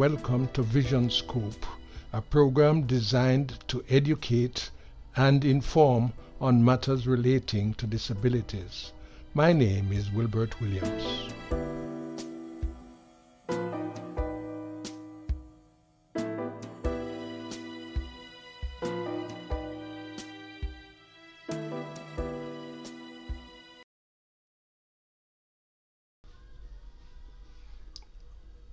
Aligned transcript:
welcome 0.00 0.48
to 0.54 0.62
Vision 0.62 1.10
Scope, 1.10 1.66
a 2.14 2.22
program 2.22 2.86
designed 2.86 3.58
to 3.68 3.84
educate 3.90 4.70
and 5.14 5.44
inform 5.44 6.10
on 6.40 6.64
matters 6.64 7.06
relating 7.06 7.74
to 7.74 7.86
disabilities. 7.86 8.92
My 9.34 9.52
name 9.52 9.92
is 9.92 10.10
Wilbert 10.10 10.58
Williams. 10.58 11.89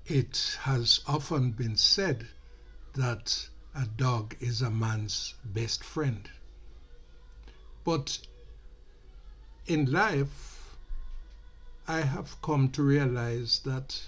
It 0.10 0.58
has 0.62 1.02
often 1.06 1.52
been 1.52 1.76
said 1.76 2.30
that 2.94 3.50
a 3.76 3.86
dog 3.86 4.38
is 4.40 4.62
a 4.62 4.72
man's 4.72 5.34
best 5.44 5.84
friend. 5.84 6.30
But 7.84 8.26
in 9.66 9.92
life, 9.92 10.78
I 11.90 12.04
have 12.04 12.42
come 12.42 12.70
to 12.70 12.84
realize 12.84 13.60
that 13.66 14.02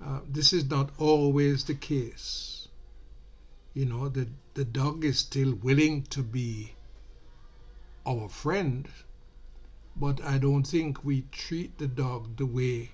uh, 0.00 0.20
this 0.26 0.54
is 0.54 0.70
not 0.70 0.98
always 0.98 1.64
the 1.64 1.74
case. 1.74 2.68
You 3.74 3.84
know, 3.84 4.08
the, 4.08 4.28
the 4.54 4.64
dog 4.64 5.04
is 5.04 5.18
still 5.18 5.54
willing 5.56 6.04
to 6.04 6.22
be 6.22 6.72
our 8.06 8.30
friend, 8.30 8.88
but 9.94 10.22
I 10.22 10.38
don't 10.38 10.66
think 10.66 11.04
we 11.04 11.26
treat 11.32 11.76
the 11.76 11.86
dog 11.86 12.38
the 12.38 12.46
way 12.46 12.92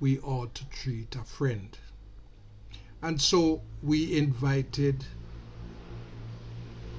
we 0.00 0.18
ought 0.20 0.54
to 0.54 0.68
treat 0.68 1.16
a 1.16 1.24
friend. 1.24 1.76
And 3.02 3.20
so 3.20 3.62
we 3.82 4.16
invited 4.16 5.04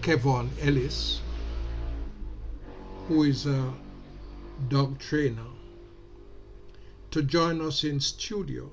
Kevon 0.02 0.50
Ellis, 0.62 1.22
who 3.08 3.24
is 3.24 3.46
a 3.46 3.74
dog 4.70 5.00
trainer, 5.00 5.52
to 7.12 7.22
join 7.24 7.62
us 7.62 7.84
in 7.84 8.00
studio 8.00 8.70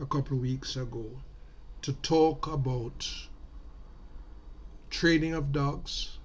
a 0.00 0.06
couple 0.06 0.36
of 0.36 0.42
weeks 0.42 0.76
ago 0.76 1.04
to 1.82 1.92
talk 1.94 2.46
about 2.46 3.08
training 4.88 5.34
of 5.34 5.52
dogs 5.52 6.18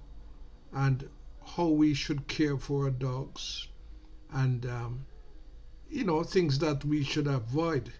and 0.72 1.08
how 1.44 1.66
we 1.66 1.94
should 1.94 2.28
care 2.28 2.56
for 2.56 2.84
our 2.84 2.90
dogs 2.90 3.66
and 4.32 4.66
um, 4.66 5.04
you 5.90 6.04
know, 6.04 6.22
things 6.22 6.58
that 6.58 6.84
we 6.84 7.02
should 7.02 7.26
avoid 7.26 7.92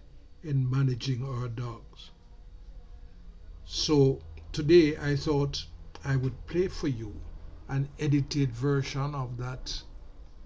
in 0.43 0.69
managing 0.69 1.23
our 1.23 1.47
dogs. 1.47 2.11
So 3.65 4.21
today 4.51 4.97
I 4.97 5.15
thought 5.15 5.65
I 6.03 6.15
would 6.15 6.45
play 6.47 6.67
for 6.67 6.87
you 6.87 7.19
an 7.67 7.89
edited 7.99 8.51
version 8.51 9.13
of 9.15 9.37
that 9.37 9.83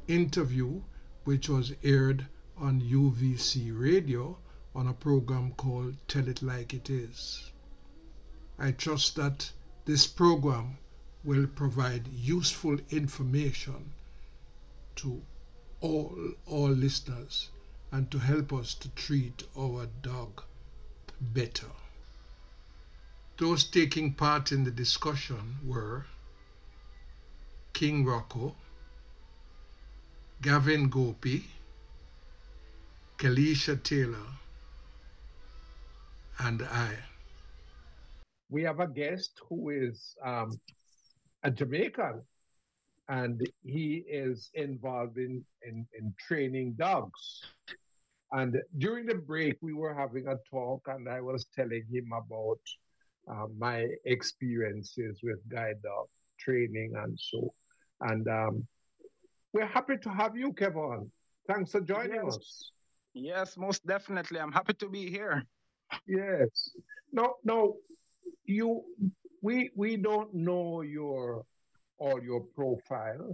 interview, 0.08 0.82
which 1.24 1.50
was 1.50 1.74
aired 1.84 2.28
on 2.58 2.82
UVC 2.82 3.78
radio 3.78 4.38
on 4.76 4.88
a 4.88 4.94
program 4.94 5.52
called 5.54 5.96
Tell 6.08 6.28
It 6.28 6.42
Like 6.42 6.74
It 6.74 6.90
Is. 6.90 7.52
I 8.58 8.72
trust 8.72 9.16
that 9.16 9.52
this 9.86 10.08
program 10.08 10.78
will 11.24 11.48
provide 11.48 12.08
useful 12.08 12.78
information 12.90 13.94
to 14.96 15.22
all, 15.84 16.18
all 16.48 16.70
listeners 16.70 17.50
and 17.92 18.10
to 18.10 18.18
help 18.18 18.54
us 18.54 18.74
to 18.74 18.90
treat 18.96 19.44
our 19.58 19.86
dog 20.02 20.42
better. 21.20 21.68
Those 23.38 23.66
taking 23.66 24.14
part 24.14 24.52
in 24.52 24.64
the 24.64 24.72
discussion 24.72 25.58
were 25.66 26.06
King 27.74 28.06
Rocco, 28.06 28.56
Gavin 30.42 30.90
Gopi, 30.90 31.44
Kalisha 33.18 33.82
Taylor, 33.84 34.28
and 36.40 36.62
I. 36.62 36.96
We 38.50 38.64
have 38.64 38.80
a 38.80 38.88
guest 38.88 39.42
who 39.50 39.70
is 39.70 40.16
um, 40.24 40.52
a 41.44 41.52
Jamaican 41.52 42.22
and 43.10 43.42
he 43.64 44.04
is 44.08 44.50
involved 44.54 45.18
in, 45.18 45.44
in, 45.68 45.86
in 45.98 46.14
training 46.28 46.74
dogs. 46.78 47.42
And 48.32 48.58
during 48.78 49.06
the 49.06 49.16
break, 49.16 49.58
we 49.62 49.74
were 49.74 49.94
having 49.94 50.28
a 50.28 50.38
talk, 50.50 50.88
and 50.88 51.08
I 51.08 51.22
was 51.22 51.46
telling 51.56 51.84
him 51.92 52.12
about 52.12 52.60
uh, 53.30 53.48
my 53.58 53.88
experiences 54.06 55.20
with 55.22 55.38
guide 55.50 55.82
dog 55.84 56.08
training 56.40 56.94
and 56.96 57.18
so. 57.20 57.54
And 58.02 58.28
um, 58.28 58.68
we're 59.54 59.68
happy 59.68 59.98
to 59.98 60.10
have 60.10 60.36
you, 60.36 60.52
Kevin. 60.54 61.12
Thanks 61.48 61.72
for 61.72 61.82
joining 61.82 62.26
yes. 62.26 62.38
us. 62.38 62.72
Yes, 63.14 63.58
most 63.58 63.86
definitely. 63.86 64.40
I'm 64.40 64.52
happy 64.52 64.74
to 64.74 64.90
be 64.90 65.10
here. 65.10 65.44
Yes. 66.08 66.72
No, 67.12 67.36
no, 67.44 67.78
you. 68.46 68.84
We 69.42 69.72
we 69.76 69.98
don't 69.98 70.34
know 70.34 70.82
your 70.82 71.46
all 72.04 72.22
your 72.22 72.42
profile, 72.60 73.28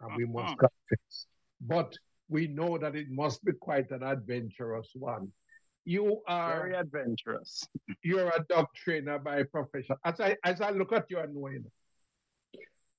and 0.00 0.16
we 0.16 0.24
must 0.26 0.52
Uh-huh. 0.54 0.68
confess. 0.68 1.26
But 1.60 1.90
we 2.28 2.46
know 2.58 2.78
that 2.78 2.94
it 3.02 3.08
must 3.10 3.44
be 3.44 3.52
quite 3.68 3.90
an 3.96 4.02
adventurous 4.02 4.90
one. 4.94 5.32
You 5.84 6.22
are 6.26 6.60
Very 6.62 6.74
adventurous. 6.84 7.52
you're 8.08 8.28
a 8.28 8.42
dog 8.48 8.66
trainer 8.82 9.18
by 9.18 9.42
profession. 9.44 9.96
As 10.04 10.20
I 10.20 10.36
as 10.50 10.60
I 10.60 10.70
look 10.70 10.92
at 10.92 11.10
you, 11.10 11.18
I 11.24 11.26
know. 11.26 11.48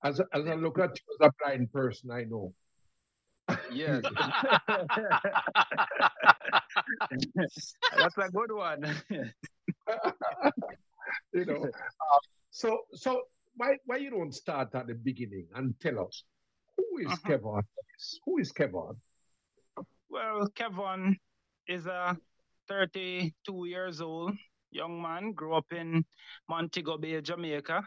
As 0.04 0.20
as 0.38 0.44
I 0.54 0.56
look 0.66 0.78
at 0.86 0.92
you 1.00 1.06
as 1.14 1.20
a 1.28 1.32
blind 1.40 1.72
person, 1.72 2.12
I 2.12 2.24
know. 2.32 2.54
Yes. 3.72 4.04
That's 7.98 8.18
a 8.18 8.30
good 8.32 8.52
one. 8.52 8.84
you 11.34 11.46
know. 11.46 11.64
Uh, 11.64 12.20
so 12.52 12.80
so 12.94 13.22
why 13.56 13.78
why 13.86 13.98
you 13.98 14.10
don't 14.10 14.34
start 14.34 14.76
at 14.76 14.88
the 14.88 14.94
beginning 14.96 15.48
and 15.56 15.74
tell 15.80 16.00
us 16.08 16.24
who 16.78 16.98
is 17.00 17.08
Uh-huh. 17.08 17.30
Kevon? 17.30 17.64
Who 18.26 18.38
is 18.40 18.52
Kevon? 18.52 18.96
Well, 20.10 20.48
Kevon 20.56 21.16
is 21.68 21.86
a 21.88 22.18
32 22.68 23.66
years 23.66 24.02
old 24.02 24.34
young 24.72 25.02
man, 25.02 25.32
grew 25.32 25.54
up 25.56 25.72
in 25.72 26.04
Montego 26.50 26.98
Bay, 26.98 27.22
Jamaica. 27.22 27.84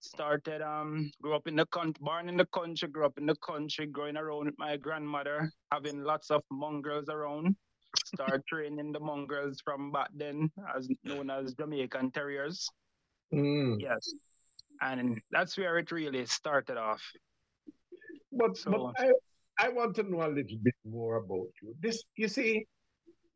Started, 0.00 0.62
um, 0.62 1.10
grew 1.22 1.34
up 1.34 1.46
in 1.46 1.54
the 1.56 1.66
country, 1.66 2.00
born 2.00 2.28
in 2.28 2.36
the 2.36 2.46
country, 2.46 2.88
grew 2.88 3.06
up 3.06 3.16
in 3.18 3.26
the 3.26 3.36
country, 3.36 3.86
growing 3.86 4.16
around 4.16 4.46
with 4.46 4.58
my 4.58 4.76
grandmother, 4.76 5.50
having 5.70 6.02
lots 6.02 6.30
of 6.30 6.42
mongrels 6.50 7.08
around. 7.08 7.54
Started 8.06 8.42
training 8.48 8.92
the 8.92 8.98
mongrels 9.00 9.60
from 9.64 9.92
back 9.92 10.08
then, 10.14 10.50
as 10.76 10.88
known 11.04 11.30
as 11.30 11.54
Jamaican 11.54 12.10
Terriers. 12.10 12.68
Mm. 13.32 13.76
Yes. 13.78 14.12
And 14.80 15.20
that's 15.30 15.56
where 15.56 15.78
it 15.78 15.92
really 15.92 16.26
started 16.26 16.76
off. 16.76 17.02
But 18.32 18.56
So- 18.56 18.70
but 18.70 18.94
I 18.98 19.12
I 19.58 19.68
want 19.68 19.94
to 19.96 20.02
know 20.02 20.22
a 20.26 20.32
little 20.32 20.58
bit 20.62 20.74
more 20.84 21.16
about 21.16 21.52
you. 21.60 21.76
This 21.78 22.02
you 22.16 22.26
see, 22.28 22.66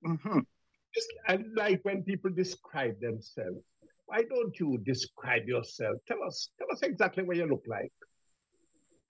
Mhm. 0.02 0.46
just 0.94 1.12
I 1.28 1.36
like 1.54 1.84
when 1.84 2.02
people 2.02 2.30
describe 2.30 2.98
themselves. 3.00 3.62
Why 4.06 4.22
don't 4.22 4.58
you 4.58 4.78
describe 4.78 5.46
yourself? 5.46 5.96
Tell 6.08 6.22
us 6.24 6.50
tell 6.58 6.72
us 6.72 6.82
exactly 6.82 7.22
what 7.22 7.36
you 7.36 7.46
look 7.46 7.64
like. 7.66 7.92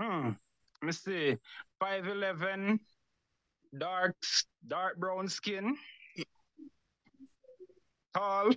Hmm. 0.00 0.32
Let 0.82 0.82
me 0.82 0.92
see. 0.92 1.38
5'11, 1.80 2.80
dark, 3.78 4.16
dark 4.66 4.98
brown 4.98 5.28
skin, 5.28 5.78
tall. 8.12 8.50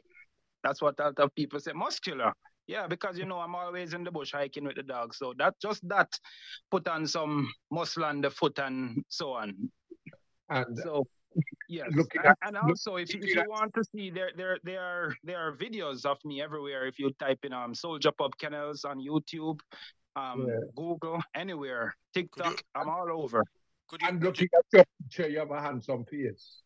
That's 0.63 0.81
what 0.81 0.99
a 0.99 1.03
lot 1.03 1.19
of 1.19 1.33
people 1.35 1.59
say. 1.59 1.71
Muscular. 1.73 2.33
Yeah, 2.69 2.85
because 2.85 3.17
you 3.17 3.25
know 3.25 3.39
I'm 3.39 3.55
always 3.55 3.95
in 3.97 4.03
the 4.03 4.11
bush 4.11 4.31
hiking 4.31 4.63
with 4.63 4.75
the 4.75 4.83
dog. 4.83 5.15
So 5.15 5.33
that 5.41 5.55
just 5.59 5.81
that 5.89 6.09
put 6.69 6.87
on 6.87 7.07
some 7.07 7.49
muscle 7.71 8.05
on 8.05 8.21
the 8.21 8.29
foot 8.29 8.59
and 8.59 9.03
so 9.09 9.33
on. 9.33 9.71
And 10.51 10.77
So 10.85 11.01
yes. 11.67 11.87
Looking 11.95 12.21
and, 12.21 12.29
at- 12.29 12.37
and 12.45 12.53
look- 12.53 12.77
also 12.77 12.97
if 12.97 13.09
you, 13.13 13.21
if 13.23 13.33
you 13.33 13.43
want 13.49 13.73
to 13.73 13.83
see 13.83 14.11
there 14.11 14.29
there 14.37 14.59
there 14.63 14.81
are 14.81 15.15
there 15.23 15.39
are 15.39 15.57
videos 15.57 16.05
of 16.05 16.17
me 16.23 16.43
everywhere. 16.43 16.85
If 16.85 16.99
you 16.99 17.09
type 17.17 17.39
in 17.43 17.53
um 17.53 17.73
Soulja 17.73 18.11
Pup 18.15 18.37
Kennels 18.37 18.85
on 18.85 19.01
YouTube, 19.01 19.59
um 20.15 20.45
Yeah. 20.47 20.61
Google, 20.77 21.19
anywhere, 21.33 21.95
TikTok, 22.13 22.61
I'm 22.75 22.87
all 22.87 23.09
over. 23.09 23.41
Could 23.89 24.03
you, 24.03 24.07
I'm 24.09 24.19
could 24.21 24.39
you 24.39 24.47
at 24.53 24.65
your 24.73 24.85
picture, 25.01 25.27
you 25.27 25.39
have 25.39 25.49
a 25.49 25.59
handsome 25.59 26.05
face. 26.05 26.61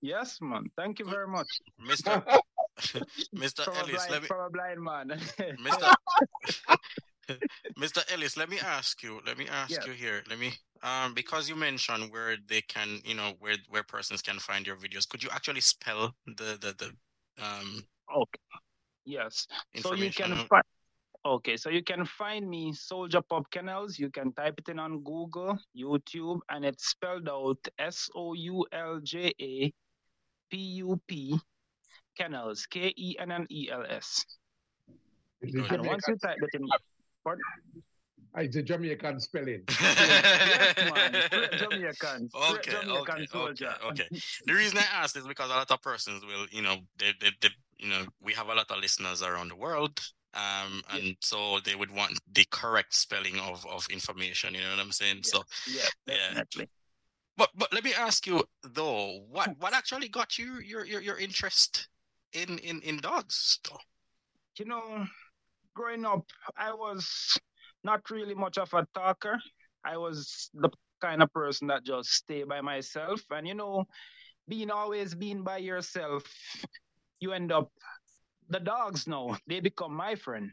Yes, 0.00 0.38
man. 0.40 0.64
Thank 0.80 0.98
you 0.98 1.04
very 1.04 1.28
much. 1.28 1.50
Mr. 1.78 2.24
Mr. 3.36 3.64
From 3.64 3.76
Ellis, 3.76 4.06
blind, 4.06 4.10
let 4.10 4.22
me 4.22 4.28
from 4.28 4.40
a 4.40 4.50
blind 4.50 4.82
man. 4.82 5.08
Mr. 5.66 7.38
Mr. 7.78 8.12
Ellis, 8.12 8.36
let 8.36 8.48
me 8.48 8.58
ask 8.58 9.02
you. 9.02 9.20
Let 9.26 9.38
me 9.38 9.46
ask 9.48 9.70
Yes. 9.70 9.86
you 9.86 9.92
here. 9.92 10.22
Let 10.28 10.38
me 10.38 10.52
um 10.82 11.14
because 11.14 11.48
you 11.48 11.56
mentioned 11.56 12.10
where 12.10 12.36
they 12.48 12.62
can, 12.62 13.00
you 13.04 13.14
know, 13.14 13.34
where 13.38 13.56
where 13.68 13.82
persons 13.82 14.22
can 14.22 14.38
find 14.38 14.66
your 14.66 14.76
videos. 14.76 15.08
Could 15.08 15.22
you 15.22 15.30
actually 15.30 15.60
spell 15.60 16.14
the 16.26 16.58
the 16.60 16.74
the, 16.78 17.44
um 17.44 17.84
Okay. 18.14 18.40
Yes. 19.04 19.46
So 19.76 19.94
you 19.94 20.10
can 20.10 20.34
find. 20.48 20.64
Okay, 21.24 21.56
so 21.56 21.70
you 21.70 21.84
can 21.84 22.04
find 22.04 22.50
me 22.50 22.72
Soulja 22.72 23.22
Pup 23.28 23.48
Kennels. 23.52 23.96
You 23.96 24.10
can 24.10 24.32
type 24.32 24.54
it 24.58 24.68
in 24.68 24.80
on 24.80 25.04
Google, 25.04 25.56
YouTube, 25.76 26.40
and 26.50 26.64
it's 26.64 26.88
spelled 26.88 27.28
out 27.28 27.58
S 27.78 28.10
O 28.16 28.34
U 28.34 28.66
L 28.72 28.98
J 29.04 29.32
A 29.40 29.72
P 30.50 30.56
U 30.82 31.00
P 31.06 31.38
Kennels 32.16 32.66
K 32.66 32.92
E 32.96 33.16
N 33.18 33.32
N 33.32 33.46
E 33.50 33.68
L 33.70 33.84
S. 33.88 34.24
Is 35.42 35.54
it 35.54 35.68
Good. 35.68 35.72
And 35.72 35.86
once 35.86 36.04
you 36.08 36.16
type 36.16 36.38
it 36.40 36.50
in, 36.54 36.68
it's 38.36 38.56
a 38.56 38.62
Jamaican 38.62 39.20
spelling. 39.20 39.62
yes, 39.68 40.76
man, 40.78 41.22
straight 41.26 41.52
Jamaican, 41.52 42.30
straight 42.30 42.58
Okay, 42.58 42.70
Jamaican 42.70 42.96
okay, 42.96 43.12
okay, 43.12 43.26
soldier. 43.26 43.74
okay. 43.90 44.08
The 44.46 44.54
reason 44.54 44.78
I 44.78 44.86
asked 45.02 45.16
is 45.16 45.26
because 45.26 45.50
a 45.50 45.54
lot 45.54 45.70
of 45.70 45.82
persons 45.82 46.24
will, 46.24 46.46
you 46.50 46.62
know, 46.62 46.78
they, 46.98 47.12
they, 47.20 47.30
they, 47.40 47.48
you 47.78 47.90
know, 47.90 48.04
we 48.22 48.32
have 48.32 48.48
a 48.48 48.54
lot 48.54 48.70
of 48.70 48.78
listeners 48.78 49.22
around 49.22 49.48
the 49.48 49.56
world, 49.56 50.00
um, 50.34 50.82
and 50.90 51.16
so 51.20 51.58
they 51.64 51.74
would 51.74 51.90
want 51.94 52.18
the 52.32 52.46
correct 52.50 52.94
spelling 52.94 53.38
of 53.38 53.66
of 53.66 53.86
information. 53.90 54.54
You 54.54 54.60
know 54.62 54.70
what 54.70 54.80
I'm 54.80 54.92
saying? 54.92 55.24
So, 55.24 55.42
Yeah, 55.66 55.82
Yeah. 56.06 56.16
definitely. 56.16 56.68
but 57.36 57.50
but 57.54 57.72
let 57.72 57.84
me 57.84 57.92
ask 57.92 58.26
you 58.26 58.44
though, 58.62 59.24
what 59.28 59.58
what 59.58 59.74
actually 59.74 60.08
got 60.08 60.38
you 60.38 60.60
your 60.60 60.86
your, 60.86 61.02
your 61.02 61.18
interest 61.18 61.88
in 62.32 62.58
in 62.58 62.80
in 62.82 62.96
dogs? 62.98 63.58
though? 63.68 63.78
you 64.58 64.64
know, 64.64 65.06
growing 65.74 66.04
up, 66.04 66.24
I 66.56 66.72
was 66.72 67.38
not 67.84 68.08
really 68.10 68.34
much 68.34 68.58
of 68.58 68.72
a 68.74 68.86
talker. 68.94 69.38
I 69.84 69.96
was 69.96 70.50
the 70.54 70.70
kind 71.00 71.22
of 71.22 71.32
person 71.32 71.68
that 71.68 71.84
just 71.84 72.10
stay 72.10 72.44
by 72.44 72.60
myself. 72.60 73.20
And 73.30 73.46
you 73.46 73.54
know, 73.54 73.84
being 74.48 74.70
always 74.70 75.14
being 75.14 75.42
by 75.42 75.58
yourself, 75.58 76.24
you 77.20 77.32
end 77.32 77.52
up 77.52 77.70
the 78.48 78.60
dogs 78.60 79.06
know 79.06 79.36
they 79.46 79.60
become 79.60 79.94
my 79.94 80.14
friend 80.14 80.50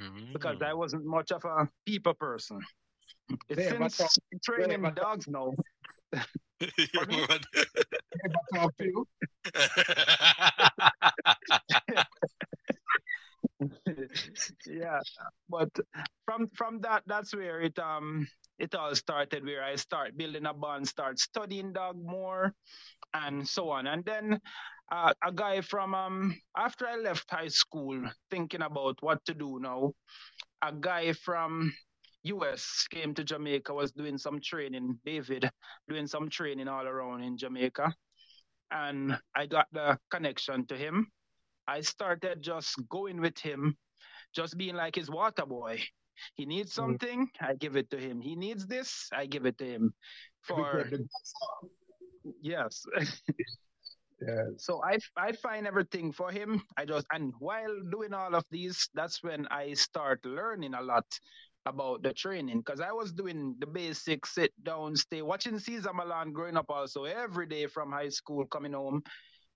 mm. 0.00 0.32
because 0.32 0.60
I 0.62 0.74
wasn't 0.74 1.04
much 1.04 1.32
of 1.32 1.44
a 1.44 1.68
people 1.86 2.14
person. 2.14 2.60
It's 3.48 3.72
ever 3.72 3.88
Since 3.88 3.96
talk- 3.96 4.42
training 4.44 4.84
ever 4.84 4.94
dogs 4.94 5.26
now, 5.26 5.52
To 8.78 8.84
you? 8.84 9.06
yeah 14.66 15.00
but 15.48 15.68
from 16.24 16.48
from 16.54 16.80
that 16.80 17.02
that's 17.06 17.34
where 17.34 17.60
it 17.60 17.78
um 17.78 18.26
it 18.58 18.74
all 18.74 18.94
started 18.94 19.44
where 19.44 19.62
i 19.62 19.76
start 19.76 20.16
building 20.16 20.46
a 20.46 20.54
bond 20.54 20.86
start 20.86 21.18
studying 21.18 21.72
dog 21.72 21.96
more 22.02 22.52
and 23.14 23.46
so 23.46 23.70
on 23.70 23.86
and 23.86 24.04
then 24.04 24.38
uh, 24.92 25.12
a 25.24 25.32
guy 25.32 25.60
from 25.60 25.94
um 25.94 26.36
after 26.56 26.86
i 26.86 26.96
left 26.96 27.30
high 27.30 27.48
school 27.48 28.00
thinking 28.30 28.62
about 28.62 28.96
what 29.00 29.24
to 29.24 29.34
do 29.34 29.58
now 29.60 29.92
a 30.62 30.72
guy 30.72 31.12
from 31.12 31.72
us 32.24 32.86
came 32.90 33.14
to 33.14 33.24
jamaica 33.24 33.72
was 33.72 33.92
doing 33.92 34.18
some 34.18 34.40
training 34.40 34.98
david 35.04 35.48
doing 35.88 36.06
some 36.06 36.28
training 36.28 36.68
all 36.68 36.86
around 36.86 37.22
in 37.22 37.36
jamaica 37.36 37.94
and 38.70 39.18
i 39.34 39.46
got 39.46 39.66
the 39.72 39.98
connection 40.10 40.66
to 40.66 40.76
him 40.76 41.06
I 41.68 41.80
started 41.80 42.42
just 42.42 42.76
going 42.88 43.20
with 43.20 43.38
him, 43.38 43.76
just 44.34 44.56
being 44.56 44.76
like 44.76 44.94
his 44.94 45.10
water 45.10 45.46
boy. 45.46 45.82
He 46.34 46.46
needs 46.46 46.70
Mm. 46.70 46.74
something, 46.74 47.30
I 47.40 47.54
give 47.54 47.76
it 47.76 47.90
to 47.90 47.98
him. 47.98 48.20
He 48.20 48.36
needs 48.36 48.66
this, 48.66 49.08
I 49.12 49.26
give 49.26 49.46
it 49.46 49.58
to 49.58 49.64
him. 49.66 49.94
For 50.42 50.88
yes. 52.40 52.84
yeah. 54.20 54.46
So 54.56 54.82
I 54.82 54.98
I 55.16 55.32
find 55.32 55.66
everything 55.66 56.12
for 56.12 56.30
him. 56.30 56.62
I 56.76 56.84
just 56.84 57.06
and 57.12 57.32
while 57.38 57.74
doing 57.90 58.14
all 58.14 58.34
of 58.34 58.44
these, 58.50 58.88
that's 58.94 59.22
when 59.22 59.46
I 59.50 59.74
start 59.74 60.24
learning 60.24 60.74
a 60.74 60.82
lot 60.82 61.06
about 61.66 62.02
the 62.02 62.12
training 62.12 62.58
because 62.58 62.80
I 62.80 62.92
was 62.92 63.12
doing 63.12 63.56
the 63.58 63.66
basic 63.66 64.24
sit 64.26 64.52
down, 64.62 64.96
stay, 64.96 65.22
watching 65.22 65.58
Cesar 65.58 65.92
Millan 65.92 66.32
growing 66.32 66.56
up 66.56 66.66
also 66.70 67.04
every 67.04 67.46
day 67.46 67.66
from 67.66 67.92
high 67.92 68.08
school 68.08 68.46
coming 68.46 68.72
home. 68.72 69.02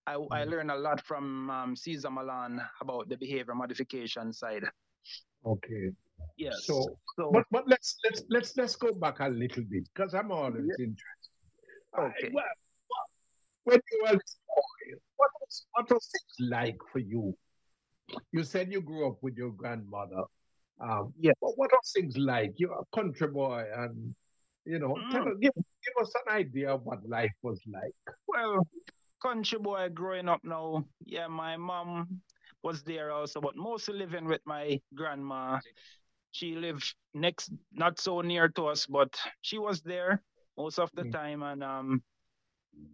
I, 0.06 0.14
I 0.14 0.44
Mm. 0.44 0.50
learned 0.50 0.70
a 0.72 0.76
lot 0.76 1.00
from 1.04 1.50
um, 1.50 1.76
Cesar 1.76 2.10
Millan 2.10 2.60
about 2.80 3.08
the 3.08 3.16
behavior 3.16 3.54
modification 3.54 4.32
side. 4.32 4.64
Okay. 5.46 5.90
Yes. 6.36 6.64
So, 6.64 6.98
so 7.16 7.30
but 7.32 7.44
but 7.50 7.68
let's 7.68 7.96
let's 8.04 8.22
let's 8.28 8.56
let's 8.56 8.76
go 8.76 8.92
back 8.92 9.20
a 9.20 9.28
little 9.28 9.64
bit 9.64 9.88
because 9.94 10.14
I'm 10.14 10.32
always 10.32 10.64
Yeah. 10.66 10.84
interested. 10.86 11.30
I- 11.94 12.02
Okay. 12.06 12.30
well, 12.32 12.44
when 13.64 13.80
you 13.92 13.98
were 14.02 14.18
what 15.16 15.30
was 15.40 15.66
what 15.72 15.90
was 15.90 16.10
it 16.14 16.44
like 16.44 16.78
for 16.92 16.98
you? 16.98 17.36
You 18.32 18.42
said 18.42 18.72
you 18.72 18.80
grew 18.80 19.06
up 19.06 19.18
with 19.22 19.36
your 19.36 19.50
grandmother. 19.52 20.24
Um, 20.80 21.14
Yeah. 21.18 21.32
What, 21.40 21.58
what 21.58 21.72
are 21.72 21.80
things 21.94 22.16
like? 22.18 22.54
You're 22.56 22.72
a 22.80 22.96
country 22.96 23.28
boy, 23.28 23.64
and 23.76 24.14
you 24.64 24.78
know, 24.78 25.02
Mm. 25.02 25.12
us, 25.12 25.34
give, 25.40 25.52
give 25.54 26.02
us 26.02 26.12
an 26.26 26.34
idea 26.34 26.70
of 26.74 26.84
what 26.84 27.06
life 27.08 27.32
was 27.42 27.60
like. 27.66 27.94
Well, 28.26 28.66
country 29.22 29.58
boy 29.58 29.88
growing 29.90 30.28
up 30.28 30.40
now, 30.44 30.84
yeah, 31.04 31.28
my 31.28 31.56
mom 31.56 32.20
was 32.62 32.82
there 32.82 33.10
also, 33.12 33.40
but 33.40 33.56
mostly 33.56 33.96
living 33.98 34.26
with 34.26 34.40
my 34.46 34.80
grandma. 34.94 35.60
She 36.32 36.54
lived 36.56 36.94
next, 37.14 37.52
not 37.72 37.98
so 37.98 38.20
near 38.20 38.48
to 38.50 38.66
us, 38.68 38.86
but 38.86 39.18
she 39.42 39.58
was 39.58 39.82
there 39.82 40.22
most 40.56 40.78
of 40.78 40.90
the 40.94 41.04
Mm. 41.04 41.12
time, 41.12 41.42
and 41.42 41.62
um, 41.62 42.02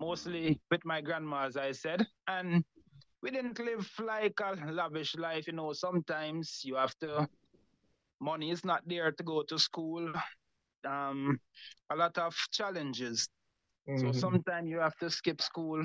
mostly 0.01 0.61
with 0.71 0.85
my 0.85 1.01
grandma, 1.01 1.47
as 1.47 1.57
I 1.57 1.73
said. 1.73 2.07
And 2.27 2.65
we 3.23 3.31
didn't 3.31 3.59
live 3.59 3.91
like 3.99 4.39
a 4.41 4.55
lavish 4.71 5.17
life, 5.17 5.47
you 5.47 5.53
know. 5.55 5.73
Sometimes 5.73 6.61
you 6.65 6.77
have 6.77 6.95
to, 7.01 7.29
money 8.21 8.51
is 8.51 8.65
not 8.65 8.83
there 8.87 9.13
to 9.13 9.23
go 9.25 9.43
to 9.49 9.59
school. 9.59 10.13
Um, 10.87 11.39
a 11.91 11.97
lot 11.97 12.17
of 12.19 12.35
challenges 12.53 13.29
so 13.95 14.13
Mhm. 14.13 14.13
sometimes 14.13 14.69
you 14.69 14.79
have 14.79 14.97
to 14.99 15.11
skip 15.11 15.41
school. 15.43 15.85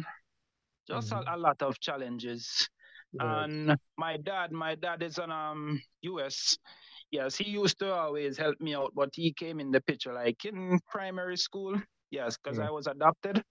Just 0.88 1.12
Mhm. 1.12 1.14
a, 1.14 1.36
a 1.36 1.38
lot 1.38 1.62
of 1.62 1.80
challenges. 1.80 2.70
Yeah. 3.14 3.46
And 3.46 3.76
my 3.98 4.18
dad, 4.18 4.52
my 4.52 4.76
dad 4.76 5.04
is 5.04 5.20
on 5.20 5.32
um 5.32 5.82
US. 6.04 6.58
Yes, 7.12 7.36
he 7.38 7.50
used 7.50 7.80
to 7.80 7.94
always 7.94 8.38
help 8.38 8.60
me 8.62 8.76
out, 8.76 8.92
but 8.96 9.10
he 9.14 9.34
came 9.34 9.60
in 9.60 9.72
the 9.72 9.82
picture 9.82 10.14
like 10.14 10.46
in 10.46 10.80
primary 10.90 11.38
school. 11.38 11.76
Yes, 12.12 12.38
because 12.38 12.58
Yeah. 12.58 12.68
I 12.68 12.70
was 12.72 12.88
adopted. 12.88 13.44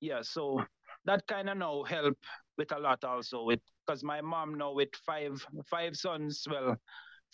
Yeah, 0.00 0.20
so 0.22 0.64
that 1.04 1.26
kind 1.26 1.48
of 1.50 1.56
now 1.58 1.82
help 1.84 2.16
with 2.58 2.72
a 2.72 2.78
lot 2.78 3.04
also 3.04 3.44
with 3.44 3.60
because 3.86 4.02
my 4.04 4.20
mom 4.20 4.54
now 4.56 4.72
with 4.72 4.94
five 5.06 5.44
five 5.70 5.96
sons, 5.96 6.46
well, 6.50 6.76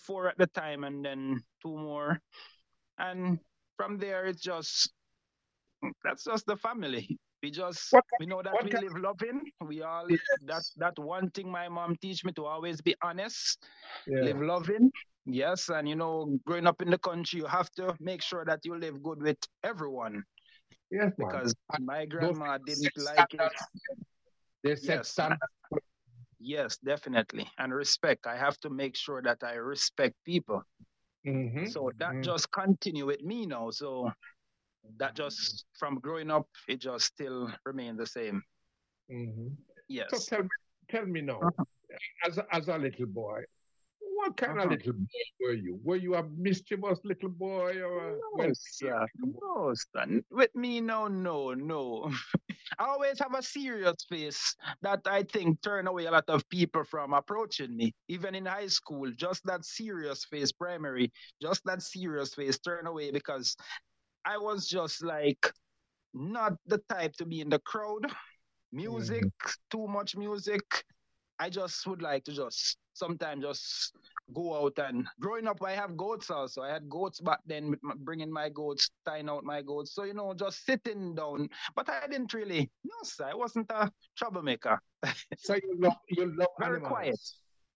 four 0.06 0.28
at 0.28 0.38
the 0.38 0.46
time 0.48 0.84
and 0.84 1.04
then 1.04 1.42
two 1.62 1.76
more. 1.76 2.20
And 2.98 3.38
from 3.76 3.98
there 3.98 4.26
it's 4.26 4.40
just 4.42 4.90
that's 6.04 6.24
just 6.24 6.46
the 6.46 6.56
family. 6.56 7.18
We 7.42 7.50
just 7.50 7.92
What 7.92 8.04
we 8.18 8.26
know 8.26 8.42
that 8.42 8.62
we 8.62 8.72
live 8.72 8.96
loving. 8.98 9.40
We 9.66 9.82
all 9.82 10.10
Yes. 10.10 10.20
that 10.46 10.62
that 10.76 10.98
one 10.98 11.30
thing 11.30 11.50
my 11.50 11.68
mom 11.68 11.96
teach 11.96 12.24
me 12.24 12.32
to 12.32 12.44
always 12.44 12.80
be 12.82 12.94
honest, 13.02 13.64
Yeah. 14.06 14.24
live 14.24 14.42
loving. 14.42 14.90
Yes, 15.26 15.68
and 15.68 15.88
you 15.88 15.96
know, 15.96 16.38
growing 16.46 16.66
up 16.66 16.82
in 16.82 16.90
the 16.90 16.98
country, 16.98 17.40
you 17.40 17.46
have 17.46 17.70
to 17.76 17.94
make 18.00 18.22
sure 18.22 18.44
that 18.44 18.60
you 18.64 18.76
live 18.76 19.02
good 19.02 19.22
with 19.22 19.38
everyone 19.62 20.24
Yes, 20.90 21.12
man. 21.18 21.28
because 21.30 21.54
my 21.78 22.04
grandma 22.06 22.58
Those 22.58 22.76
didn't 22.76 23.04
like 23.04 23.32
it. 23.34 23.52
They 24.62 24.76
set 24.76 24.96
Yes. 24.96 25.08
standards. 25.08 25.40
Yes, 26.40 26.78
definitely, 26.78 27.46
and 27.58 27.72
respect. 27.72 28.26
I 28.26 28.34
have 28.34 28.58
to 28.60 28.70
make 28.70 28.96
sure 28.96 29.20
that 29.20 29.44
I 29.44 29.54
respect 29.54 30.16
people. 30.24 30.64
Mhm. 31.26 31.68
So 31.68 31.92
that 31.98 32.14
Mhm. 32.16 32.22
just 32.24 32.50
continue 32.50 33.04
with 33.04 33.22
me 33.22 33.44
now. 33.44 33.68
So 33.70 34.10
that 34.96 35.14
just 35.14 35.66
from 35.78 36.00
growing 36.00 36.30
up, 36.30 36.48
it 36.66 36.80
just 36.80 37.04
still 37.04 37.52
remain 37.66 37.96
the 37.96 38.06
same. 38.06 38.42
Mhm. 39.10 39.54
Yes. 39.88 40.08
So 40.10 40.18
tell 40.18 40.42
me, 40.44 40.48
tell 40.88 41.04
me 41.06 41.20
now, 41.20 41.42
Uh-huh. 41.42 41.64
as 42.24 42.38
a, 42.38 42.54
as 42.54 42.68
a 42.68 42.78
little 42.78 43.06
boy, 43.06 43.44
what 44.00 44.36
kind 44.38 44.56
Uh-huh. 44.58 44.64
of 44.64 44.70
little 44.70 44.94
boy 44.94 45.24
were 45.40 45.52
you? 45.52 45.78
Were 45.84 45.96
you 45.96 46.14
a 46.14 46.22
mischievous 46.22 47.00
little 47.04 47.28
boy 47.28 47.82
or 47.82 48.18
No, 48.34 48.50
sir. 48.54 49.06
No, 49.14 49.74
son. 49.92 50.24
With 50.30 50.54
me, 50.54 50.80
no, 50.80 51.06
no, 51.06 51.52
no. 51.52 52.10
I 52.80 52.86
always 52.86 53.18
have 53.18 53.34
a 53.34 53.42
serious 53.42 54.06
face 54.08 54.56
that 54.80 55.00
I 55.04 55.22
think 55.24 55.60
turn 55.60 55.86
away 55.86 56.06
a 56.06 56.10
lot 56.10 56.24
of 56.28 56.48
people 56.48 56.82
from 56.82 57.12
approaching 57.12 57.76
me. 57.76 57.92
Even 58.08 58.34
in 58.34 58.46
high 58.46 58.68
school, 58.68 59.12
just 59.14 59.44
that 59.44 59.66
serious 59.66 60.24
face, 60.24 60.50
primary, 60.50 61.12
just 61.42 61.62
that 61.66 61.82
serious 61.82 62.34
face 62.34 62.58
turn 62.58 62.86
away 62.86 63.10
because 63.10 63.54
I 64.24 64.38
was 64.38 64.66
just 64.66 65.04
like 65.04 65.52
not 66.14 66.54
the 66.66 66.80
type 66.88 67.12
to 67.16 67.26
be 67.26 67.42
in 67.42 67.50
the 67.50 67.58
crowd. 67.58 68.06
Music, 68.72 69.24
mm-hmm. 69.24 69.50
too 69.70 69.86
much 69.86 70.16
music. 70.16 70.62
I 71.38 71.50
just 71.50 71.86
would 71.86 72.00
like 72.00 72.24
to 72.24 72.32
just 72.32 72.78
sometimes 72.94 73.42
just 73.44 73.92
go 74.32 74.64
out 74.64 74.78
and 74.78 75.06
growing 75.20 75.46
up, 75.46 75.62
I 75.62 75.72
have 75.72 75.96
goats 75.96 76.30
also. 76.30 76.62
I 76.62 76.68
had 76.70 76.88
goats 76.88 77.20
back 77.20 77.40
then, 77.46 77.70
with 77.70 77.82
my, 77.82 77.94
bringing 77.98 78.32
my 78.32 78.48
goats, 78.48 78.90
tying 79.06 79.28
out 79.28 79.44
my 79.44 79.62
goats. 79.62 79.94
So 79.94 80.04
you 80.04 80.14
know, 80.14 80.34
just 80.34 80.64
sitting 80.64 81.14
down. 81.14 81.48
But 81.74 81.88
I 81.88 82.06
didn't 82.06 82.32
really. 82.34 82.70
No, 82.84 82.94
sir, 83.02 83.28
I 83.30 83.34
wasn't 83.34 83.70
a 83.70 83.90
troublemaker. 84.16 84.80
So 85.38 85.54
you 85.54 85.76
love 85.78 85.96
you 86.08 86.26
love 86.36 86.48
Very 86.58 86.76
animals. 86.76 86.88
quiet. 86.88 87.20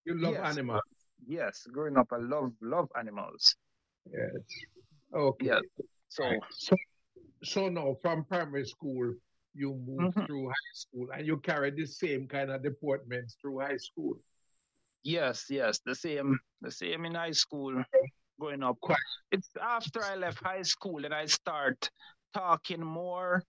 You 0.04 0.14
love 0.20 0.34
Yes. 0.34 0.46
animals. 0.52 0.82
Yes, 1.26 1.66
growing 1.72 1.96
up, 1.96 2.08
I 2.12 2.18
love 2.18 2.52
love 2.60 2.88
animals. 2.98 3.56
Yes. 4.06 4.44
Okay. 5.14 5.46
Yeah. 5.46 5.60
So 6.08 6.24
So 6.50 6.76
so 7.42 7.68
now 7.68 7.96
from 8.02 8.24
primary 8.24 8.66
school 8.66 9.14
you 9.54 9.72
moved 9.86 10.16
Mhm. 10.16 10.26
through 10.26 10.48
high 10.48 10.74
school 10.74 11.06
and 11.14 11.26
you 11.26 11.38
carried 11.38 11.76
the 11.76 11.86
same 11.86 12.26
kind 12.26 12.50
of 12.50 12.62
deportments 12.62 13.36
through 13.40 13.60
high 13.60 13.76
school. 13.78 14.18
Yes, 15.04 15.46
yes, 15.48 15.80
the 15.84 15.94
same, 15.94 16.38
the 16.60 16.70
same 16.70 17.04
in 17.04 17.14
high 17.14 17.32
school. 17.32 17.82
Growing 18.40 18.64
up, 18.64 18.78
it's 19.30 19.50
after 19.62 20.02
I 20.02 20.16
left 20.16 20.42
high 20.42 20.62
school 20.62 21.04
and 21.04 21.14
I 21.14 21.26
start 21.26 21.88
talking 22.34 22.82
more, 22.82 23.44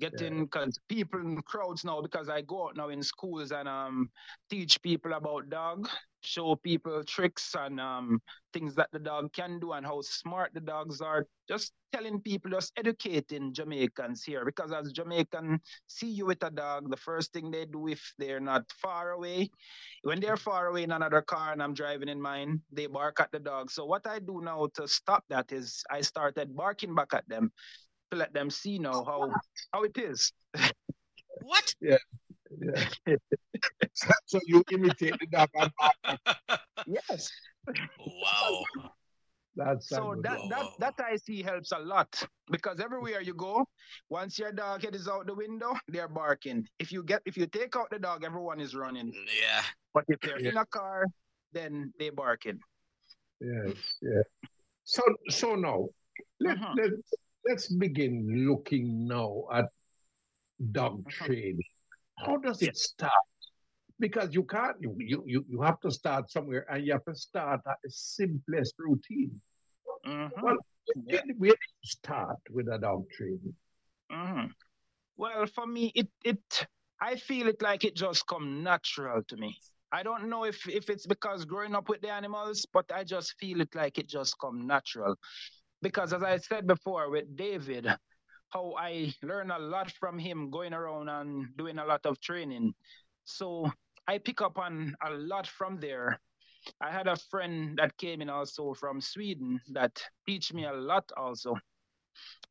getting 0.00 0.44
because 0.44 0.76
people 0.88 1.20
in 1.20 1.40
crowds 1.42 1.84
now 1.84 2.02
because 2.02 2.28
I 2.28 2.42
go 2.42 2.66
out 2.66 2.76
now 2.76 2.88
in 2.88 3.00
schools 3.02 3.52
and 3.52 3.68
um 3.68 4.10
teach 4.50 4.82
people 4.82 5.12
about 5.12 5.48
dog, 5.50 5.88
show 6.24 6.56
people 6.56 7.02
tricks 7.04 7.54
and 7.58 7.80
um 7.80 8.20
things 8.52 8.74
that 8.74 8.88
the 8.92 8.98
dog 8.98 9.32
can 9.32 9.58
do 9.58 9.72
and 9.72 9.84
how 9.86 10.00
smart 10.02 10.52
the 10.54 10.60
dogs 10.60 11.00
are. 11.00 11.26
Just 11.48 11.72
telling 11.92 12.20
people, 12.20 12.50
just 12.50 12.72
educating 12.76 13.52
Jamaicans 13.52 14.24
here 14.24 14.44
because 14.44 14.72
as 14.72 14.92
Jamaican 14.92 15.60
see 15.86 16.08
you 16.08 16.26
with 16.26 16.42
a 16.42 16.50
dog, 16.50 16.90
the 16.90 16.96
first 16.96 17.32
thing 17.32 17.50
they 17.50 17.66
do 17.66 17.88
if 17.88 18.02
they're 18.18 18.40
not 18.40 18.64
far 18.80 19.12
away, 19.12 19.50
when 20.02 20.20
they're 20.20 20.36
far 20.36 20.68
away 20.68 20.82
in 20.84 20.92
another 20.92 21.22
car 21.22 21.52
and 21.52 21.62
I'm 21.62 21.74
driving 21.74 22.08
in 22.08 22.20
mine, 22.20 22.60
they 22.72 22.86
bark 22.86 23.20
at 23.20 23.32
the 23.32 23.38
dog. 23.40 23.70
So 23.70 23.84
what 23.84 24.06
I 24.06 24.18
do 24.18 24.40
now 24.42 24.68
to 24.74 24.88
stop 24.88 25.24
that 25.28 25.52
is 25.52 25.82
I 25.90 26.00
started 26.00 26.56
barking 26.56 26.94
back 26.94 27.12
at 27.14 27.28
them 27.28 27.52
to 28.10 28.18
let 28.18 28.32
them 28.32 28.50
see 28.50 28.78
now 28.78 29.04
how 29.04 29.32
how 29.72 29.82
it 29.82 29.98
is. 29.98 30.32
What? 31.42 31.74
Yeah. 31.80 31.98
So, 33.92 34.08
so 34.26 34.40
you 34.46 34.62
imitate 34.72 35.14
the 35.20 35.26
dog 35.26 35.48
and 36.04 36.18
Yes. 36.86 37.30
wow. 37.98 38.64
that's 39.56 39.88
So 39.88 40.14
that 40.22 40.40
one. 40.40 40.48
that 40.50 40.66
that 40.78 40.94
I 41.04 41.16
see 41.16 41.42
helps 41.42 41.72
a 41.72 41.78
lot 41.78 42.10
because 42.50 42.80
everywhere 42.80 43.20
you 43.22 43.34
go, 43.34 43.64
once 44.10 44.38
your 44.38 44.52
dog 44.52 44.82
head 44.82 44.94
is 44.94 45.08
out 45.08 45.26
the 45.26 45.34
window, 45.34 45.74
they're 45.88 46.08
barking. 46.08 46.66
If 46.78 46.92
you 46.92 47.02
get 47.04 47.22
if 47.24 47.36
you 47.36 47.46
take 47.46 47.76
out 47.76 47.88
the 47.90 47.98
dog, 47.98 48.24
everyone 48.24 48.60
is 48.60 48.74
running. 48.74 49.12
Yeah. 49.40 49.62
But 49.94 50.04
if 50.08 50.20
they're 50.20 50.40
Yeah. 50.40 50.50
in 50.50 50.56
a 50.56 50.66
car, 50.66 51.06
then 51.52 51.92
they 51.98 52.10
barking. 52.10 52.58
Yes, 53.40 53.98
yeah. 54.02 54.22
So 54.84 55.02
so 55.30 55.54
now 55.54 55.88
let, 56.40 56.56
Mhm. 56.58 56.76
let, 56.76 56.90
let's 57.46 57.68
begin 57.72 58.46
looking 58.48 59.06
now 59.06 59.46
at 59.52 59.66
dog 60.72 61.08
training. 61.08 61.62
How 62.18 62.36
does 62.36 62.62
it 62.62 62.76
start? 62.76 63.12
Because 63.98 64.34
you 64.34 64.44
can't 64.44 64.76
you, 64.80 64.96
you 65.26 65.44
you 65.48 65.62
have 65.62 65.80
to 65.80 65.90
start 65.90 66.30
somewhere 66.30 66.66
and 66.70 66.84
you 66.84 66.92
have 66.92 67.04
to 67.04 67.14
start 67.14 67.60
at 67.66 67.76
the 67.82 67.90
simplest 67.90 68.74
routine. 68.78 69.40
Mhm. 70.04 70.30
Well, 70.42 70.56
Yeah. 71.06 71.22
where, 71.36 71.52
do 71.52 71.68
you 71.82 71.88
start 71.88 72.38
with 72.50 72.68
a 72.68 72.78
dog 72.78 73.08
training? 73.10 73.54
Mhm. 74.10 74.52
Well, 75.16 75.46
for 75.46 75.66
me, 75.66 75.92
it 75.94 76.08
it 76.24 76.66
I 77.00 77.16
feel 77.16 77.48
it 77.48 77.62
like 77.62 77.84
it 77.84 77.94
just 77.96 78.26
come 78.26 78.62
natural 78.62 79.22
to 79.28 79.36
me. 79.36 79.56
I 79.92 80.02
don't 80.02 80.28
know 80.28 80.44
if 80.44 80.68
if 80.68 80.90
it's 80.90 81.06
because 81.06 81.44
growing 81.44 81.74
up 81.74 81.88
with 81.88 82.00
the 82.00 82.10
animals, 82.10 82.66
but 82.72 82.90
I 82.92 83.04
just 83.04 83.34
feel 83.38 83.60
it 83.60 83.74
like 83.74 83.98
it 83.98 84.08
just 84.08 84.38
come 84.38 84.66
natural. 84.66 85.16
Because 85.82 86.12
as 86.12 86.22
I 86.22 86.38
said 86.38 86.66
before 86.66 87.10
with 87.10 87.36
David, 87.36 87.86
how 88.50 88.74
I 88.78 89.12
learn 89.22 89.50
a 89.50 89.58
lot 89.58 89.90
from 89.92 90.18
him 90.18 90.50
going 90.50 90.72
around 90.72 91.08
and 91.08 91.56
doing 91.56 91.78
a 91.78 91.84
lot 91.84 92.06
of 92.06 92.20
training. 92.20 92.74
So 93.24 93.70
I 94.06 94.18
pick 94.18 94.40
up 94.42 94.58
on 94.58 94.94
a 95.02 95.10
lot 95.10 95.46
from 95.46 95.80
there. 95.80 96.20
I 96.80 96.90
had 96.90 97.06
a 97.08 97.16
friend 97.16 97.76
that 97.78 97.96
came 97.98 98.22
in 98.22 98.30
also 98.30 98.74
from 98.74 99.00
Sweden 99.00 99.60
that 99.72 100.02
teach 100.26 100.52
me 100.52 100.64
a 100.64 100.72
lot 100.72 101.10
also. 101.16 101.56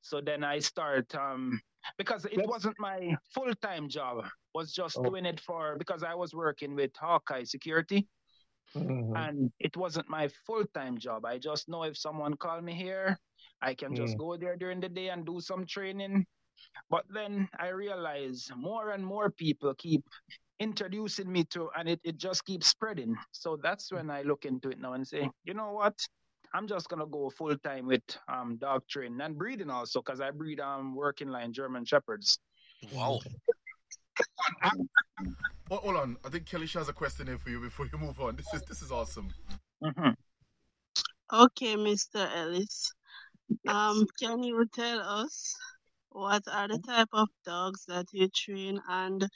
So 0.02 0.22
then 0.22 0.44
I 0.44 0.60
start 0.60 1.14
um 1.16 1.60
because 1.98 2.26
it 2.26 2.46
wasn't 2.46 2.76
my 2.80 3.16
full 3.34 3.54
time 3.62 3.90
job. 3.90 4.26
Was 4.54 4.72
just 4.74 4.98
Oh. 4.98 5.04
doing 5.04 5.26
it 5.26 5.40
for 5.40 5.78
because 5.78 6.04
I 6.04 6.14
was 6.16 6.34
working 6.34 6.76
with 6.76 6.92
Hawkeye 6.96 7.44
Security 7.46 8.08
and 9.16 9.52
it 9.60 9.76
wasn't 9.78 10.10
my 10.10 10.28
full 10.46 10.66
time 10.74 10.98
job. 10.98 11.26
I 11.26 11.38
just 11.38 11.70
know 11.70 11.84
if 11.84 11.98
someone 11.98 12.36
call 12.36 12.62
me 12.62 12.74
here, 12.74 13.20
I 13.64 13.74
can 13.74 13.96
just 13.96 14.16
Mm. 14.16 14.20
go 14.20 14.38
there 14.38 14.58
during 14.58 14.82
the 14.82 14.90
day 14.90 15.08
and 15.10 15.26
do 15.26 15.40
some 15.40 15.66
training. 15.66 16.26
But 16.90 17.06
then 17.10 17.50
I 17.58 17.70
realize 17.70 18.52
more 18.56 18.92
and 18.92 19.06
more 19.06 19.32
people 19.32 19.74
keep 19.76 20.04
introducing 20.60 21.32
me 21.32 21.44
to 21.46 21.70
and 21.76 21.90
it, 21.90 22.00
it 22.04 22.18
just 22.18 22.46
keeps 22.46 22.68
spreading. 22.68 23.16
So 23.32 23.58
that's 23.58 23.92
when 23.92 24.10
I 24.12 24.22
look 24.24 24.46
into 24.46 24.70
it 24.70 24.80
now 24.80 24.94
and 24.94 25.08
say, 25.08 25.30
you 25.46 25.54
know 25.54 25.72
what? 25.72 25.96
I'm 26.54 26.68
just 26.68 26.88
gonna 26.90 27.08
go 27.08 27.30
full 27.30 27.58
time 27.60 27.88
with 27.88 28.04
um 28.28 28.58
dog 28.58 28.84
training 28.88 29.22
and 29.22 29.38
breeding 29.38 29.70
also 29.70 30.02
because 30.02 30.20
I 30.22 30.32
breed 30.32 30.60
um 30.60 30.94
working 30.96 31.30
line 31.30 31.54
German 31.54 31.86
shepherds. 31.86 32.38
Wow. 32.92 33.20
Hold, 35.70 35.82
hold 35.82 35.96
on. 35.96 36.18
I 36.26 36.30
think 36.30 36.46
Kelly 36.46 36.68
has 36.68 36.90
a 36.90 36.94
question 36.94 37.28
here 37.28 37.38
for 37.40 37.50
you 37.50 37.60
before 37.60 37.88
you 37.92 37.98
move 37.98 38.20
on. 38.20 38.36
This 38.36 38.54
is 38.54 38.62
this 38.64 38.82
is 38.82 38.92
awesome. 38.92 39.34
Mhm. 39.82 40.16
Okay, 41.32 41.76
Mr. 41.76 42.30
Ellis. 42.36 42.92
Um, 43.68 44.08
can 44.20 44.44
you 44.44 44.66
tell 44.74 45.00
us 45.00 45.56
what 46.10 46.44
are 46.48 46.68
the 46.68 46.80
type 46.80 47.10
of 47.14 47.30
dogs 47.46 47.86
that 47.88 48.08
you 48.14 48.30
train 48.30 48.82
and 48.88 49.28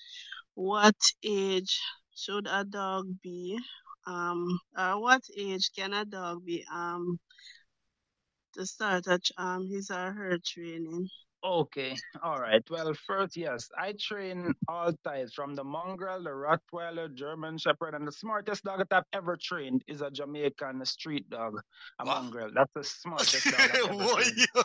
what 0.55 0.95
age 1.23 1.79
should 2.15 2.47
a 2.47 2.63
dog 2.65 3.07
be? 3.23 3.59
Um, 4.07 4.59
or 4.77 5.01
what 5.01 5.23
age 5.37 5.71
can 5.75 5.93
a 5.93 6.05
dog 6.05 6.45
be 6.45 6.65
um 6.73 7.19
to 8.53 8.65
start 8.65 9.07
at 9.07 9.21
um 9.37 9.67
his 9.67 9.89
or 9.89 10.11
her 10.11 10.37
training? 10.39 11.07
Okay, 11.43 11.95
all 12.23 12.39
right. 12.39 12.61
Well, 12.69 12.93
first, 13.05 13.37
yes, 13.37 13.69
I 13.77 13.93
train 13.99 14.53
all 14.67 14.91
types 15.03 15.33
from 15.33 15.53
the 15.55 15.63
mongrel, 15.63 16.21
the 16.23 16.31
Rottweiler, 16.31 17.13
German 17.13 17.57
Shepherd, 17.59 17.93
and 17.93 18.07
the 18.07 18.11
smartest 18.11 18.63
dog 18.63 18.79
that 18.79 18.87
I've 18.91 19.03
ever 19.13 19.37
trained 19.41 19.83
is 19.87 20.01
a 20.01 20.09
Jamaican 20.09 20.83
street 20.85 21.29
dog, 21.29 21.59
a 21.99 22.05
What? 22.05 22.23
mongrel. 22.23 22.49
That's 22.53 22.71
the 22.73 22.83
smartest 22.83 23.45
dog 23.45 23.53
I've 23.59 23.75
ever 23.75 23.93
What 23.95 24.23
trained. 24.23 24.47
you- 24.55 24.63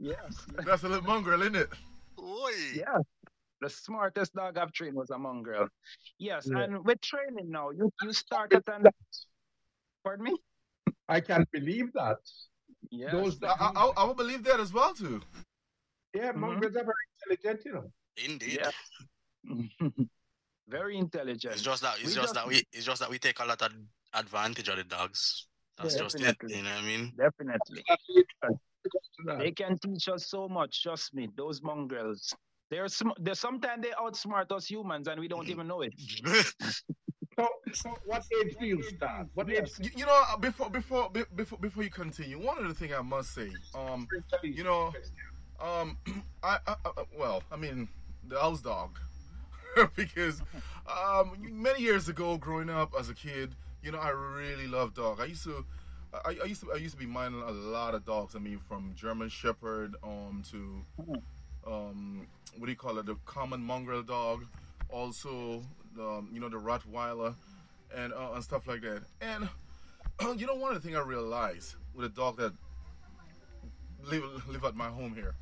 Yes, 0.00 0.46
That's 0.64 0.82
a 0.84 0.88
little 0.88 1.04
mongrel, 1.06 1.40
isn't 1.42 1.56
it? 1.56 1.68
Oi. 2.20 2.52
yes. 2.74 3.02
The 3.60 3.68
smartest 3.70 4.34
dog 4.34 4.56
I've 4.58 4.72
trained 4.72 4.94
was 4.94 5.10
a 5.10 5.18
mongrel. 5.18 5.66
Yes, 6.18 6.48
Yeah. 6.50 6.60
and 6.64 6.84
with 6.84 7.00
training 7.00 7.50
now, 7.50 7.70
you 7.70 7.90
you 8.02 8.12
start 8.12 8.52
at 8.52 8.62
an. 8.68 8.84
Pardon 10.04 10.24
me. 10.26 10.36
I 11.08 11.20
can't 11.20 11.50
believe 11.50 11.92
that. 11.94 12.18
Yes. 12.90 13.12
Those 13.12 13.42
I, 13.42 13.46
I, 13.48 13.70
I- 13.74 13.92
I 13.98 14.04
will 14.04 14.14
believe 14.14 14.42
that 14.44 14.60
as 14.60 14.72
well 14.72 14.94
too. 14.94 15.20
yeah, 16.14 16.32
mongrels 16.32 16.76
are 16.76 16.84
very 16.84 17.06
intelligent, 17.36 17.64
you 17.64 17.72
know. 17.72 17.92
Indeed. 18.24 18.60
Yeah. 18.60 18.70
Very 20.68 20.98
intelligent. 20.98 21.54
It's 21.54 21.62
just 21.62 21.82
that 21.82 21.94
it's 21.94 22.08
We 22.08 22.14
just 22.14 22.16
just- 22.16 22.34
that 22.34 22.46
we 22.46 22.62
it's 22.72 22.84
just 22.84 23.00
that 23.00 23.08
we 23.10 23.18
take 23.18 23.38
a 23.40 23.44
lot 23.44 23.62
of 23.62 23.72
advantage 24.12 24.68
of 24.68 24.76
the 24.76 24.84
dogs. 24.84 25.46
That's 25.78 25.94
Yeah, 25.94 26.02
just 26.02 26.20
it. 26.20 26.36
You 26.46 26.62
know 26.62 26.70
what 26.70 26.78
I 26.78 26.86
mean? 26.86 27.12
Definitely. 27.16 27.84
They 29.38 29.52
can 29.52 29.78
teach 29.78 30.08
us 30.08 30.26
so 30.28 30.48
much, 30.48 30.82
trust 30.82 31.14
me, 31.14 31.28
those 31.36 31.62
mongrels. 31.62 32.34
They're, 32.70 32.88
sm- 32.88 33.16
they're 33.18 33.34
sometimes 33.34 33.82
they 33.82 33.90
outsmart 33.90 34.52
us 34.52 34.66
humans 34.66 35.08
and 35.08 35.18
we 35.20 35.28
don't 35.28 35.42
mm-hmm. 35.42 35.50
even 35.52 35.68
know 35.68 35.82
it. 35.82 35.94
So, 37.38 37.48
so 37.72 37.96
what 38.04 38.24
age 38.42 38.56
do 38.58 38.66
you 38.66 38.82
start? 38.82 39.28
What 39.34 39.48
age? 39.48 39.70
You, 39.80 39.90
you 39.98 40.06
know, 40.06 40.22
uh, 40.28 40.36
before 40.38 40.68
before 40.70 41.08
before 41.08 41.58
before 41.58 41.84
you 41.84 41.90
continue, 41.90 42.36
one 42.36 42.58
of 42.58 42.66
the 42.66 42.74
thing 42.74 42.92
I 42.92 43.00
must 43.00 43.32
say, 43.32 43.50
um, 43.76 44.08
you 44.42 44.64
know, 44.64 44.92
um, 45.60 45.96
I, 46.42 46.58
I, 46.66 46.74
I 46.84 46.90
well, 47.16 47.44
I 47.52 47.56
mean, 47.56 47.86
the 48.26 48.40
house 48.40 48.60
dog, 48.60 48.98
because 49.94 50.42
um, 50.88 51.36
many 51.40 51.80
years 51.80 52.08
ago, 52.08 52.36
growing 52.38 52.70
up 52.70 52.92
as 52.98 53.08
a 53.08 53.14
kid, 53.14 53.54
you 53.84 53.92
know, 53.92 53.98
I 53.98 54.08
really 54.08 54.66
loved 54.66 54.96
dog. 54.96 55.20
I 55.20 55.26
used 55.26 55.44
to. 55.44 55.64
I, 56.12 56.38
I 56.42 56.46
used 56.46 56.62
to 56.62 56.72
I 56.72 56.76
used 56.78 56.94
to 56.94 57.00
be 57.00 57.06
minding 57.06 57.42
a 57.42 57.52
lot 57.52 57.94
of 57.94 58.04
dogs. 58.04 58.34
I 58.34 58.40
mean, 58.40 58.58
from 58.58 58.94
German 58.96 59.28
Shepherd 59.28 59.94
um 60.02 60.42
to 60.50 60.82
um 61.64 62.26
what 62.56 62.66
do 62.66 62.72
you 62.72 62.76
call 62.76 62.98
it, 62.98 63.06
the 63.06 63.14
common 63.26 63.60
mongrel 63.60 64.02
dog, 64.02 64.44
also 64.88 65.62
um, 66.00 66.30
you 66.32 66.40
know 66.40 66.48
the 66.48 66.56
Rottweiler, 66.58 67.34
and 67.94 68.12
uh, 68.12 68.32
and 68.34 68.44
stuff 68.44 68.66
like 68.66 68.82
that. 68.82 69.02
And 69.20 69.48
you 70.40 70.46
know, 70.46 70.54
one 70.54 70.74
of 70.74 70.82
the 70.82 70.86
things 70.86 70.96
I 70.98 71.02
realized 71.02 71.74
with 71.94 72.06
a 72.06 72.10
dog 72.10 72.38
that 72.38 72.52
live 74.04 74.24
live 74.48 74.64
at 74.64 74.74
my 74.76 74.88
home 74.88 75.14
here. 75.14 75.34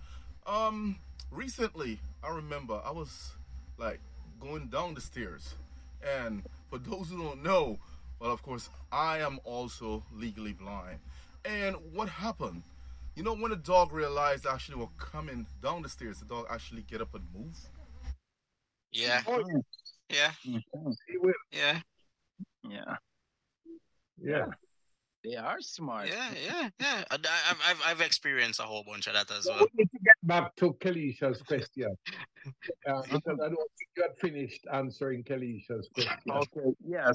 Um, 0.47 0.99
recently, 1.31 2.01
I 2.23 2.35
remember 2.35 2.81
I 2.85 2.91
was 2.91 3.33
like 3.79 4.01
going 4.41 4.69
down 4.69 4.95
the 4.95 5.01
stairs, 5.01 5.55
And 6.03 6.43
for 6.71 6.79
those 6.79 7.11
who 7.11 7.19
don't 7.23 7.43
know, 7.43 7.79
well, 8.21 8.31
of 8.33 8.43
course, 8.43 8.69
I 8.93 9.19
am 9.19 9.39
also 9.45 10.05
legally 10.15 10.53
blind. 10.53 10.99
And 11.45 11.77
what 11.93 12.09
happened? 12.09 12.63
You 13.15 13.23
know, 13.23 13.35
when 13.35 13.51
the 13.51 13.57
dog 13.57 13.93
realized 13.93 14.47
actually 14.47 14.77
were 14.79 14.89
coming 14.99 15.47
down 15.63 15.83
the 15.83 15.89
stairs, 15.89 16.19
the 16.21 16.27
dog 16.27 16.47
actually 16.51 16.83
get 16.83 17.01
up 17.01 17.15
and 17.15 17.25
move. 17.35 17.57
Yeah. 18.93 19.23
Yeah. 20.11 20.31
He 20.43 20.63
will. 21.21 21.33
Yeah. 21.53 21.81
Yeah, 22.69 22.97
Yeah. 24.21 24.47
they 25.23 25.37
are 25.37 25.61
smart. 25.61 26.09
Yeah. 26.09 26.31
Yeah. 26.45 26.69
Yeah. 26.81 27.05
I, 27.11 27.15
I've, 27.15 27.61
I've 27.69 27.83
I've 27.87 28.01
experienced 28.01 28.59
a 28.61 28.65
whole 28.65 28.83
bunch 28.85 29.07
of 29.07 29.15
that 29.15 29.31
as 29.31 29.45
So 29.45 29.53
well. 29.53 29.61
we 29.61 29.85
need 29.85 29.91
to 29.93 29.99
get 30.05 30.17
back 30.25 30.57
to 30.57 30.73
Kelisha's 30.75 31.43
question. 31.43 31.95
Uh, 32.89 33.03
because 33.11 33.41
I 33.43 33.49
don't 33.49 33.71
think 33.77 33.91
you 33.97 34.03
had 34.05 34.17
finished 34.21 34.65
answering 34.73 35.25
Kelisha's 35.25 35.89
question. 35.93 36.31
Okay. 36.31 36.71
Yes. 36.87 37.13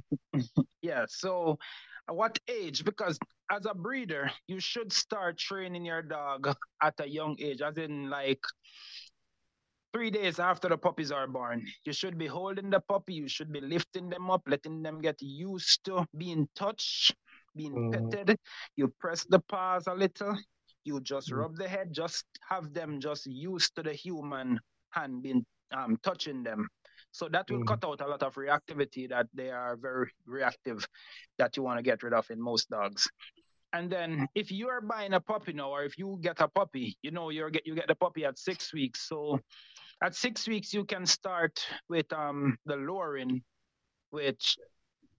yeah. 0.81 1.05
So, 1.07 1.57
at 2.10 2.15
what 2.17 2.38
age? 2.50 2.83
Because 2.83 3.17
as 3.50 3.65
a 3.65 3.74
breeder, 3.74 4.29
you 4.48 4.60
should 4.60 4.91
start 4.91 5.38
training 5.38 5.86
your 5.86 6.01
dog 6.01 6.53
at 6.83 6.95
a 7.00 7.07
young 7.07 7.38
age, 7.39 7.62
as 7.62 7.77
in 7.77 8.10
like 8.10 8.41
three 9.93 10.10
days 10.12 10.39
after 10.39 10.69
the 10.69 10.77
puppies 10.77 11.12
are 11.12 11.27
born. 11.27 11.65
You 11.86 11.93
should 11.93 12.17
be 12.17 12.27
holding 12.27 12.69
the 12.69 12.79
puppy. 12.79 13.13
You 13.13 13.27
should 13.27 13.51
be 13.51 13.62
lifting 13.62 14.10
them 14.10 14.29
up, 14.31 14.41
letting 14.48 14.81
them 14.81 15.01
get 15.01 15.21
used 15.21 15.83
to 15.86 16.05
being 16.17 16.48
touched, 16.55 17.15
being 17.55 17.77
Mhm. 17.77 18.12
petted. 18.12 18.38
You 18.75 18.93
press 19.00 19.25
the 19.25 19.39
paws 19.39 19.88
a 19.88 19.93
little. 19.93 20.38
You 20.83 21.00
just 21.01 21.31
Mhm. 21.31 21.38
rub 21.38 21.55
the 21.57 21.67
head. 21.67 21.93
Just 21.93 22.25
have 22.50 22.74
them 22.74 23.00
just 23.00 23.25
used 23.27 23.75
to 23.75 23.83
the 23.83 23.93
human 23.93 24.60
hand 24.91 25.21
being 25.24 25.45
um, 25.71 25.98
touching 26.03 26.43
them. 26.43 26.67
So 27.12 27.27
that 27.29 27.50
will 27.50 27.60
Mhm. 27.60 27.65
cut 27.65 27.83
out 27.86 28.01
a 28.01 28.07
lot 28.07 28.24
of 28.24 28.36
reactivity 28.36 29.10
that 29.10 29.27
they 29.33 29.51
are 29.51 29.75
very 29.77 30.12
reactive 30.25 30.86
that 31.38 31.57
you 31.57 31.63
want 31.63 31.77
to 31.79 31.83
get 31.83 32.03
rid 32.03 32.13
of 32.13 32.29
in 32.29 32.41
most 32.41 32.69
dogs. 32.69 33.10
And 33.74 33.89
then 33.89 34.27
if 34.36 34.51
you 34.51 34.69
are 34.69 34.81
buying 34.81 35.13
a 35.13 35.19
puppy 35.21 35.53
now, 35.53 35.69
or 35.71 35.83
if 35.83 35.98
you 35.98 36.19
get 36.21 36.41
a 36.41 36.48
puppy, 36.48 36.98
you 37.01 37.12
know 37.12 37.29
you 37.29 37.50
get 37.51 37.65
you 37.65 37.75
get 37.75 37.88
the 37.88 37.95
puppy 37.95 38.25
at 38.25 38.38
six 38.38 38.74
weeks. 38.74 39.07
So 39.07 39.39
at 40.01 40.15
six 40.15 40.48
weeks 40.48 40.74
you 40.74 40.86
can 40.86 41.05
start 41.05 41.65
with 41.89 42.12
um 42.13 42.58
the 42.65 42.75
luring, 42.75 43.41
which 44.12 44.58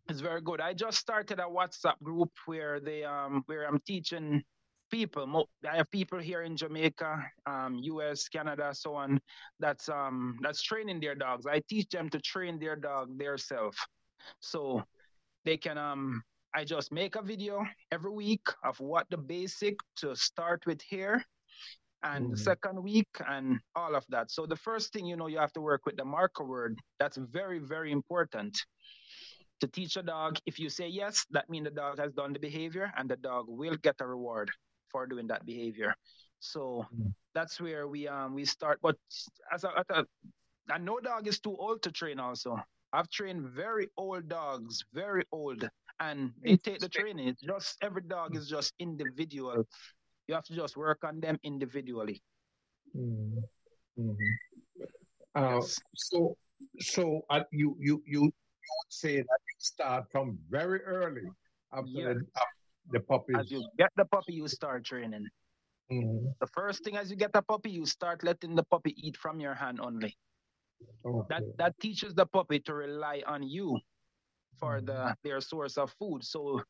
is 0.09 0.21
very 0.21 0.41
good. 0.41 0.61
I 0.61 0.75
just 0.75 0.99
started 0.99 1.39
a 1.39 1.45
WhatsApp 1.45 1.99
group 2.03 2.31
where 2.47 2.81
they 2.81 3.05
um 3.05 3.43
where 3.47 3.67
I'm 3.67 3.81
teaching 3.87 4.43
people. 4.91 5.49
I 5.69 5.77
have 5.77 5.91
people 5.91 6.19
here 6.19 6.43
in 6.43 6.57
Jamaica, 6.57 7.25
um, 7.47 7.79
U.S., 7.83 8.29
Canada, 8.29 8.73
so 8.75 8.95
on. 8.95 9.21
That's 9.61 9.89
um 9.89 10.39
that's 10.43 10.63
training 10.63 11.01
their 11.01 11.15
dogs. 11.15 11.47
I 11.47 11.63
teach 11.69 11.89
them 11.89 12.11
to 12.11 12.21
train 12.21 12.59
their 12.59 12.77
dog 12.77 13.19
their 13.19 13.39
self, 13.39 13.77
so 14.41 14.83
they 15.45 15.57
can 15.57 15.79
um. 15.79 16.23
I 16.55 16.65
just 16.65 16.93
make 16.93 17.17
a 17.17 17.23
video 17.23 17.65
every 17.91 18.11
week 18.11 18.47
of 18.63 18.79
what 18.79 19.07
the 19.09 19.17
basic 19.17 19.75
to 19.97 20.15
start 20.15 20.67
with 20.67 20.83
here, 20.83 21.25
and 22.03 22.31
the 22.33 22.37
Mhm. 22.37 22.39
second 22.39 22.83
week 22.83 23.09
and 23.29 23.61
all 23.75 23.95
of 23.95 24.05
that. 24.09 24.31
So 24.31 24.47
the 24.47 24.57
first 24.57 24.93
thing 24.93 25.07
you 25.07 25.17
know, 25.17 25.27
you 25.29 25.39
have 25.39 25.53
to 25.55 25.61
work 25.61 25.87
with 25.87 25.97
the 25.97 26.05
marker 26.05 26.45
word. 26.45 26.79
That's 26.99 27.17
very 27.17 27.59
very 27.59 27.93
important 27.93 28.65
to 29.61 29.67
teach 29.69 29.97
a 29.97 30.03
dog. 30.03 30.39
If 30.47 30.59
you 30.59 30.69
say 30.69 30.89
yes, 30.89 31.25
that 31.31 31.49
means 31.49 31.65
the 31.65 31.71
dog 31.71 31.99
has 31.99 32.13
done 32.13 32.33
the 32.33 32.39
behavior, 32.41 32.93
and 32.97 33.09
the 33.09 33.17
dog 33.17 33.47
will 33.49 33.77
get 33.77 33.97
a 34.01 34.07
reward 34.07 34.51
for 34.91 35.07
doing 35.07 35.29
that 35.29 35.45
behavior. 35.47 35.95
So 36.41 36.87
Mm. 36.95 37.13
that's 37.35 37.61
where 37.61 37.87
we 37.89 38.09
um 38.09 38.35
we 38.35 38.45
start. 38.45 38.79
But 38.83 38.97
as 39.53 39.65
a, 39.65 39.71
as 39.79 39.87
a 39.91 40.07
and 40.69 40.85
no 40.85 41.01
dog 41.01 41.27
is 41.29 41.41
too 41.41 41.57
old 41.57 41.83
to 41.83 41.93
train. 41.93 42.19
Also, 42.21 42.59
I've 42.93 43.09
trained 43.11 43.49
very 43.51 43.89
old 43.97 44.29
dogs, 44.29 44.85
very 44.93 45.25
old, 45.33 45.69
and 46.01 46.33
they 46.43 46.57
take 46.57 46.81
the 46.81 46.89
training. 46.89 47.29
It's 47.29 47.43
just 47.43 47.77
every 47.83 48.03
dog 48.03 48.37
is 48.37 48.49
just 48.49 48.73
individual. 48.79 49.65
You 50.29 50.35
have 50.35 50.45
to 50.45 50.55
just 50.55 50.77
work 50.77 51.05
on 51.05 51.21
them 51.21 51.39
individually. 51.43 52.23
Mhm. 52.95 53.43
Mhm. 53.99 54.17
Uh, 55.35 55.61
Yes. 55.61 55.81
So, 55.97 56.37
so 56.81 57.25
uh, 57.31 57.45
you 57.51 57.77
you 57.81 58.03
you 58.07 58.23
would 58.23 58.33
say 58.89 59.17
that 59.19 59.41
you 59.49 59.57
start 59.59 60.11
from 60.11 60.39
very 60.49 60.83
early 60.85 61.27
after 61.73 61.89
Yes. 61.91 62.17
the, 62.17 62.27
after 62.37 62.91
the 62.93 63.01
puppies. 63.01 63.37
As 63.41 63.51
you 63.51 63.65
get 63.79 63.91
the 63.97 64.05
puppy, 64.05 64.35
you 64.35 64.47
start 64.49 64.85
training. 64.85 65.29
Mhm. 65.91 66.35
The 66.39 66.47
first 66.47 66.85
thing 66.85 66.97
as 66.97 67.11
you 67.11 67.17
get 67.17 67.31
a 67.35 67.43
puppy, 67.43 67.71
you 67.71 67.87
start 67.87 68.23
letting 68.23 68.55
the 68.55 68.65
puppy 68.65 68.95
eat 68.97 69.17
from 69.17 69.41
your 69.41 69.55
hand 69.55 69.81
only. 69.81 70.17
that 71.29 71.43
that 71.57 71.75
teaches 71.81 72.15
the 72.15 72.27
puppy 72.27 72.59
to 72.61 72.75
rely 72.75 73.23
on 73.27 73.43
you 73.43 73.79
for 74.59 74.81
the 74.81 75.17
their 75.23 75.41
source 75.41 75.77
of 75.79 75.91
food 75.99 76.23
so 76.25 76.63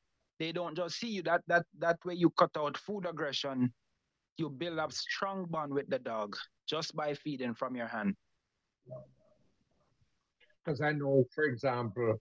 they 0.42 0.52
don't 0.52 0.76
just 0.76 0.98
see 0.98 1.12
you 1.18 1.22
that 1.22 1.42
that 1.48 1.66
that 1.86 1.98
way 2.10 2.14
you 2.14 2.30
cut 2.42 2.56
out 2.64 2.78
food 2.78 3.06
aggression 3.06 3.72
you 4.38 4.50
build 4.50 4.78
up 4.78 4.92
strong 4.92 5.46
bond 5.46 5.72
with 5.74 5.88
the 5.90 5.98
dog 5.98 6.36
just 6.66 6.96
by 6.96 7.14
feeding 7.14 7.54
from 7.54 7.76
your 7.76 7.88
hand 7.88 8.16
Because 10.64 10.80
I 10.80 10.92
know, 10.92 11.24
for 11.34 11.44
example, 11.44 12.20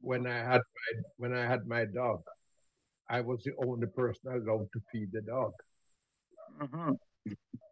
when 0.00 0.26
I 0.26 0.38
had 0.38 0.60
my 0.60 1.02
when 1.16 1.32
I 1.34 1.46
had 1.46 1.66
my 1.66 1.84
dog, 1.86 2.22
I 3.08 3.20
was 3.20 3.42
the 3.44 3.54
only 3.56 3.86
person 3.88 4.32
allowed 4.32 4.72
to 4.72 4.80
feed 4.92 5.12
the 5.12 5.22
dog. 5.22 5.52
Mhm, 6.60 6.96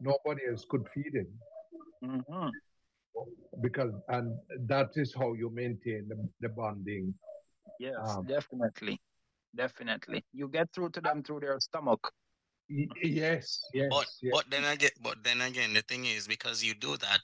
Nobody 0.00 0.46
else 0.48 0.64
could 0.68 0.88
feed 0.88 1.14
him 1.14 1.38
mhm. 2.02 2.52
because, 3.62 3.92
and 4.08 4.38
that 4.68 4.88
is 4.96 5.14
how 5.14 5.32
you 5.34 5.50
maintain 5.50 6.08
the, 6.08 6.28
the 6.40 6.48
bonding. 6.48 7.14
yes 7.78 8.18
Um, 8.18 8.26
definitely 8.26 9.00
definitely 9.54 10.24
you 10.32 10.48
get 10.48 10.72
through 10.72 10.90
to 10.90 11.00
them 11.00 11.22
through 11.22 11.40
their 11.40 11.58
stomach 11.60 12.12
Y- 12.68 12.86
yes, 13.02 13.60
yes, 13.74 13.90
But 13.90 14.06
yes. 14.22 14.32
but 14.32 14.50
then 14.50 14.64
again, 14.64 14.90
but 15.02 15.22
then 15.24 15.40
again, 15.40 15.72
the 15.74 15.82
thing 15.82 16.04
is 16.04 16.28
because 16.28 16.62
you 16.62 16.74
do 16.74 16.96
that, 16.96 17.20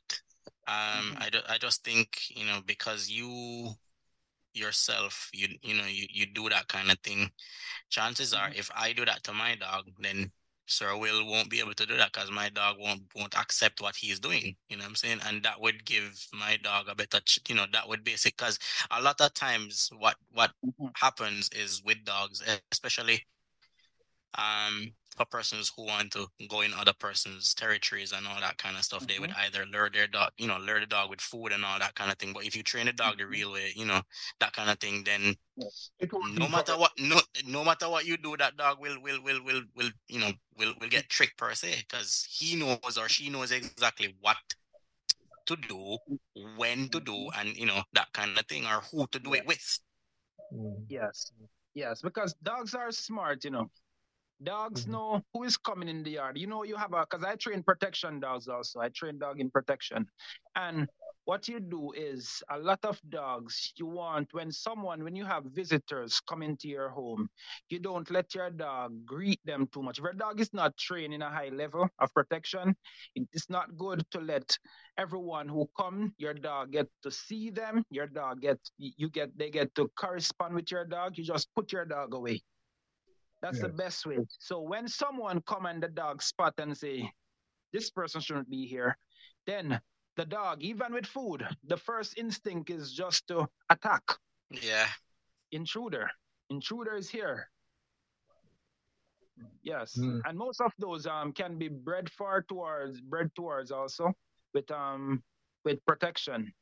um, 0.67 1.15
Mhm. 1.15 1.23
I, 1.23 1.31
do, 1.31 1.39
I 1.49 1.59
just 1.59 1.85
think 1.85 2.29
you 2.31 2.45
know 2.45 2.61
because 2.67 3.09
you 3.09 3.71
yourself 4.55 5.31
you 5.35 5.49
you 5.62 5.75
know 5.75 5.87
you, 5.87 6.07
you 6.11 6.27
do 6.27 6.49
that 6.49 6.69
kind 6.69 6.91
of 6.91 6.99
thing. 7.01 7.31
Chances 7.91 8.35
are, 8.35 8.51
if 8.55 8.71
I 8.75 8.93
do 8.93 9.05
that 9.05 9.23
to 9.25 9.33
my 9.33 9.55
dog, 9.57 9.85
then 10.01 10.33
Sir 10.67 10.97
Will 10.97 11.25
won't 11.27 11.51
be 11.51 11.61
able 11.61 11.75
to 11.75 11.87
do 11.87 11.97
that 11.97 12.13
because 12.13 12.31
my 12.31 12.49
dog 12.51 12.77
won't 12.79 13.03
won't 13.15 13.37
accept 13.39 13.81
what 13.81 13.97
he's 13.97 14.21
doing. 14.21 14.57
You 14.69 14.77
know 14.77 14.85
what 14.85 14.91
I'm 14.91 14.97
saying? 14.97 15.21
And 15.27 15.43
that 15.45 15.61
would 15.61 15.85
give 15.85 16.27
my 16.33 16.57
dog 16.59 16.89
a 16.89 16.95
better, 16.95 17.21
ch- 17.21 17.41
you 17.49 17.55
know, 17.55 17.67
that 17.73 17.89
would 17.89 18.05
basic 18.05 18.37
because 18.37 18.59
a 18.91 19.01
lot 19.03 19.21
of 19.21 19.35
times 19.35 19.91
what 19.99 20.17
what 20.33 20.53
Mhm. 20.65 20.93
happens 20.97 21.49
is 21.51 21.83
with 21.85 22.05
dogs, 22.05 22.43
especially 22.73 23.27
um 24.37 24.93
for 25.17 25.25
persons 25.27 25.73
who 25.77 25.85
want 25.85 26.13
to 26.13 26.27
go 26.49 26.61
in 26.61 26.73
other 26.75 26.93
person's 26.99 27.55
territories 27.55 28.13
and 28.13 28.27
all 28.27 28.41
that 28.41 28.59
kind 28.59 28.77
of 28.77 28.85
stuff, 28.85 29.07
they 29.07 29.19
would 29.19 29.33
either 29.39 29.65
lure 29.67 29.91
their 29.91 30.07
dog, 30.07 30.33
you 30.39 30.47
know, 30.47 30.59
lure 30.59 30.81
the 30.81 30.87
dog 30.87 31.11
with 31.11 31.21
food 31.21 31.53
and 31.53 31.65
all 31.65 31.79
that 31.79 31.95
kind 31.95 32.11
of 32.11 32.19
thing. 32.19 32.33
But 32.33 32.45
if 32.45 32.57
you 32.57 32.63
train 32.63 32.87
the 32.87 32.93
dog 32.93 33.19
the 33.19 33.25
Mhm. 33.25 33.31
real 33.31 33.53
way, 33.53 33.73
you 33.75 33.85
know, 33.87 34.03
that 34.41 34.53
kind 34.53 34.71
of 34.71 34.79
thing, 34.79 35.05
then 35.05 35.37
no 36.35 36.49
matter 36.49 36.77
what, 36.77 36.93
no, 36.99 37.21
no 37.47 37.65
matter 37.65 37.89
what 37.89 38.07
you 38.07 38.17
do, 38.17 38.37
that 38.37 38.57
dog 38.57 38.79
will, 38.81 39.01
will, 39.01 39.23
will, 39.23 39.43
will, 39.43 39.63
will, 39.75 39.91
you 40.09 40.19
know, 40.21 40.33
will, 40.57 40.75
will 40.81 40.89
get 40.89 41.09
tricked 41.09 41.37
per 41.37 41.55
se 41.55 41.85
because 41.89 42.27
he 42.31 42.57
knows 42.57 42.99
or 42.99 43.09
she 43.09 43.31
knows 43.31 43.53
exactly 43.53 44.15
what 44.21 44.37
to 45.47 45.57
do, 45.57 45.99
when 46.57 46.89
to 46.89 47.01
do, 47.01 47.31
and 47.39 47.57
you 47.57 47.67
know 47.67 47.83
that 47.93 48.13
kind 48.13 48.37
of 48.39 48.47
thing, 48.47 48.65
or 48.67 48.83
who 48.91 49.07
to 49.13 49.19
do 49.19 49.35
it 49.35 49.47
with. 49.47 49.79
Yes, 50.89 51.33
yes, 51.75 52.03
because 52.03 52.35
dogs 52.43 52.75
are 52.75 52.91
smart, 52.91 53.45
you 53.45 53.51
know. 53.51 53.71
Dogs 54.42 54.87
Mhm. 54.87 54.90
know 54.90 55.22
who 55.33 55.44
is 55.44 55.57
coming 55.57 55.88
in 55.88 56.03
the 56.03 56.11
yard. 56.12 56.37
You 56.38 56.46
know, 56.46 56.62
you 56.62 56.77
have 56.77 56.92
a 56.92 57.07
because 57.09 57.25
I 57.25 57.37
train 57.37 57.62
protection 57.62 58.20
dogs 58.20 58.49
also. 58.49 58.81
I 58.81 58.90
train 58.90 59.18
dog 59.18 59.40
in 59.40 59.51
protection, 59.51 60.07
and 60.55 60.88
what 61.25 61.49
you 61.49 61.59
do 61.59 61.92
is 61.92 62.42
a 62.51 62.59
lot 62.59 62.85
of 62.85 63.01
dogs. 63.09 63.72
You 63.77 63.87
want 63.87 64.33
when 64.35 64.53
someone 64.53 65.03
when 65.03 65.16
you 65.16 65.25
have 65.25 65.44
visitors 65.46 66.20
come 66.20 66.42
into 66.42 66.68
your 66.68 66.90
home, 66.90 67.29
you 67.70 67.79
don't 67.79 68.11
let 68.11 68.35
your 68.35 68.51
dog 68.51 69.07
greet 69.07 69.40
them 69.44 69.66
too 69.72 69.83
much. 69.83 69.99
If 69.99 70.05
your 70.05 70.12
dog 70.12 70.40
is 70.40 70.53
not 70.53 70.77
trained 70.77 71.14
in 71.14 71.22
a 71.22 71.31
high 71.31 71.49
level 71.49 71.88
of 71.99 72.12
protection, 72.12 72.77
it 73.14 73.29
is 73.33 73.49
not 73.49 73.77
good 73.77 74.05
to 74.11 74.20
let 74.20 74.59
everyone 74.99 75.49
who 75.49 75.68
come 75.79 76.14
your 76.18 76.35
dog 76.35 76.72
get 76.72 76.88
to 77.03 77.11
see 77.11 77.51
them 77.51 77.85
your 77.90 78.07
dog 78.07 78.40
get 78.40 78.59
you 78.79 79.09
get 79.11 79.37
they 79.37 79.51
get 79.51 79.75
to 79.75 79.88
correspond 79.99 80.55
with 80.55 80.70
your 80.70 80.85
dog 80.85 81.16
you 81.18 81.25
just 81.25 81.49
put 81.55 81.72
your 81.72 81.85
dog 81.85 82.14
away 82.14 82.40
that's 83.47 83.63
the 83.63 83.69
best 83.69 84.07
way. 84.07 84.19
So 84.39 84.61
when 84.61 84.89
someone 84.89 85.41
come 85.47 85.67
and 85.67 85.83
the 85.83 85.89
dog 85.89 86.23
spot 86.23 86.55
and 86.59 86.77
say 86.77 87.11
this 87.73 87.91
person 87.91 88.21
shouldn't 88.21 88.51
be 88.51 88.67
here 88.67 88.97
then 89.47 89.81
the 90.17 90.25
dog 90.25 90.63
even 90.63 90.93
with 90.93 91.07
food 91.07 91.47
the 91.67 91.77
first 91.77 92.19
instinct 92.19 92.71
is 92.71 92.93
just 92.93 93.27
to 93.29 93.47
attack. 93.71 94.03
Yeah, 94.51 94.89
intruder. 95.53 96.11
Intruder 96.51 96.97
is 96.97 97.09
here. 97.09 97.49
Yes. 99.63 99.97
Mm. 99.99 100.23
and 100.25 100.39
most 100.39 100.61
of 100.61 100.73
those 100.79 101.07
um 101.07 101.33
can 101.33 101.59
be 101.59 101.69
bred 101.69 102.11
far 102.11 102.43
towards 102.43 103.01
bred 103.01 103.31
towards 103.35 103.71
also 103.71 104.13
with 104.55 104.71
um 104.71 105.23
with 105.65 105.79
protection 105.87 106.53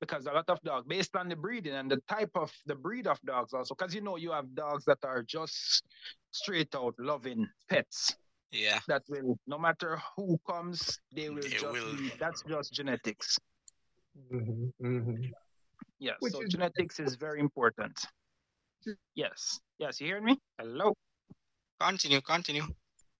because 0.00 0.26
a 0.26 0.32
lot 0.32 0.48
of 0.48 0.60
dogs, 0.62 0.86
based 0.88 1.14
on 1.14 1.28
the 1.28 1.36
breeding 1.36 1.74
and 1.74 1.90
the 1.90 2.00
type 2.08 2.30
of 2.34 2.50
the 2.66 2.74
breed 2.74 3.06
of 3.06 3.20
dogs, 3.22 3.52
also, 3.52 3.74
because 3.74 3.94
you 3.94 4.00
know 4.00 4.16
you 4.16 4.32
have 4.32 4.54
dogs 4.54 4.84
that 4.86 4.98
are 5.04 5.22
just 5.22 5.82
straight 6.30 6.74
out 6.74 6.94
loving 6.98 7.46
pets. 7.68 8.16
Yeah. 8.50 8.80
That 8.88 9.02
will, 9.08 9.38
no 9.46 9.58
matter 9.58 10.00
who 10.16 10.38
comes, 10.48 10.98
they 11.14 11.28
will 11.30 11.42
They 11.42 11.50
just 11.50 11.72
will. 11.72 11.96
be, 11.96 12.10
that's 12.18 12.42
just 12.48 12.72
genetics. 12.72 13.38
Mhm, 14.32 14.72
mhm. 14.82 15.30
Yeah, 15.98 16.14
Which 16.20 16.32
so 16.32 16.42
is- 16.42 16.48
genetics 16.50 16.98
is 16.98 17.14
very 17.16 17.40
important. 17.40 17.96
Yes, 19.14 19.60
yes, 19.78 20.00
you 20.00 20.06
hear 20.06 20.20
me? 20.22 20.38
Hello. 20.58 20.94
Continue, 21.78 22.20
continue. 22.22 22.64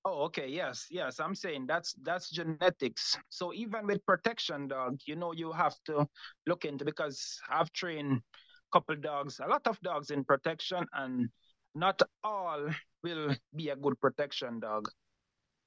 Oh, 0.04 0.22
okay. 0.32 0.48
Yes, 0.48 0.86
yes. 0.90 1.20
I'm 1.20 1.34
saying 1.34 1.66
that's 1.66 1.94
that's 2.02 2.30
genetics. 2.30 3.10
So 3.28 3.46
even 3.46 3.80
with 3.80 3.98
protection 4.00 4.60
dog, 4.62 4.94
you 5.06 5.14
know, 5.16 5.32
you 5.32 5.52
have 5.52 5.74
to 5.86 6.06
look 6.46 6.64
into 6.64 6.84
because 6.84 7.38
I've 7.48 7.72
trained 7.72 8.18
a 8.18 8.70
couple 8.72 8.96
dogs, 8.96 9.40
a 9.40 9.46
lot 9.46 9.66
of 9.66 9.78
dogs 9.80 10.10
in 10.10 10.24
protection, 10.24 10.86
and 10.94 11.28
not 11.74 12.00
all 12.24 12.68
will 13.02 13.36
be 13.54 13.68
a 13.70 13.76
good 13.76 14.00
protection 14.00 14.60
dog. 14.60 14.88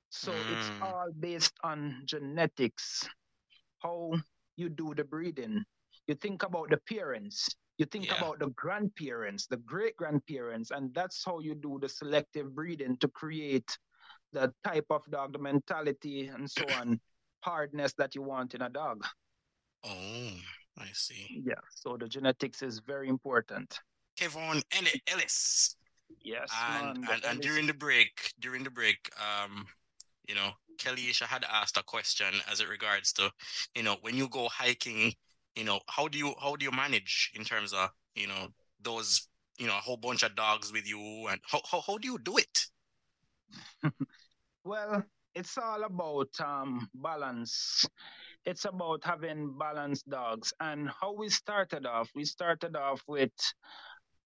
So 0.09 0.43
it's 0.47 0.71
Mm. 0.71 0.81
all 0.81 1.11
based 1.19 1.53
on 1.63 2.01
genetics, 2.05 3.07
how 3.81 4.13
you 4.55 4.69
do 4.69 4.93
the 4.95 5.03
breeding. 5.03 5.63
You 6.07 6.15
think 6.15 6.43
about 6.43 6.69
the 6.69 6.77
parents, 6.89 7.49
you 7.77 7.85
think 7.85 8.11
Yeah. 8.11 8.13
about 8.13 8.39
the 8.39 8.49
grandparents, 8.49 9.47
the 9.47 9.57
great 9.57 9.95
grandparents, 9.97 10.71
and 10.71 10.93
that's 10.93 11.23
how 11.25 11.39
you 11.39 11.55
do 11.55 11.79
the 11.81 11.89
selective 11.89 12.53
breeding 12.55 12.97
to 12.97 13.07
create 13.09 13.77
the 14.33 14.51
type 14.63 14.85
of 14.89 15.03
dog, 15.09 15.33
the 15.33 15.39
mentality, 15.39 16.27
and 16.27 16.49
so 16.49 16.65
on, 16.73 16.99
hardness 17.41 17.93
that 17.93 18.15
you 18.15 18.21
want 18.21 18.53
in 18.55 18.61
a 18.61 18.69
dog. 18.69 19.05
Oh, 19.83 20.31
I 20.77 20.87
see. 20.93 21.27
Yeah. 21.45 21.61
So 21.69 21.97
the 21.97 22.07
genetics 22.07 22.61
is 22.61 22.79
very 22.79 23.09
important. 23.09 23.79
Kevon 24.19 24.63
Elli- 24.71 25.01
Ellis. 25.07 25.75
Yes, 26.21 26.51
and 26.69 27.01
man. 27.01 27.07
and, 27.11 27.25
and 27.25 27.41
during 27.41 27.67
the 27.67 27.73
break, 27.73 28.33
during 28.39 28.63
the 28.63 28.71
break, 28.71 29.09
um, 29.19 29.65
you 30.27 30.35
know, 30.35 30.51
Kelisha 30.77 31.23
had 31.23 31.43
asked 31.51 31.77
a 31.77 31.83
question 31.83 32.27
as 32.49 32.61
it 32.61 32.69
regards 32.69 33.11
to, 33.13 33.29
you 33.75 33.83
know, 33.83 33.97
when 34.01 34.15
you 34.15 34.29
go 34.29 34.47
hiking, 34.47 35.13
you 35.55 35.65
know, 35.65 35.81
how 35.87 36.07
do 36.07 36.17
you 36.17 36.33
how 36.41 36.55
do 36.55 36.63
you 36.65 36.71
manage 36.71 37.31
in 37.35 37.43
terms 37.43 37.73
of, 37.73 37.89
you 38.15 38.27
know, 38.27 38.47
those, 38.81 39.27
you 39.57 39.67
know, 39.67 39.73
a 39.73 39.81
whole 39.81 39.97
bunch 39.97 40.23
of 40.23 40.35
dogs 40.35 40.71
with 40.71 40.87
you 40.87 41.27
and 41.29 41.41
how 41.43 41.61
how, 41.69 41.81
how 41.81 41.97
do 41.97 42.07
you 42.07 42.17
do 42.19 42.37
it? 42.37 42.65
Well, 44.63 45.03
it's 45.35 45.57
all 45.57 45.83
about 45.83 46.29
um, 46.39 46.87
balance. 46.95 47.85
It's 48.45 48.65
about 48.65 49.03
having 49.03 49.57
balanced 49.57 50.09
dogs. 50.09 50.53
And 50.59 50.89
how 50.89 51.13
we 51.13 51.29
started 51.29 51.85
off, 51.85 52.09
we 52.15 52.25
started 52.25 52.75
off 52.75 53.01
with 53.07 53.31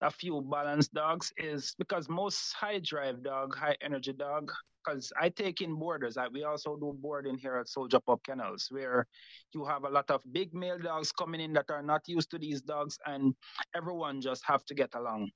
a 0.01 0.11
few 0.11 0.41
balanced 0.41 0.93
dogs 0.93 1.31
is 1.37 1.73
because 1.79 2.07
most 2.07 2.53
high 2.53 2.79
drive 2.79 3.23
dog, 3.23 3.55
high 3.55 3.75
energy 3.81 4.13
dog, 4.13 4.51
because 4.85 5.11
I 5.19 5.29
take 5.29 5.61
in 5.61 5.73
boarders. 5.73 6.17
I, 6.17 6.27
we 6.27 6.43
also 6.43 6.75
do 6.75 6.95
boarding 6.99 7.37
here 7.37 7.55
at 7.57 7.65
Soulja 7.65 7.99
Pup 8.05 8.21
Kennels, 8.23 8.67
where 8.69 9.07
you 9.53 9.65
have 9.65 9.85
a 9.85 9.89
lot 9.89 10.11
of 10.11 10.21
big 10.31 10.53
male 10.53 10.77
dogs 10.77 11.11
coming 11.11 11.41
in 11.41 11.53
that 11.53 11.71
are 11.71 11.81
not 11.81 12.01
used 12.07 12.29
to 12.31 12.37
these 12.37 12.61
dogs, 12.61 12.99
and 13.07 13.33
everyone 13.75 14.21
just 14.21 14.43
have 14.45 14.63
to 14.65 14.75
get 14.75 14.93
along. 14.93 15.31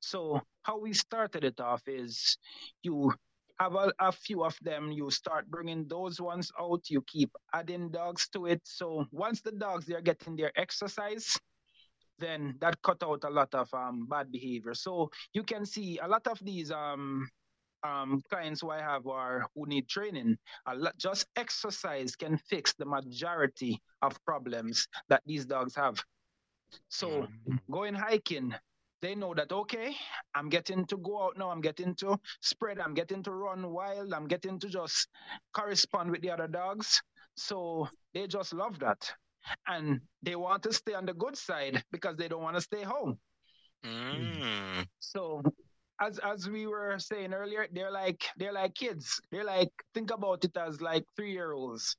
So 0.00 0.42
how 0.64 0.78
we 0.78 0.92
started 0.92 1.44
it 1.44 1.60
off 1.60 1.82
is 1.86 2.36
you 2.82 3.14
have 3.58 3.74
a, 3.74 3.92
a 4.00 4.12
few 4.12 4.44
of 4.44 4.56
them. 4.62 4.90
You 4.92 5.10
start 5.10 5.48
bringing 5.48 5.86
those 5.88 6.20
ones 6.20 6.50
out. 6.60 6.82
You 6.88 7.02
keep 7.06 7.30
adding 7.52 7.90
dogs 7.90 8.28
to 8.30 8.46
it. 8.46 8.60
So 8.64 9.06
once 9.12 9.40
the 9.40 9.52
dogs 9.52 9.86
they 9.86 9.94
are 9.94 10.00
getting 10.00 10.36
their 10.36 10.52
exercise, 10.56 11.38
then 12.18 12.56
that 12.60 12.80
cut 12.82 13.02
out 13.02 13.24
a 13.24 13.30
lot 13.30 13.54
of 13.54 13.72
um, 13.74 14.06
bad 14.08 14.30
behavior. 14.30 14.74
So 14.74 15.10
you 15.32 15.42
can 15.42 15.66
see 15.66 15.98
a 15.98 16.08
lot 16.08 16.26
of 16.26 16.38
these 16.42 16.70
um, 16.70 17.28
um, 17.82 18.22
clients 18.30 18.60
who 18.60 18.70
I 18.70 18.80
have 18.80 19.06
are 19.06 19.46
who 19.54 19.66
need 19.66 19.88
training. 19.88 20.36
A 20.66 20.74
lot, 20.74 20.96
just 20.96 21.26
exercise 21.36 22.16
can 22.16 22.38
fix 22.38 22.74
the 22.74 22.86
majority 22.86 23.80
of 24.02 24.22
problems 24.24 24.88
that 25.08 25.22
these 25.26 25.44
dogs 25.44 25.74
have. 25.74 26.02
So 26.88 27.28
going 27.70 27.94
hiking, 27.94 28.54
they 29.04 29.14
know 29.14 29.34
that 29.34 29.52
okay, 29.52 29.94
I'm 30.34 30.48
getting 30.48 30.86
to 30.86 30.96
go 30.96 31.24
out 31.24 31.36
now, 31.36 31.50
I'm 31.50 31.60
getting 31.60 31.94
to 31.96 32.18
spread, 32.40 32.80
I'm 32.80 32.94
getting 32.94 33.22
to 33.24 33.32
run 33.32 33.70
wild, 33.70 34.14
I'm 34.14 34.26
getting 34.26 34.58
to 34.60 34.68
just 34.68 35.08
correspond 35.52 36.10
with 36.10 36.22
the 36.22 36.30
other 36.30 36.48
dogs. 36.48 37.02
So 37.36 37.88
they 38.14 38.26
just 38.26 38.54
love 38.54 38.78
that. 38.78 39.12
And 39.66 40.00
they 40.22 40.36
want 40.36 40.62
to 40.62 40.72
stay 40.72 40.94
on 40.94 41.04
the 41.04 41.12
good 41.12 41.36
side 41.36 41.84
because 41.92 42.16
they 42.16 42.28
don't 42.28 42.42
want 42.42 42.56
to 42.56 42.62
stay 42.62 42.82
home. 42.82 43.18
Mm. 43.84 44.86
So 45.00 45.42
as 46.00 46.18
as 46.20 46.48
we 46.48 46.66
were 46.66 46.98
saying 46.98 47.34
earlier, 47.34 47.66
they're 47.70 47.92
like 47.92 48.24
they're 48.38 48.54
like 48.54 48.74
kids. 48.74 49.20
They're 49.30 49.44
like 49.44 49.70
think 49.92 50.10
about 50.12 50.46
it 50.46 50.56
as 50.56 50.80
like 50.80 51.04
three 51.14 51.32
year 51.32 51.52
olds 51.52 51.94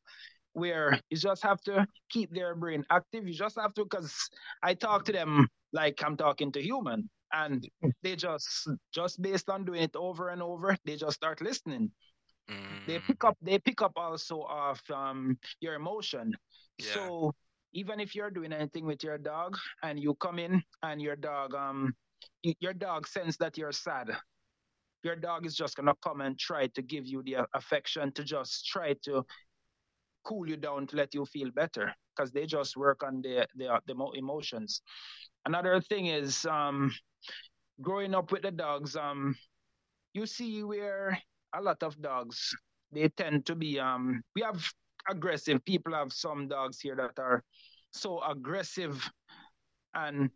where 0.54 1.00
you 1.10 1.18
just 1.18 1.44
have 1.44 1.62
to 1.62 1.86
keep 2.10 2.34
their 2.34 2.56
brain 2.56 2.84
active. 2.90 3.28
You 3.28 3.36
just 3.36 3.60
have 3.60 3.74
to 3.76 3.84
because 3.84 4.16
I 4.64 4.74
talk 4.74 5.06
to 5.06 5.12
them 5.12 5.48
like 5.76 6.04
I'm 6.06 6.18
talking 6.18 6.52
to 6.54 6.62
human. 6.64 7.10
And 7.34 7.68
they 8.04 8.16
just 8.16 8.70
just 8.94 9.22
based 9.22 9.50
on 9.50 9.66
doing 9.66 9.84
it 9.84 9.96
over 9.96 10.30
and 10.30 10.42
over, 10.44 10.78
they 10.86 10.98
just 10.98 11.18
start 11.18 11.42
listening. 11.42 11.92
They 12.88 13.00
Mm. 13.00 13.02
pick 13.02 13.24
up 13.26 13.38
they 13.42 13.60
pick 13.60 13.82
up 13.82 13.94
also 13.98 14.44
of 14.50 14.82
um 14.94 15.38
your 15.62 15.76
emotion. 15.76 16.34
Yeah. 16.80 17.12
So 17.14 17.34
even 17.74 18.00
if 18.00 18.16
you're 18.16 18.32
doing 18.32 18.54
anything 18.54 18.86
with 18.86 19.04
your 19.04 19.18
dog 19.20 19.58
and 19.84 20.00
you 20.00 20.16
come 20.16 20.40
in 20.40 20.64
and 20.84 21.02
your 21.02 21.16
dog 21.18 21.56
um 21.56 21.96
your 22.44 22.74
dog 22.74 23.08
sense 23.08 23.38
that 23.38 23.58
you're 23.58 23.74
sad 23.74 24.10
your 25.04 25.16
dog 25.16 25.46
is 25.46 25.56
just 25.56 25.76
gonna 25.78 25.96
come 26.04 26.22
and 26.22 26.38
try 26.40 26.68
to 26.68 26.82
give 26.82 27.08
you 27.08 27.24
the 27.24 27.38
affection 27.54 28.12
to 28.14 28.24
just 28.24 28.66
try 28.68 28.94
to 29.04 29.26
cool 30.24 30.48
you 30.48 30.58
down 30.58 30.88
to 30.88 30.96
let 30.98 31.14
you 31.14 31.26
feel 31.26 31.52
better 31.52 31.94
because 32.16 32.32
they 32.32 32.46
just 32.46 32.78
work 32.78 33.04
on 33.04 33.22
the 33.22 33.48
the, 33.56 33.80
the 33.88 33.96
emotions 34.16 34.82
another 35.46 35.80
thing 35.82 36.08
is 36.08 36.46
um 36.46 36.92
growing 37.82 38.16
up 38.16 38.32
with 38.32 38.42
the 38.42 38.52
dogs 38.52 38.96
um 38.96 39.36
you 40.14 40.26
see 40.26 40.64
where 40.64 41.18
a 41.54 41.62
lot 41.62 41.82
of 41.84 42.00
dogs 42.02 42.56
they 42.92 43.08
tend 43.10 43.46
to 43.46 43.56
be 43.56 43.80
um 43.80 44.22
we 44.36 44.42
have 44.42 44.64
aggressive 45.10 45.64
people 45.66 45.94
have 45.94 46.12
some 46.12 46.48
dogs 46.48 46.80
here 46.80 46.96
that 46.96 47.22
are 47.22 47.44
so 47.92 48.22
aggressive 48.24 49.10
and 49.94 50.30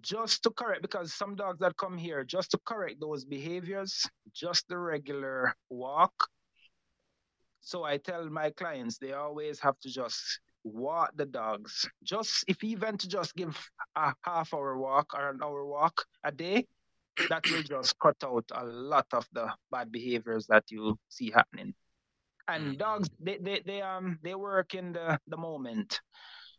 just 0.00 0.42
to 0.42 0.50
correct 0.50 0.82
because 0.82 1.12
some 1.12 1.34
dogs 1.36 1.58
that 1.60 1.76
come 1.76 1.96
here 1.96 2.24
just 2.24 2.50
to 2.50 2.58
correct 2.64 3.00
those 3.00 3.24
behaviors 3.24 4.02
just 4.34 4.66
the 4.68 4.78
regular 4.78 5.54
walk. 5.70 6.12
So 7.60 7.84
i 7.84 7.96
tell 7.96 8.28
my 8.28 8.50
clients 8.50 8.98
they 8.98 9.12
always 9.12 9.60
have 9.60 9.78
to 9.80 9.88
just 9.88 10.40
walk 10.64 11.12
the 11.16 11.26
dogs. 11.26 11.88
Just 12.02 12.44
if 12.48 12.62
even 12.64 12.96
to 12.98 13.08
just 13.08 13.34
give 13.34 13.56
a 13.96 14.14
half 14.24 14.52
hour 14.54 14.78
walk 14.78 15.14
or 15.14 15.30
an 15.30 15.40
hour 15.42 15.64
walk 15.66 16.04
a 16.24 16.32
day 16.32 16.66
that 17.28 17.48
will 17.48 17.62
just 17.62 17.98
cut 17.98 18.16
out 18.24 18.44
a 18.52 18.64
lot 18.64 19.06
of 19.12 19.26
the 19.32 19.52
bad 19.70 19.90
behaviors 19.92 20.46
that 20.48 20.64
you 20.70 20.98
see 21.08 21.30
happening. 21.30 21.74
And 22.48 22.74
Mhm. 22.74 22.78
dogs 22.78 23.08
they, 23.20 23.38
they, 23.38 23.60
they 23.64 23.82
um 23.82 24.18
they 24.22 24.34
work 24.34 24.74
in 24.74 24.92
the 24.92 25.18
the 25.28 25.36
moment. 25.36 26.00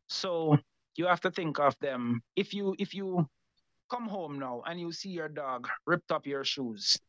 So 0.07 0.57
you 0.95 1.05
have 1.07 1.21
to 1.21 1.31
think 1.31 1.59
of 1.59 1.77
them. 1.79 2.21
If 2.35 2.53
you 2.53 2.75
if 2.79 2.93
you 2.93 3.27
come 3.89 4.07
home 4.07 4.39
now 4.39 4.63
and 4.65 4.79
you 4.79 4.91
see 4.91 5.09
your 5.09 5.29
dog 5.29 5.69
ripped 5.85 6.11
up 6.11 6.25
your 6.25 6.43
shoes 6.43 6.99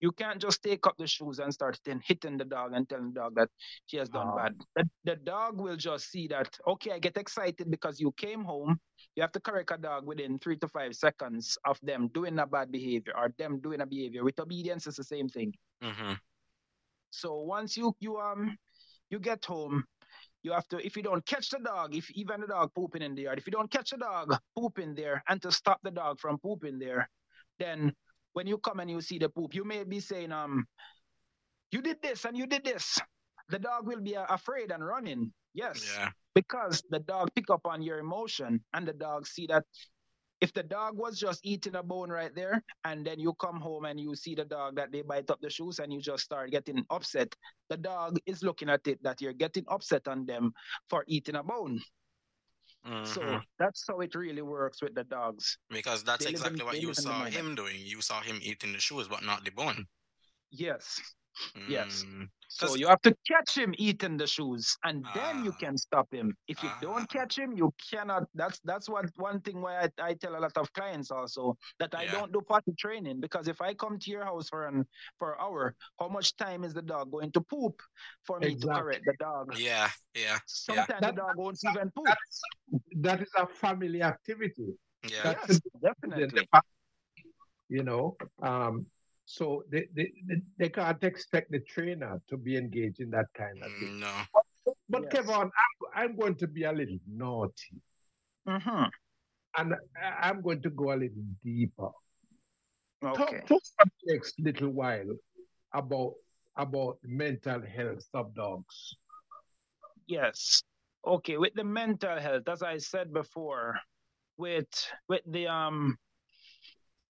you 0.00 0.12
can't 0.12 0.40
just 0.40 0.62
take 0.62 0.86
up 0.86 0.94
the 0.98 1.06
shoes 1.06 1.38
and 1.38 1.52
start 1.52 1.78
then 1.84 2.00
hitting 2.04 2.36
the 2.36 2.44
dog 2.44 2.72
and 2.74 2.88
telling 2.88 3.12
the 3.12 3.20
dog 3.20 3.34
that 3.34 3.48
she 3.86 3.96
has 3.96 4.08
done 4.08 4.28
Ah. 4.28 4.36
bad. 4.36 4.54
The, 4.76 4.84
the 5.04 5.16
dog 5.16 5.60
will 5.60 5.76
just 5.76 6.10
see 6.10 6.28
that 6.28 6.56
okay 6.66 6.92
i 6.92 6.98
get 6.98 7.16
excited 7.16 7.70
because 7.70 8.00
you 8.00 8.12
came 8.12 8.44
home. 8.44 8.78
You 9.16 9.22
have 9.22 9.32
to 9.32 9.40
correct 9.40 9.72
a 9.72 9.78
dog 9.78 10.06
within 10.06 10.38
three 10.38 10.56
to 10.58 10.68
five 10.68 10.94
seconds 10.94 11.58
of 11.64 11.78
them 11.82 12.08
doing 12.08 12.38
a 12.38 12.46
bad 12.46 12.70
behavior 12.70 13.12
or 13.16 13.34
them 13.38 13.60
doing 13.60 13.80
a 13.80 13.86
behavior. 13.86 14.22
With 14.24 14.38
obedience 14.38 14.86
is 14.86 14.96
the 14.96 15.04
same 15.04 15.28
thing. 15.28 15.52
Hmm 15.82 16.14
so 17.10 17.40
once 17.40 17.76
you 17.76 17.94
you 18.00 18.18
um 18.18 18.56
you 19.10 19.18
get 19.18 19.44
home, 19.44 19.84
you 20.42 20.52
have 20.52 20.68
to 20.68 20.84
if 20.84 20.96
you 20.96 21.02
don't 21.02 21.24
catch 21.24 21.48
the 21.50 21.58
dog, 21.58 21.94
if 21.94 22.10
even 22.12 22.40
the 22.40 22.46
dog 22.46 22.70
pooping 22.74 23.02
in 23.02 23.14
the 23.14 23.22
yard, 23.22 23.38
if 23.38 23.46
you 23.46 23.50
don't 23.52 23.70
catch 23.70 23.90
the 23.90 23.96
dog 23.96 24.36
pooping 24.56 24.94
there 24.94 25.22
and 25.28 25.40
to 25.42 25.50
stop 25.50 25.80
the 25.82 25.90
dog 25.90 26.20
from 26.20 26.38
pooping 26.38 26.78
there, 26.78 27.08
then 27.58 27.92
when 28.38 28.46
you 28.46 28.58
come 28.58 28.78
and 28.78 28.88
you 28.88 29.00
see 29.02 29.18
the 29.18 29.28
poop, 29.28 29.50
you 29.52 29.64
may 29.66 29.82
be 29.82 29.98
saying, 29.98 30.30
um, 30.30 30.62
you 31.74 31.82
did 31.82 31.98
this 32.00 32.24
and 32.24 32.38
you 32.38 32.46
did 32.46 32.62
this. 32.62 32.96
The 33.50 33.58
dog 33.58 33.88
will 33.90 33.98
be 34.00 34.14
uh, 34.14 34.30
afraid 34.30 34.70
and 34.70 34.78
running. 34.78 35.32
Yes 35.54 35.82
Yeah. 35.98 36.10
because 36.38 36.84
the 36.94 37.00
dog 37.00 37.34
pick 37.34 37.50
up 37.50 37.66
on 37.66 37.82
your 37.82 37.98
emotion 37.98 38.62
and 38.74 38.86
the 38.86 38.92
dog 38.92 39.26
see 39.26 39.50
that 39.50 39.64
if 40.40 40.52
the 40.54 40.62
dog 40.62 40.94
was 40.96 41.18
just 41.18 41.40
eating 41.42 41.74
a 41.74 41.82
bone 41.82 42.10
right 42.14 42.30
there 42.36 42.62
and 42.84 43.02
then 43.04 43.18
you 43.18 43.34
come 43.42 43.58
home 43.58 43.86
and 43.90 43.98
you 43.98 44.14
see 44.14 44.36
the 44.38 44.44
dog 44.44 44.76
that 44.76 44.92
they 44.92 45.02
bite 45.02 45.30
up 45.34 45.40
the 45.42 45.50
shoes 45.50 45.80
and 45.80 45.90
you 45.92 45.98
just 46.00 46.22
start 46.22 46.52
getting 46.52 46.84
upset 46.94 47.34
the 47.70 47.76
dog 47.76 48.18
is 48.22 48.44
looking 48.46 48.70
at 48.70 48.86
it 48.86 49.02
that 49.02 49.18
you're 49.20 49.34
getting 49.34 49.64
upset 49.66 50.06
on 50.06 50.22
them 50.26 50.52
for 50.86 51.02
eating 51.08 51.34
a 51.34 51.42
bone 51.42 51.80
So 53.02 53.20
Mhm. 53.22 53.42
that's 53.58 53.84
how 53.86 54.00
it 54.00 54.14
really 54.14 54.42
works 54.42 54.82
with 54.82 54.94
the 54.94 55.04
dogs. 55.04 55.58
because 55.70 56.04
that's 56.04 56.24
they 56.24 56.30
exactly 56.30 56.64
what 56.64 56.80
you 56.80 56.88
live 56.88 56.98
in 56.98 57.04
the 57.04 57.10
saw 57.10 57.24
him 57.24 57.54
doing. 57.54 57.76
You 57.80 58.00
saw 58.02 58.20
him 58.20 58.40
eating 58.42 58.72
the 58.72 58.80
shoes, 58.80 59.08
but 59.08 59.22
not 59.22 59.44
the 59.44 59.50
bone. 59.50 59.86
Yes. 60.50 61.00
Yes. 61.68 62.04
Mm, 62.06 62.28
So 62.50 62.66
'Cause- 62.66 62.78
you 62.80 62.88
have 62.88 63.02
to 63.02 63.14
catch 63.28 63.54
him 63.58 63.74
eating 63.76 64.16
the 64.16 64.26
shoes, 64.26 64.74
and 64.82 65.04
then 65.14 65.44
you 65.44 65.52
Ah. 65.52 65.60
can 65.60 65.76
stop 65.76 66.08
him. 66.10 66.34
If 66.48 66.62
you 66.62 66.70
Ah. 66.72 66.78
don't 66.80 67.06
catch 67.10 67.38
him, 67.38 67.52
you 67.52 67.72
cannot. 67.90 68.24
That's 68.34 68.58
that's 68.64 68.88
what 68.88 69.04
one 69.16 69.40
thing 69.42 69.60
why 69.60 69.74
I, 69.84 69.88
I 70.08 70.14
tell 70.14 70.34
a 70.34 70.40
lot 70.40 70.56
of 70.56 70.72
clients 70.72 71.10
also 71.10 71.58
that 71.78 71.94
I 71.94 72.04
Yeah. 72.04 72.12
don't 72.12 72.32
do 72.32 72.40
potty 72.40 72.72
training 72.78 73.20
because 73.20 73.48
if 73.48 73.60
I 73.60 73.74
come 73.74 73.98
to 73.98 74.10
your 74.10 74.24
house 74.24 74.48
for 74.48 74.64
an 74.66 74.86
for 75.18 75.32
an 75.34 75.38
hour, 75.44 75.74
how 76.00 76.08
much 76.08 76.36
time 76.36 76.64
is 76.64 76.72
the 76.72 76.80
dog 76.82 77.10
going 77.12 77.32
to 77.32 77.40
poop 77.42 77.82
for 78.24 78.40
me 78.40 78.56
to 78.56 78.66
correct 78.66 79.04
the 79.04 79.14
dog? 79.20 79.54
yeah, 79.58 79.90
yeah, 80.14 80.38
Sometimes 80.46 80.88
the 80.88 81.06
That- 81.06 81.16
dog 81.16 81.36
won't 81.36 81.60
even 81.70 81.90
poop. 81.90 82.06
That's, 82.06 82.40
that 83.06 83.20
is 83.20 83.32
a 83.36 83.46
family 83.46 84.00
activity. 84.02 84.72
yeah. 85.04 85.22
That's 85.22 85.48
Yes, 85.48 85.60
the- 85.60 85.78
definitely. 85.88 86.46
the- 86.52 86.62
you 87.68 87.82
know, 87.84 88.16
um, 88.42 88.86
so 89.30 89.62
they, 89.70 89.86
they, 89.94 90.10
they- 90.26 90.40
they 90.58 90.68
can't 90.70 91.04
expect 91.04 91.50
the 91.50 91.60
trainer 91.60 92.18
to 92.30 92.36
be 92.38 92.56
engaged 92.56 93.00
in 93.00 93.10
that 93.10 93.26
kind 93.36 93.62
of 93.62 93.70
thing. 93.78 94.00
No. 94.00 94.10
But 94.88 95.02
Yes. 95.02 95.12
Kevin, 95.12 95.34
I'm, 95.34 95.50
I'm 95.94 96.16
going 96.16 96.34
to 96.36 96.46
be 96.46 96.64
a 96.64 96.72
little 96.72 96.98
naughty 97.06 97.76
hmm 98.46 98.84
and 99.58 99.74
I- 100.02 100.28
I'm 100.28 100.40
going 100.40 100.62
to 100.62 100.70
go 100.70 100.92
a 100.92 100.96
little 100.96 101.24
deeper. 101.44 101.90
Talk, 103.04 103.20
Okay. 103.20 103.40
talk 103.46 103.62
for 103.76 103.84
the 103.84 104.12
next 104.14 104.40
little 104.40 104.70
while 104.70 105.12
about 105.74 106.14
about 106.56 106.96
mental 107.04 107.60
health 107.60 108.08
of 108.14 108.34
dogs. 108.34 108.96
Yes. 110.06 110.62
Okay, 111.06 111.36
with 111.36 111.52
the 111.54 111.64
mental 111.64 112.18
health, 112.18 112.48
as 112.48 112.62
I 112.62 112.78
said 112.78 113.12
before, 113.12 113.78
with 114.38 114.72
with 115.08 115.22
the 115.26 115.46
um 115.48 115.96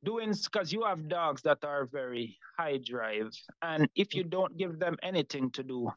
doing 0.04 0.32
because 0.32 0.72
you 0.72 0.84
have 0.84 1.08
dogs 1.08 1.42
that 1.42 1.64
are 1.64 1.86
very 1.86 2.36
high 2.58 2.78
drive, 2.78 3.32
and 3.62 3.88
if 3.94 4.14
you 4.14 4.24
don't 4.24 4.56
give 4.56 4.78
them 4.78 4.96
anything 5.02 5.50
to 5.52 5.62
do, 5.62 5.90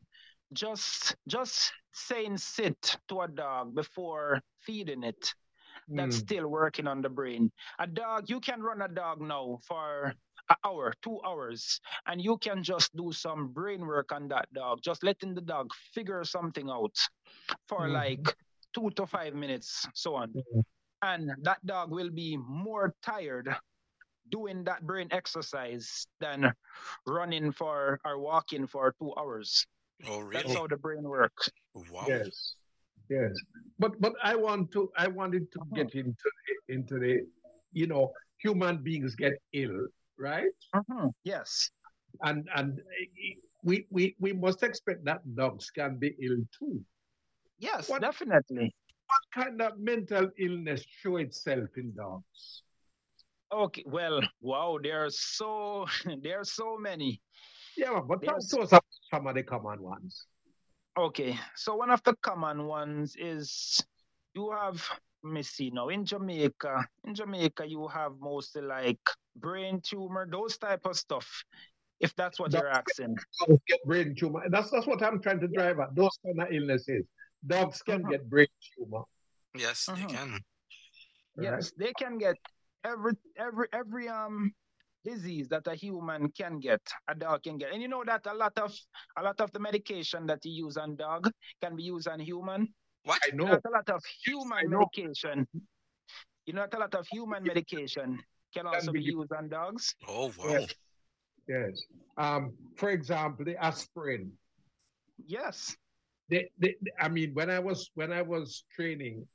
just 0.54 1.16
just 1.28 1.74
saying 1.94 2.38
sit 2.38 2.98
to 3.08 3.22
a 3.22 3.28
dog 3.28 3.76
before 3.76 4.42
feeding 4.60 5.04
it, 5.04 5.34
that's 5.90 6.18
Mm. 6.18 6.22
still 6.22 6.48
working 6.48 6.88
on 6.88 7.02
the 7.02 7.10
brain. 7.10 7.52
A 7.80 7.88
dog, 7.88 8.30
you 8.30 8.40
can 8.40 8.62
run 8.62 8.82
a 8.82 8.88
dog 8.88 9.22
now 9.22 9.60
for 9.68 10.14
an 10.50 10.56
hour, 10.66 10.94
two 11.02 11.20
hours, 11.26 11.80
and 12.08 12.22
you 12.22 12.38
can 12.38 12.64
just 12.64 12.96
do 12.96 13.12
some 13.12 13.50
brain 13.50 13.86
work 13.86 14.12
on 14.12 14.28
that 14.30 14.52
dog, 14.54 14.82
just 14.82 15.04
letting 15.04 15.34
the 15.34 15.42
dog 15.42 15.72
figure 15.94 16.24
something 16.24 16.70
out 16.70 16.96
for 17.68 17.88
Mhm. 17.88 17.94
like 17.94 18.36
two 18.74 18.90
to 18.92 19.06
five 19.06 19.34
minutes, 19.36 19.88
so 19.94 20.16
on. 20.16 20.34
Mhm. 20.34 20.64
And 21.02 21.32
that 21.44 21.66
dog 21.66 21.92
will 21.92 22.10
be 22.10 22.38
more 22.38 22.96
tired 23.02 23.56
doing 24.32 24.64
that 24.64 24.82
brain 24.88 25.08
exercise 25.12 26.08
than 26.20 26.52
running 27.06 27.52
for 27.52 28.00
or 28.06 28.18
walking 28.20 28.66
for 28.66 28.96
two 29.00 29.14
hours. 29.20 29.68
Oh, 30.08 30.20
really? 30.20 30.42
That's 30.42 30.56
how 30.56 30.66
the 30.68 30.78
brain 30.78 31.04
works. 31.04 31.50
Wow. 31.76 32.06
Yes, 32.08 32.56
yes. 33.10 33.32
But 33.78 34.00
but 34.02 34.14
I 34.24 34.36
want 34.36 34.72
to 34.72 34.90
I 34.98 35.08
wanted 35.08 35.52
to 35.54 35.60
Uh-huh. 35.62 35.76
get 35.76 35.94
into 35.94 36.28
the, 36.40 36.74
into 36.74 36.96
the 37.00 37.14
you 37.72 37.86
know 37.88 38.12
human 38.42 38.82
beings 38.82 39.14
get 39.16 39.34
ill, 39.54 39.88
right? 40.18 40.52
Mhm. 40.74 41.12
Yes. 41.24 41.70
And 42.24 42.50
and 42.56 42.82
we 43.64 43.86
we 43.92 44.16
we 44.20 44.34
must 44.34 44.64
expect 44.64 45.06
that 45.06 45.22
dogs 45.36 45.70
can 45.70 45.98
be 46.00 46.16
ill 46.20 46.42
too. 46.58 46.82
Yes, 47.60 47.90
What- 47.90 48.02
definitely. 48.02 48.74
What 49.12 49.24
kind 49.44 49.62
of 49.62 49.78
mental 49.78 50.32
illness 50.40 50.82
show 50.88 51.18
itself 51.20 51.68
in 51.76 51.92
dogs? 51.94 52.64
Okay, 53.54 53.84
well, 53.86 54.22
wow, 54.40 54.80
there 54.82 55.06
are 55.06 55.10
so 55.10 55.86
there 56.24 56.40
are 56.40 56.46
so 56.46 56.78
many. 56.78 57.22
Yeah, 57.76 58.00
but 58.00 58.24
talk 58.24 58.36
Yes. 58.38 58.48
to 58.50 58.62
us 58.62 58.70
about 58.70 58.84
some 59.14 59.28
of 59.28 59.36
the 59.36 59.44
common 59.44 59.82
ones. 59.82 60.26
Okay, 60.98 61.38
so 61.56 61.76
one 61.76 61.90
of 61.90 62.04
the 62.04 62.16
common 62.22 62.66
ones 62.68 63.16
is 63.20 63.84
you 64.34 64.52
have 64.52 64.82
let 65.24 65.34
me 65.34 65.44
see 65.44 65.70
now 65.70 65.90
in 65.90 66.06
Jamaica. 66.06 66.88
In 67.06 67.14
Jamaica, 67.14 67.66
you 67.68 67.88
have 67.88 68.14
mostly 68.20 68.62
like 68.62 69.00
brain 69.36 69.82
tumor, 69.84 70.28
those 70.30 70.58
type 70.58 70.86
of 70.86 70.98
stuff. 70.98 71.44
If 72.00 72.16
that's 72.16 72.40
what 72.40 72.52
you're 72.52 72.68
asking. 72.68 73.16
Dogs 73.40 73.62
get 73.68 73.80
brain 73.86 74.16
tumor. 74.16 74.42
That's 74.50 74.72
that's 74.72 74.88
what 74.88 75.04
I'm 75.04 75.22
trying 75.22 75.40
to 75.42 75.48
drive 75.48 75.80
at. 75.80 75.94
Those 75.96 76.18
kind 76.26 76.42
of 76.42 76.48
illnesses. 76.52 77.06
Dogs 77.46 77.82
can 77.84 78.02
Uh-huh. 78.02 78.12
get 78.12 78.30
brain 78.30 78.48
tumor. 78.78 79.04
Yes, 79.56 79.86
they 79.86 79.92
Uh-huh. 79.94 80.08
can. 80.08 80.32
right? 80.32 80.42
Yes, 81.38 81.72
they 81.78 81.94
can 81.94 82.18
get 82.18 82.38
every 82.84 83.14
every 83.38 83.68
every 83.74 84.08
um 84.08 84.54
disease 85.04 85.50
that 85.50 85.68
a 85.68 85.76
human 85.76 86.30
can 86.32 86.60
get, 86.60 86.82
a 87.08 87.16
dog 87.16 87.44
can 87.44 87.58
get. 87.58 87.72
And 87.74 87.82
you 87.82 87.88
know 87.88 88.04
that 88.06 88.26
a 88.28 88.34
lot 88.34 88.58
of 88.60 88.74
a 89.18 89.24
lot 89.24 89.40
of 89.42 89.52
the 89.52 89.60
medication 89.60 90.26
that 90.28 90.40
you 90.46 90.66
use 90.66 90.78
on 90.78 90.96
dog 90.96 91.30
can 91.62 91.76
be 91.76 91.84
used 91.84 92.08
on 92.08 92.20
human. 92.20 92.74
What? 93.04 93.22
I 93.24 93.36
You 93.40 93.46
know. 93.46 93.48
know 93.48 93.60
a 93.66 93.70
lot 93.70 93.90
of 93.90 94.04
human 94.24 94.60
I 94.60 94.64
medication. 94.70 95.48
You 96.46 96.54
know 96.54 96.62
that 96.62 96.74
a 96.74 96.80
lot 96.80 96.96
of 96.96 97.08
human 97.08 97.44
medication 97.46 98.20
can 98.54 98.68
also 98.68 98.92
be 98.92 99.00
be 99.00 99.02
used. 99.02 99.18
used 99.18 99.32
on 99.34 99.50
dogs. 99.50 99.96
Oh, 100.08 100.32
wow. 100.38 100.50
Yes. 100.52 100.74
Yes. 101.48 101.86
Um, 102.18 102.54
for 102.76 102.90
example, 102.90 103.46
the 103.46 103.58
aspirin. 103.64 104.38
Yes. 105.26 105.78
They, 106.30 106.50
they, 106.58 106.76
I 107.00 107.10
mean, 107.10 107.34
when 107.34 107.50
I 107.50 107.60
was 107.60 107.92
when 107.96 108.12
I 108.12 108.22
was 108.22 108.64
training, 108.72 109.28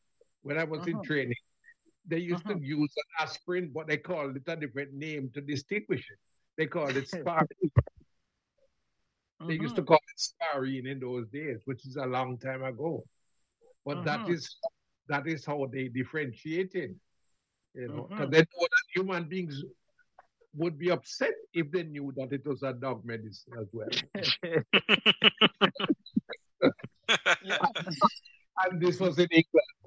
when 0.42 0.58
I 0.58 0.64
was 0.64 0.86
in 0.86 0.94
Uh-huh. 0.94 1.02
training, 1.02 1.36
they 2.06 2.18
used 2.18 2.46
Uh-huh. 2.46 2.48
to 2.48 2.58
use 2.60 2.92
an 2.96 3.24
aspirin, 3.26 3.70
but 3.74 3.86
they 3.86 3.98
called 3.98 4.36
it 4.36 4.42
a 4.48 4.56
different 4.56 4.92
name 4.94 5.30
to 5.34 5.40
distinguish 5.40 6.08
it. 6.10 6.18
They 6.56 6.66
called 6.66 6.96
it 6.96 7.06
sparine. 7.24 7.70
They 9.46 9.54
used 9.54 9.76
to 9.76 9.82
Mhm. 9.82 9.84
call 9.84 9.96
it 9.98 10.20
sparine 10.20 10.86
in 10.90 11.00
those 11.00 11.28
days, 11.28 11.60
which 11.64 11.86
is 11.86 11.96
a 11.96 12.06
long 12.06 12.38
time 12.38 12.62
ago. 12.64 13.04
But 13.84 14.02
that 14.04 14.22
Mhm. 14.22 14.28
is 14.28 14.56
that 15.08 15.26
is 15.26 15.44
how 15.44 15.66
they 15.72 15.88
differentiated. 15.88 16.98
You 17.74 17.88
know, 17.88 18.10
because 18.14 18.30
Mhm. 18.30 18.30
they 18.30 18.38
know 18.38 18.66
that 18.74 18.84
human 18.94 19.28
beings 19.28 19.62
would 20.54 20.78
be 20.78 20.90
upset 20.90 21.34
if 21.52 21.70
they 21.70 21.84
knew 21.84 22.12
that 22.16 22.32
it 22.32 22.46
was 22.46 22.62
a 22.62 22.72
dog 22.72 23.04
medicine 23.04 23.54
as 23.60 23.68
well. 23.72 23.90
And 28.64 28.80
this 28.80 29.00
was 29.00 29.18
in 29.18 29.28
England. 29.30 29.85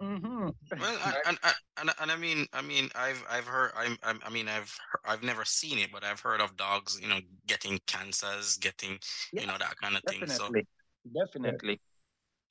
Mhm. 0.00 0.54
Well, 0.78 0.98
I, 1.04 1.14
and, 1.26 1.38
and, 1.42 1.54
and, 1.78 1.90
and 2.00 2.10
I 2.10 2.16
mean, 2.16 2.46
I 2.54 2.62
mean, 2.62 2.88
I've 2.94 3.22
I've 3.28 3.44
heard, 3.44 3.72
I'm, 3.76 3.96
I'm 4.02 4.18
I 4.24 4.30
mean, 4.30 4.48
I've 4.48 4.70
he- 4.70 5.10
I've 5.10 5.22
never 5.22 5.44
seen 5.44 5.78
it, 5.78 5.90
but 5.92 6.04
I've 6.04 6.20
heard 6.20 6.40
of 6.40 6.56
dogs, 6.56 6.98
you 7.00 7.08
know, 7.08 7.20
getting 7.46 7.78
cancers, 7.86 8.56
getting, 8.56 8.98
you 9.32 9.46
know, 9.46 9.56
that 9.58 9.74
kind 9.82 9.96
of 9.96 10.02
thing. 10.08 10.26
So 10.26 10.44
Definitely. 10.48 10.66
Definitely. 11.14 11.80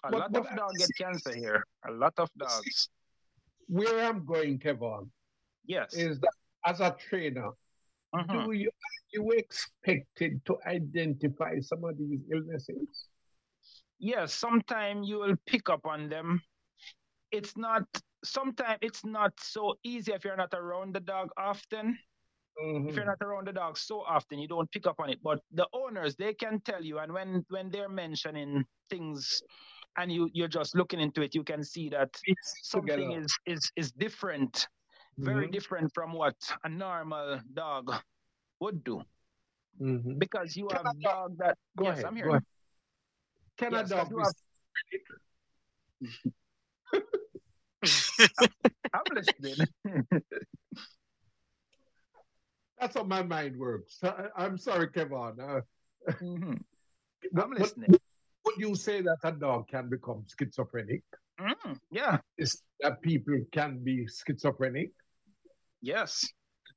A 0.03 0.11
But- 0.11 0.19
lot 0.19 0.31
but 0.31 0.51
of 0.51 0.57
dogs 0.57 0.77
get 0.77 0.89
cancer 0.97 1.35
here. 1.35 1.63
A 1.87 1.91
lot 1.91 2.13
of 2.17 2.29
dogs. 2.37 2.89
Where 3.67 4.05
I'm 4.05 4.25
going, 4.25 4.59
Kevin, 4.59 5.11
Yes. 5.65 5.93
is 5.93 6.19
that 6.19 6.31
as 6.65 6.79
a 6.81 6.95
trainer, 7.09 7.49
Mhm. 8.15 8.45
do 8.45 8.51
you 8.53 8.69
are 8.69 8.99
you 9.13 9.31
expected 9.31 10.43
to 10.45 10.57
identify 10.67 11.59
some 11.61 11.83
of 11.83 11.97
these 11.97 12.21
illnesses? 12.31 13.07
yes, 14.01 14.33
sometimes 14.33 15.09
you 15.09 15.17
will 15.19 15.35
pick 15.45 15.69
up 15.69 15.85
on 15.85 16.07
them. 16.09 16.41
It's 17.31 17.55
not 17.57 17.83
sometimes 18.23 18.79
it's 18.81 19.05
not 19.05 19.33
so 19.39 19.75
easy 19.83 20.11
if 20.13 20.25
you're 20.25 20.35
not 20.35 20.53
around 20.53 20.95
the 20.95 20.99
dog 20.99 21.29
often. 21.37 21.97
If 22.89 22.95
you're 22.95 23.05
not 23.05 23.21
around 23.21 23.47
the 23.47 23.53
dog 23.53 23.77
so 23.77 24.01
often, 24.01 24.39
you 24.39 24.47
don't 24.47 24.69
pick 24.71 24.87
up 24.87 24.99
on 24.99 25.09
it. 25.09 25.19
But 25.21 25.39
the 25.51 25.67
owners, 25.73 26.15
they 26.15 26.33
can 26.33 26.59
tell 26.61 26.83
you, 26.83 26.99
and 26.99 27.13
when 27.13 27.45
when 27.49 27.69
they're 27.69 27.89
mentioning 27.89 28.65
things, 28.89 29.41
and 29.97 30.11
you 30.11 30.29
you're 30.33 30.47
just 30.47 30.75
looking 30.75 30.99
into 30.99 31.21
it, 31.21 31.35
you 31.35 31.43
can 31.43 31.63
see 31.63 31.89
that 31.89 32.09
something 32.63 33.11
together. 33.11 33.21
is 33.21 33.37
is 33.45 33.71
is 33.75 33.91
different, 33.91 34.67
very 35.19 35.45
Mhm. 35.45 35.51
different 35.51 35.93
from 35.93 36.13
what 36.13 36.35
a 36.63 36.69
normal 36.69 37.39
dog 37.53 37.93
would 38.59 38.83
do. 38.83 39.03
Mhm. 39.79 40.19
Because 40.19 40.55
you 40.57 40.67
Can 40.67 40.77
have 40.77 40.85
a 40.85 40.95
dog 41.03 41.37
that 41.37 41.57
Go 41.77 41.85
yes, 41.85 41.93
ahead. 41.93 42.05
I'm 42.05 42.15
here. 42.15 42.41
Can 43.57 43.71
Yes, 43.73 43.91
a 43.91 43.95
dog 43.95 44.13
I'm 48.93 49.03
listening. 49.13 49.67
That's 52.79 52.95
how 52.95 53.03
my 53.03 53.23
mind 53.23 53.57
works. 53.57 53.99
I, 54.03 54.27
I'm 54.35 54.57
sorry, 54.57 54.89
Kevin. 54.89 55.35
Uh, 55.41 55.61
Mhm. 56.21 56.59
I'm 57.37 57.51
listening. 57.51 57.91
Would 58.45 58.55
you 58.57 58.75
say 58.75 59.01
that 59.01 59.17
a 59.23 59.31
dog 59.33 59.67
can 59.67 59.89
become 59.89 60.25
schizophrenic? 60.37 61.03
Mm, 61.39 61.77
yeah. 61.91 62.19
Is 62.37 62.61
that 62.79 63.01
people 63.01 63.37
can 63.51 63.83
be 63.83 64.07
schizophrenic? 64.07 64.91
Yes. 65.81 66.25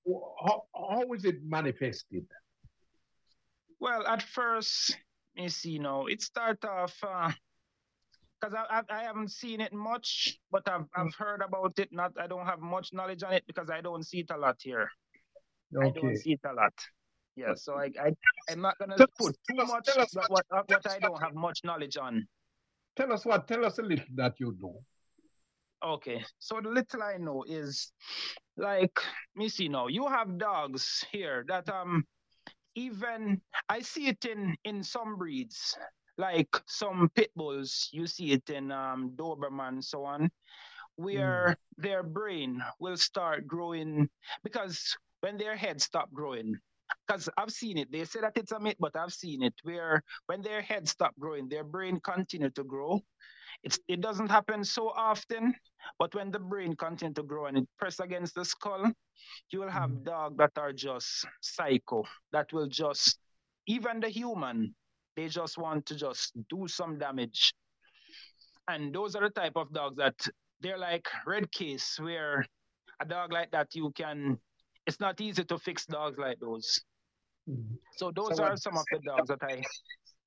How, 0.06 0.64
how 0.74 1.12
is 1.12 1.24
it 1.24 1.42
manifested? 1.44 2.26
Well, 3.78 4.06
at 4.06 4.22
first, 4.22 4.98
you 5.34 5.48
see, 5.48 5.78
now 5.78 6.06
it 6.06 6.22
start 6.22 6.64
off 6.64 6.98
because 8.42 8.54
I, 8.54 8.78
I, 8.80 9.00
I 9.00 9.02
haven't 9.04 9.30
seen 9.30 9.60
it 9.60 9.72
much, 9.72 10.38
but 10.50 10.68
I've 10.68 10.86
I've 10.96 11.14
heard 11.14 11.42
about 11.42 11.78
it. 11.78 11.88
Not 11.92 12.12
I 12.20 12.26
don't 12.26 12.46
have 12.46 12.60
much 12.60 12.92
knowledge 12.92 13.22
on 13.22 13.32
it 13.32 13.44
because 13.46 13.70
I 13.70 13.80
don't 13.80 14.04
see 14.04 14.20
it 14.20 14.30
a 14.30 14.36
lot 14.36 14.56
here. 14.60 14.88
I 15.80 15.90
don't 15.90 16.16
see 16.16 16.32
it 16.32 16.40
a 16.44 16.52
lot. 16.52 16.72
Yeah, 17.36 17.54
so 17.54 17.74
I 17.78 17.90
I 18.00 18.12
I'm 18.50 18.60
not 18.60 18.78
gonna 18.78 18.96
Tell 18.96 19.06
us- 19.06 19.16
put 19.18 19.36
too 19.48 19.56
tell 19.56 19.64
us- 19.64 19.68
much 19.72 19.84
tell 19.86 20.02
us 20.02 20.14
what 20.14 20.30
what- 20.30 20.46
what, 20.50 20.68
what 20.68 20.86
us 20.86 20.92
I 20.92 20.98
don't 20.98 21.22
have 21.22 21.34
much 21.34 21.60
knowledge 21.64 21.96
on. 21.96 22.26
Tell 22.96 23.12
us 23.12 23.24
what. 23.24 23.48
Tell 23.48 23.64
us 23.64 23.78
a 23.78 23.82
little 23.82 24.04
that 24.16 24.34
you 24.38 24.54
know. 24.60 24.82
Okay, 25.84 26.22
so 26.38 26.60
the 26.62 26.68
little 26.68 27.02
I 27.02 27.16
know 27.16 27.42
is 27.48 27.90
like 28.56 29.00
me 29.34 29.48
see 29.48 29.68
now. 29.68 29.86
You 29.88 30.06
have 30.08 30.36
dogs 30.38 31.04
here 31.10 31.44
that 31.48 31.68
um 31.68 32.04
even 32.74 33.40
I 33.68 33.80
see 33.80 34.08
it 34.08 34.24
in 34.24 34.56
in 34.64 34.82
some 34.82 35.16
breeds, 35.16 35.76
like 36.18 36.54
some 36.66 37.10
pit 37.14 37.30
bulls. 37.36 37.88
You 37.92 38.06
see 38.06 38.32
it 38.32 38.50
in 38.50 38.70
um 38.72 39.12
Doberman, 39.16 39.82
so 39.82 40.04
on, 40.04 40.30
where 40.96 41.56
their 41.78 42.02
brain 42.02 42.62
will 42.78 42.96
start 42.96 43.46
growing 43.46 44.08
because 44.44 44.96
when 45.20 45.38
their 45.38 45.56
head 45.56 45.80
stop 45.80 46.12
growing. 46.12 46.58
Because 47.06 47.28
I've 47.38 47.50
seen 47.50 47.78
it. 47.78 47.90
They 47.90 48.04
say 48.04 48.20
that 48.20 48.36
it's 48.36 48.52
a 48.52 48.60
myth, 48.60 48.76
but 48.78 48.94
I've 48.96 49.14
seen 49.14 49.42
it 49.42 49.54
where 49.62 50.02
when 50.26 50.42
their 50.42 50.60
head 50.60 50.86
stop 50.86 51.14
growing, 51.18 51.48
their 51.48 51.64
brain 51.64 52.00
continue 52.04 52.50
to 52.50 52.64
grow. 52.64 53.00
It's 53.64 53.78
it 53.88 54.00
doesn't 54.00 54.30
happen 54.30 54.64
so 54.64 54.90
often, 54.90 55.54
but 55.98 56.14
when 56.14 56.30
the 56.30 56.38
brain 56.38 56.76
continue 56.76 57.14
to 57.14 57.22
grow 57.22 57.46
and 57.46 57.58
it 57.58 57.68
press 57.78 58.00
against 58.00 58.34
the 58.34 58.44
skull, 58.44 58.92
you 59.50 59.60
will 59.60 59.70
have 59.70 60.04
dogs 60.04 60.36
that 60.38 60.52
are 60.58 60.72
just 60.72 61.26
psycho, 61.40 62.04
that 62.32 62.52
will 62.52 62.66
just, 62.68 63.18
even 63.66 64.00
the 64.00 64.08
human, 64.08 64.74
they 65.16 65.28
just 65.28 65.58
want 65.58 65.86
to 65.86 65.94
just 65.94 66.32
do 66.48 66.66
some 66.68 66.98
damage. 66.98 67.52
And 68.68 68.94
those 68.94 69.14
are 69.16 69.22
the 69.22 69.30
type 69.30 69.56
of 69.56 69.72
dogs 69.72 69.96
that 69.96 70.14
they're 70.60 70.78
like 70.78 71.06
red 71.26 71.50
case, 71.52 71.98
where 72.00 72.44
a 73.00 73.04
dog 73.04 73.32
like 73.32 73.50
that 73.50 73.74
you 73.74 73.90
can, 73.96 74.38
it's 74.86 75.00
not 75.00 75.20
easy 75.20 75.44
to 75.44 75.58
fix 75.58 75.86
dogs 75.86 76.18
like 76.18 76.38
those. 76.40 76.80
So 77.96 78.12
those 78.14 78.36
So 78.36 78.44
are 78.44 78.56
some 78.56 78.76
of 78.76 78.84
the 78.92 79.00
dogs 79.04 79.28
that 79.28 79.42
I, 79.42 79.62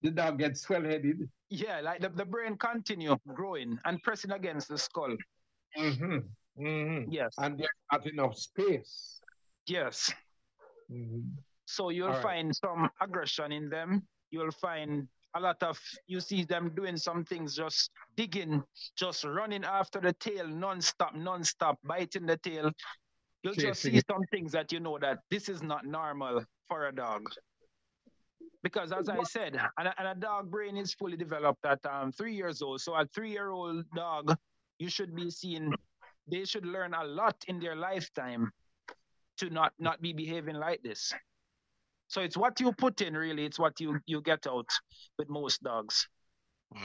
The 0.02 0.12
dog 0.12 0.38
gets 0.38 0.62
swell-headed. 0.62 1.30
yeah, 1.50 1.80
like 1.82 2.02
the, 2.02 2.10
the 2.10 2.26
brain 2.26 2.58
continue 2.58 3.16
growing 3.34 3.80
and 3.86 4.02
pressing 4.04 4.32
against 4.32 4.68
the 4.68 4.78
skull. 4.78 5.16
Mm-hmm. 5.78 6.18
Mm-hmm. 6.60 7.12
Yes, 7.12 7.34
And 7.38 7.58
there's 7.58 7.70
not 7.92 8.06
enough 8.08 8.38
space. 8.38 9.20
yes. 9.66 10.12
Mm-hmm. 10.92 11.22
So 11.66 11.90
you'll 11.90 12.10
right. 12.10 12.22
find 12.22 12.56
some 12.56 12.90
aggression 13.02 13.52
in 13.52 13.70
them. 13.70 14.04
You'll 14.32 14.52
find 14.52 15.08
a 15.36 15.40
lot 15.40 15.62
of 15.64 15.80
you 16.08 16.22
see 16.22 16.44
them 16.44 16.72
doing 16.76 16.98
some 16.98 17.24
things, 17.26 17.56
just 17.56 17.92
digging, 18.16 18.64
just 18.96 19.24
running 19.24 19.64
after 19.66 20.00
the 20.00 20.14
tail, 20.14 20.48
non-stop, 20.48 21.14
non-stop, 21.16 21.78
biting 21.84 22.26
the 22.26 22.38
tail. 22.38 22.72
You'll 23.44 23.54
just 23.54 23.82
see 23.82 24.02
some 24.10 24.24
things 24.32 24.54
that 24.54 24.72
you 24.72 24.80
know 24.80 24.98
that 25.00 25.20
this 25.30 25.50
is 25.50 25.62
not 25.62 25.86
normal 25.86 26.44
for 26.68 26.88
a 26.88 26.96
dog. 26.96 27.24
Because 28.64 28.92
as 28.92 29.10
I 29.10 29.22
said, 29.24 29.56
and 29.78 29.88
a, 29.90 29.94
and 30.00 30.08
a 30.08 30.16
dog 30.16 30.50
brain 30.50 30.78
is 30.78 30.94
fully 30.96 31.18
developed 31.18 31.64
at 31.66 31.86
um, 31.86 32.12
three 32.12 32.34
years 32.34 32.64
old. 32.64 32.82
So 32.82 32.96
a 32.96 33.06
three-year-old 33.14 33.86
dog, 33.96 34.36
you 34.80 34.90
should 34.90 35.14
be 35.16 35.30
seeing, 35.30 35.72
they 36.28 36.46
should 36.46 36.66
learn 36.66 36.96
a 36.96 37.04
lot 37.04 37.36
in 37.48 37.60
their 37.60 37.76
lifetime 37.76 38.52
to 39.38 39.50
not 39.50 39.74
not 39.78 40.02
be 40.02 40.14
behaving 40.14 40.56
like 40.56 40.82
this. 40.82 41.14
So 42.08 42.22
it's 42.22 42.38
what 42.38 42.60
you 42.60 42.72
put 42.74 43.02
in, 43.02 43.16
really. 43.16 43.46
It's 43.46 43.60
what 43.60 43.80
you 43.80 44.00
you 44.06 44.22
get 44.22 44.46
out 44.48 44.70
with 45.18 45.30
most 45.30 45.62
dogs, 45.64 46.08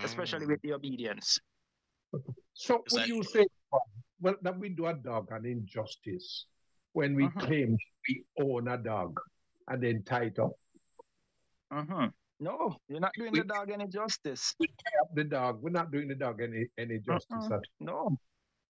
especially 0.03 0.47
Mm. 0.47 0.49
with 0.49 0.63
the 0.63 0.73
obedience. 0.73 1.39
So 2.55 2.83
Is 2.87 2.93
would 2.93 3.03
that- 3.03 3.09
you 3.09 3.23
say, 3.23 3.47
well, 4.21 4.37
that 4.43 4.59
we 4.59 4.71
do 4.71 4.87
a 4.87 4.95
dog 4.95 5.29
an 5.31 5.45
injustice 5.47 6.47
when 6.93 7.15
we 7.15 7.25
Mhm. 7.29 7.41
claim 7.41 7.79
we 8.09 8.25
own 8.41 8.69
a 8.69 8.77
dog 8.79 9.21
and 9.69 9.83
then 9.83 10.03
tie 10.05 10.25
it 10.25 10.39
up? 10.39 10.53
hmm 11.71 12.07
No, 12.41 12.75
you're 12.89 13.01
not 13.01 13.13
doing 13.15 13.33
the 13.35 13.45
dog 13.45 13.71
any 13.71 13.87
justice. 13.87 14.55
We 14.59 14.67
Up 15.03 15.15
the 15.15 15.25
dog. 15.25 15.63
We're 15.63 15.71
not 15.71 15.91
doing 15.91 16.09
the 16.09 16.15
dog 16.15 16.41
any 16.41 16.67
any 16.79 16.99
justice. 16.99 17.47
Uh-uh. 17.51 17.57
at 17.57 17.65
No. 17.79 18.17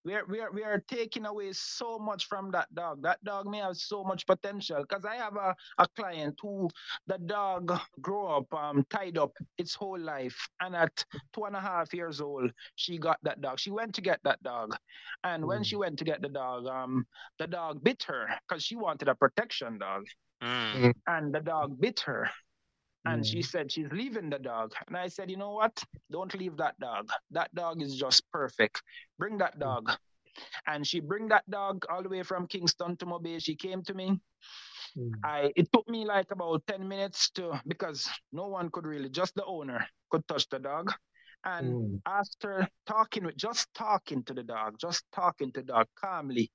We 0.03 0.15
are, 0.15 0.25
we, 0.27 0.39
are, 0.39 0.51
we 0.51 0.63
are 0.63 0.83
taking 0.87 1.25
away 1.25 1.53
so 1.53 1.99
much 1.99 2.25
from 2.27 2.49
that 2.51 2.73
dog. 2.73 3.03
That 3.03 3.23
dog 3.23 3.45
may 3.47 3.59
have 3.59 3.77
so 3.77 4.03
much 4.03 4.25
potential. 4.25 4.81
Because 4.81 5.05
I 5.05 5.15
have 5.15 5.35
a, 5.35 5.55
a 5.77 5.87
client 5.95 6.39
who 6.41 6.69
the 7.07 7.19
dog 7.19 7.77
grew 8.01 8.25
up 8.25 8.51
um, 8.53 8.85
tied 8.89 9.17
up 9.17 9.31
its 9.57 9.75
whole 9.75 9.99
life. 9.99 10.49
And 10.59 10.75
at 10.75 11.05
two 11.33 11.43
and 11.45 11.55
a 11.55 11.61
half 11.61 11.93
years 11.93 12.19
old, 12.19 12.51
she 12.75 12.97
got 12.97 13.19
that 13.23 13.41
dog. 13.41 13.59
She 13.59 13.69
went 13.71 13.93
to 13.95 14.01
get 14.01 14.19
that 14.23 14.41
dog. 14.43 14.75
And 15.23 15.45
when 15.45 15.61
Mm. 15.61 15.65
she 15.65 15.75
went 15.75 15.99
to 15.99 16.05
get 16.05 16.21
the 16.21 16.29
dog, 16.29 16.65
um, 16.65 17.05
the 17.37 17.47
dog 17.47 17.83
bit 17.83 18.03
her 18.07 18.27
because 18.47 18.63
she 18.63 18.75
wanted 18.75 19.07
a 19.07 19.15
protection 19.15 19.77
dog. 19.77 20.05
Mm. 20.41 20.93
And 21.05 21.33
the 21.33 21.41
dog 21.41 21.79
bit 21.79 21.99
her. 22.01 22.27
And 23.05 23.23
Mm. 23.23 23.25
she 23.25 23.41
said 23.41 23.71
she's 23.71 23.91
leaving 23.91 24.29
the 24.29 24.39
dog. 24.39 24.73
And 24.87 24.95
I 24.97 25.07
said, 25.07 25.29
you 25.29 25.37
know 25.37 25.53
what? 25.53 25.83
Don't 26.11 26.33
leave 26.35 26.57
that 26.57 26.79
dog. 26.79 27.09
That 27.31 27.53
dog 27.55 27.81
is 27.81 27.95
just 27.95 28.23
perfect. 28.31 28.81
Bring 29.17 29.37
that 29.39 29.59
dog. 29.59 29.91
And 30.67 30.85
she 30.85 30.99
bring 30.99 31.27
that 31.29 31.49
dog 31.49 31.85
all 31.89 32.03
the 32.03 32.09
way 32.09 32.23
from 32.23 32.47
Kingston 32.47 32.97
to 32.97 33.05
Mobay. 33.05 33.43
She 33.43 33.55
came 33.55 33.83
to 33.83 33.93
me. 33.93 34.19
Mm. 34.97 35.23
I 35.23 35.51
it 35.55 35.71
took 35.71 35.87
me 35.89 36.05
like 36.05 36.31
about 36.31 36.65
10 36.67 36.87
minutes 36.87 37.29
to 37.31 37.61
because 37.67 38.09
no 38.31 38.47
one 38.47 38.69
could 38.71 38.85
really, 38.85 39.09
just 39.09 39.35
the 39.35 39.45
owner 39.45 39.85
could 40.09 40.27
touch 40.27 40.47
the 40.49 40.59
dog. 40.59 40.93
And 41.43 41.77
Mm. 41.77 42.01
after 42.05 42.67
talking 42.85 43.25
with 43.25 43.37
just 43.37 43.67
talking 43.73 44.23
to 44.25 44.33
the 44.33 44.43
dog, 44.43 44.77
just 44.79 45.03
talking 45.11 45.51
to 45.53 45.61
the 45.61 45.67
dog 45.67 45.87
calmly, 45.99 46.51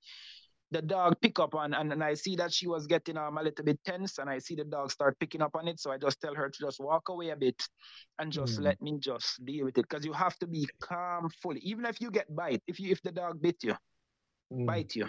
the 0.72 0.82
dog 0.82 1.14
pick 1.20 1.38
up 1.38 1.54
on 1.54 1.74
and, 1.74 1.92
and 1.92 2.02
I 2.02 2.14
see 2.14 2.34
that 2.36 2.52
she 2.52 2.66
was 2.66 2.86
getting 2.88 3.16
um, 3.16 3.38
a 3.38 3.42
little 3.42 3.64
bit 3.64 3.78
tense 3.84 4.18
and 4.18 4.28
I 4.28 4.38
see 4.40 4.56
the 4.56 4.64
dog 4.64 4.90
start 4.90 5.16
picking 5.20 5.40
up 5.40 5.54
on 5.54 5.68
it. 5.68 5.78
So 5.78 5.92
I 5.92 5.98
just 5.98 6.20
tell 6.20 6.34
her 6.34 6.48
to 6.48 6.58
just 6.58 6.80
walk 6.80 7.08
away 7.08 7.30
a 7.30 7.36
bit 7.36 7.62
and 8.18 8.32
just 8.32 8.58
Mm. 8.58 8.64
let 8.64 8.82
me 8.82 8.98
just 8.98 9.44
deal 9.44 9.64
with 9.66 9.78
it. 9.78 9.82
Because 9.88 10.04
you 10.04 10.12
have 10.12 10.36
to 10.38 10.46
be 10.46 10.66
calm 10.80 11.30
fully. 11.40 11.60
Even 11.60 11.84
if 11.86 12.00
you 12.00 12.10
get 12.10 12.34
bite, 12.34 12.62
if 12.66 12.80
you 12.80 12.90
if 12.90 13.00
the 13.02 13.12
dog 13.12 13.40
bit 13.40 13.62
you, 13.62 13.74
Mm. 14.52 14.66
bite 14.66 14.94
you, 14.96 15.08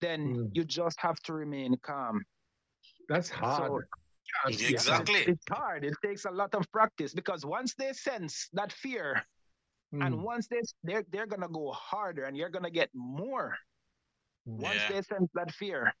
then 0.00 0.20
Mm. 0.34 0.50
you 0.54 0.64
just 0.64 0.98
have 1.00 1.18
to 1.20 1.32
remain 1.32 1.76
calm. 1.82 2.24
That's 3.08 3.30
hard. 3.30 3.70
So- 3.70 3.80
Can't 4.44 4.60
Yeah, 4.60 4.68
Exactly. 4.68 5.20
It's, 5.20 5.28
it's 5.28 5.48
hard. 5.48 5.84
It 5.84 5.94
takes 6.04 6.24
a 6.26 6.30
lot 6.30 6.54
of 6.54 6.70
practice 6.70 7.14
because 7.14 7.46
once 7.46 7.74
they 7.74 7.92
sense 7.94 8.48
that 8.52 8.72
fear 8.72 9.14
hard. 9.14 10.02
and 10.04 10.14
Mm. 10.16 10.22
once 10.22 10.48
they 10.48 10.60
they're 10.82 11.04
they're 11.08 11.26
gonna 11.26 11.48
go 11.48 11.72
harder 11.72 12.24
and 12.24 12.36
you're 12.36 12.50
gonna 12.50 12.70
get 12.70 12.90
more. 12.94 13.56
Once 14.48 14.80
Yeah. 14.82 14.88
they 14.88 15.02
sense 15.02 15.30
that 15.34 15.52
fear. 15.52 15.92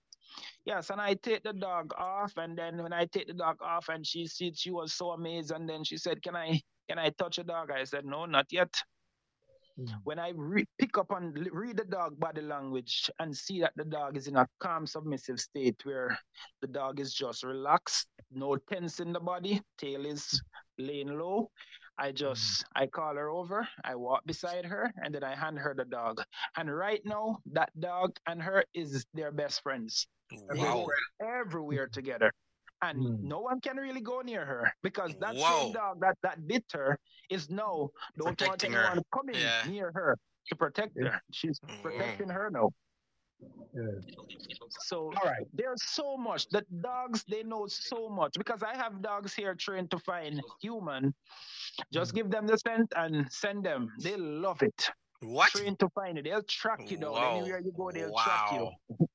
Yes, 0.64 0.90
and 0.90 1.00
I 1.00 1.14
take 1.14 1.42
the 1.42 1.52
dog 1.52 1.92
off, 1.96 2.36
and 2.36 2.56
then 2.56 2.82
when 2.82 2.92
I 2.92 3.06
take 3.06 3.26
the 3.26 3.34
dog 3.34 3.62
off, 3.62 3.88
and 3.88 4.06
she 4.06 4.26
see 4.26 4.52
she 4.54 4.70
was 4.70 4.94
so 4.94 5.10
amazed, 5.12 5.50
and 5.52 5.68
then 5.68 5.84
she 5.84 5.96
said, 5.96 6.22
"Can 6.22 6.36
I 6.36 6.60
can 6.88 6.98
I 6.98 7.10
touch 7.10 7.36
the 7.36 7.44
dog?" 7.44 7.70
I 7.70 7.84
said, 7.84 8.04
"No, 8.04 8.26
not 8.26 8.46
yet." 8.52 8.72
Mm. 9.78 9.94
When 10.04 10.18
I 10.18 10.30
re- 10.34 10.66
pick 10.78 10.98
up 10.98 11.10
and 11.12 11.36
l- 11.38 11.52
read 11.52 11.76
the 11.78 11.84
dog 11.84 12.18
body 12.18 12.42
language 12.42 13.10
and 13.20 13.34
see 13.34 13.60
that 13.60 13.72
the 13.76 13.84
dog 13.84 14.16
is 14.16 14.26
in 14.26 14.36
a 14.36 14.46
calm, 14.58 14.86
submissive 14.86 15.38
state 15.40 15.80
where 15.84 16.18
the 16.60 16.66
dog 16.66 17.00
is 17.00 17.14
just 17.14 17.44
relaxed, 17.44 18.08
no 18.30 18.56
tense 18.56 19.00
in 19.00 19.12
the 19.12 19.20
body, 19.20 19.62
tail 19.78 20.04
is 20.04 20.42
laying 20.78 21.16
low, 21.18 21.50
I 21.98 22.12
just 22.12 22.64
I 22.74 22.86
call 22.86 23.14
her 23.16 23.28
over, 23.28 23.66
I 23.84 23.94
walk 23.96 24.24
beside 24.24 24.64
her, 24.66 24.92
and 25.02 25.14
then 25.14 25.24
I 25.24 25.34
hand 25.34 25.58
her 25.58 25.74
the 25.76 25.84
dog. 25.84 26.22
And 26.56 26.74
right 26.74 27.00
now, 27.04 27.38
that 27.52 27.70
dog 27.78 28.16
and 28.26 28.40
her 28.42 28.64
is 28.74 29.04
their 29.14 29.32
best 29.32 29.62
friends. 29.62 30.06
They 30.30 30.58
Wow. 30.58 30.86
go 31.20 31.26
everywhere 31.26 31.88
together. 31.88 32.32
And 32.80 32.98
Mm. 33.02 33.22
no 33.22 33.40
one 33.40 33.60
can 33.60 33.76
really 33.76 34.00
go 34.00 34.20
near 34.20 34.44
her 34.46 34.72
because 34.82 35.16
that 35.18 35.36
Wow. 35.36 35.60
same 35.62 35.72
dog 35.72 36.00
that, 36.00 36.16
that 36.22 36.46
bit 36.46 36.64
her 36.72 36.98
is 37.28 37.50
now 37.50 37.90
don't 38.16 38.38
Protecting 38.38 38.70
want 38.70 38.78
her. 38.78 38.86
anyone 38.86 39.04
coming 39.12 39.40
Yeah. 39.40 39.62
near 39.66 39.90
her 39.92 40.16
to 40.48 40.56
protect 40.56 40.92
Yeah. 40.94 41.10
her. 41.10 41.22
She's 41.32 41.58
Mm. 41.60 41.82
protecting 41.82 42.28
her 42.28 42.50
now. 42.50 42.70
Yeah. 43.74 44.00
So 44.70 45.12
All 45.20 45.24
right. 45.24 45.46
there's 45.52 45.82
so 45.82 46.16
much. 46.16 46.48
The 46.50 46.64
dogs 46.82 47.24
they 47.28 47.42
know 47.42 47.66
so 47.68 48.08
much 48.08 48.34
because 48.36 48.62
I 48.62 48.76
have 48.76 49.02
dogs 49.02 49.34
here 49.34 49.54
trained 49.54 49.90
to 49.90 49.98
find 49.98 50.42
human. 50.60 51.14
Just 51.92 52.14
give 52.14 52.30
them 52.30 52.46
the 52.46 52.56
scent 52.56 52.92
and 52.96 53.30
send 53.32 53.64
them. 53.64 53.92
They 54.02 54.16
love 54.16 54.62
it. 54.62 54.90
What? 55.20 55.50
Trained 55.50 55.78
to 55.80 55.88
find 55.94 56.18
it. 56.18 56.24
They'll 56.24 56.42
track 56.42 56.80
you 56.90 56.96
down 56.96 57.12
Wow. 57.14 57.34
anywhere 57.34 57.60
you 57.60 57.72
go. 57.76 57.90
They'll 57.92 58.12
track 58.12 58.50
you. 58.52 58.70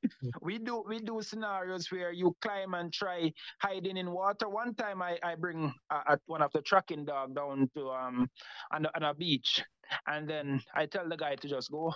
We 0.42 0.58
do 0.60 0.84
we 0.88 1.00
do 1.00 1.22
scenarios 1.22 1.92
where 1.92 2.12
you 2.12 2.36
climb 2.42 2.74
and 2.74 2.92
try 2.94 3.32
hiding 3.62 3.98
in 3.98 4.12
water. 4.12 4.50
One 4.50 4.74
time 4.76 5.02
I, 5.02 5.20
I 5.24 5.36
bring 5.36 5.74
uh, 5.90 6.04
uh, 6.08 6.18
one 6.26 6.42
of 6.42 6.52
the 6.54 6.62
tracking 6.62 7.06
dog 7.06 7.36
down 7.36 7.70
to 7.76 7.90
um 7.92 8.30
on, 8.72 8.86
on 8.96 9.04
a 9.04 9.14
beach, 9.14 9.64
and 10.08 10.30
then 10.30 10.62
I 10.74 10.86
tell 10.88 11.08
the 11.10 11.18
guy 11.18 11.36
to 11.36 11.48
just 11.48 11.72
go, 11.72 11.94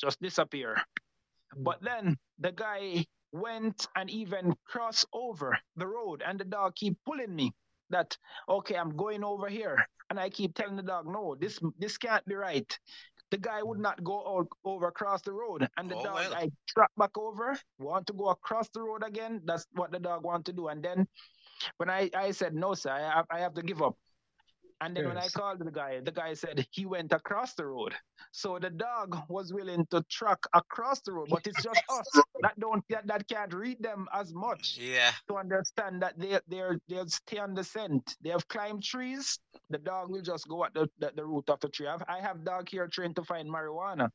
just 0.00 0.20
disappear. 0.20 0.76
But 1.56 1.82
then 1.82 2.16
the 2.38 2.52
guy 2.52 3.06
went 3.32 3.86
and 3.96 4.10
even 4.10 4.54
crossed 4.64 5.06
over 5.12 5.58
the 5.76 5.86
road, 5.86 6.22
and 6.24 6.38
the 6.38 6.44
dog 6.44 6.74
keep 6.76 6.96
pulling 7.04 7.34
me. 7.34 7.52
that 7.90 8.16
okay, 8.48 8.76
I'm 8.76 8.96
going 8.96 9.24
over 9.24 9.48
here, 9.48 9.86
and 10.10 10.18
I 10.20 10.28
keep 10.30 10.54
telling 10.54 10.76
the 10.76 10.82
dog, 10.82 11.06
no, 11.06 11.34
this 11.34 11.58
this 11.78 11.96
can't 11.98 12.24
be 12.26 12.34
right. 12.34 12.68
The 13.30 13.38
guy 13.38 13.62
would 13.62 13.78
not 13.80 14.02
go 14.04 14.14
o- 14.24 14.48
over 14.64 14.88
across 14.88 15.22
the 15.22 15.32
road, 15.32 15.68
and 15.76 15.90
the 15.90 15.94
Oh, 15.96 16.02
dog 16.02 16.14
well. 16.14 16.34
I 16.34 16.50
track 16.68 16.90
back 16.96 17.16
over, 17.18 17.58
want 17.78 18.06
to 18.08 18.12
go 18.12 18.28
across 18.28 18.68
the 18.70 18.82
road 18.82 19.02
again. 19.04 19.40
That's 19.44 19.66
what 19.72 19.90
the 19.92 19.98
dog 20.00 20.24
want 20.24 20.44
to 20.46 20.52
do, 20.52 20.68
and 20.68 20.82
then 20.82 21.06
when 21.78 21.90
I 21.90 22.10
I 22.14 22.32
said 22.32 22.54
no, 22.54 22.74
sir, 22.74 22.90
I 22.92 23.00
have, 23.00 23.26
I 23.30 23.38
have 23.40 23.54
to 23.54 23.62
give 23.62 23.82
up. 23.82 23.96
And 24.80 24.96
then 24.96 25.06
when 25.08 25.18
I 25.18 25.26
called 25.28 25.58
the 25.58 25.72
guy, 25.72 25.98
the 26.00 26.12
guy 26.12 26.34
said 26.34 26.64
he 26.70 26.86
went 26.86 27.12
across 27.12 27.54
the 27.54 27.66
road. 27.66 27.94
So 28.30 28.58
the 28.60 28.70
dog 28.70 29.18
was 29.28 29.52
willing 29.52 29.86
to 29.90 30.04
truck 30.08 30.46
across 30.54 31.00
the 31.00 31.12
road, 31.12 31.28
but 31.30 31.46
it's 31.48 31.62
just 31.62 31.82
us 31.90 32.06
that 32.42 32.58
don't 32.60 32.84
that, 32.88 33.06
that 33.08 33.26
can't 33.28 33.52
read 33.52 33.82
them 33.82 34.06
as 34.12 34.32
much 34.32 34.78
Yeah. 34.78 35.10
to 35.28 35.36
understand 35.36 36.00
that 36.02 36.16
they 36.18 36.38
they're 36.46 36.78
they'll 36.88 37.08
stay 37.08 37.38
on 37.38 37.54
the 37.54 37.64
scent. 37.64 38.16
They 38.22 38.30
have 38.30 38.46
climbed 38.46 38.84
trees. 38.84 39.40
The 39.70 39.78
dog 39.78 40.10
will 40.10 40.22
just 40.22 40.46
go 40.46 40.64
at 40.64 40.74
the, 40.74 40.88
the, 41.00 41.12
the 41.16 41.24
root 41.26 41.50
of 41.50 41.58
the 41.58 41.68
tree. 41.68 41.88
I've, 41.88 42.04
I 42.08 42.20
have 42.20 42.44
dog 42.44 42.68
here 42.68 42.86
trained 42.86 43.16
to 43.16 43.24
find 43.24 43.48
marijuana. 43.50 44.10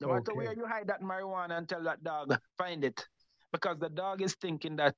No 0.00 0.08
matter 0.08 0.34
where 0.34 0.52
you 0.52 0.66
hide 0.66 0.88
that 0.88 1.02
marijuana 1.02 1.56
and 1.58 1.68
tell 1.68 1.82
that 1.84 2.04
dog 2.04 2.36
find 2.58 2.84
it, 2.84 3.06
because 3.52 3.78
the 3.78 3.88
dog 3.88 4.20
is 4.20 4.34
thinking 4.34 4.76
that 4.76 4.96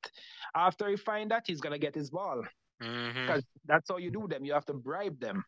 after 0.55 0.89
he 0.89 0.97
find 0.97 1.31
that 1.31 1.45
he's 1.47 1.61
gonna 1.61 1.79
get 1.79 1.95
his 1.95 2.11
ball. 2.11 2.43
Hmm 2.81 3.39
Because 3.39 3.45
that's 3.65 3.89
how 3.91 3.97
you 3.99 4.11
do 4.11 4.27
them. 4.29 4.45
You 4.45 4.53
have 4.55 4.67
to 4.67 4.75
bribe 4.75 5.21
them. 5.21 5.45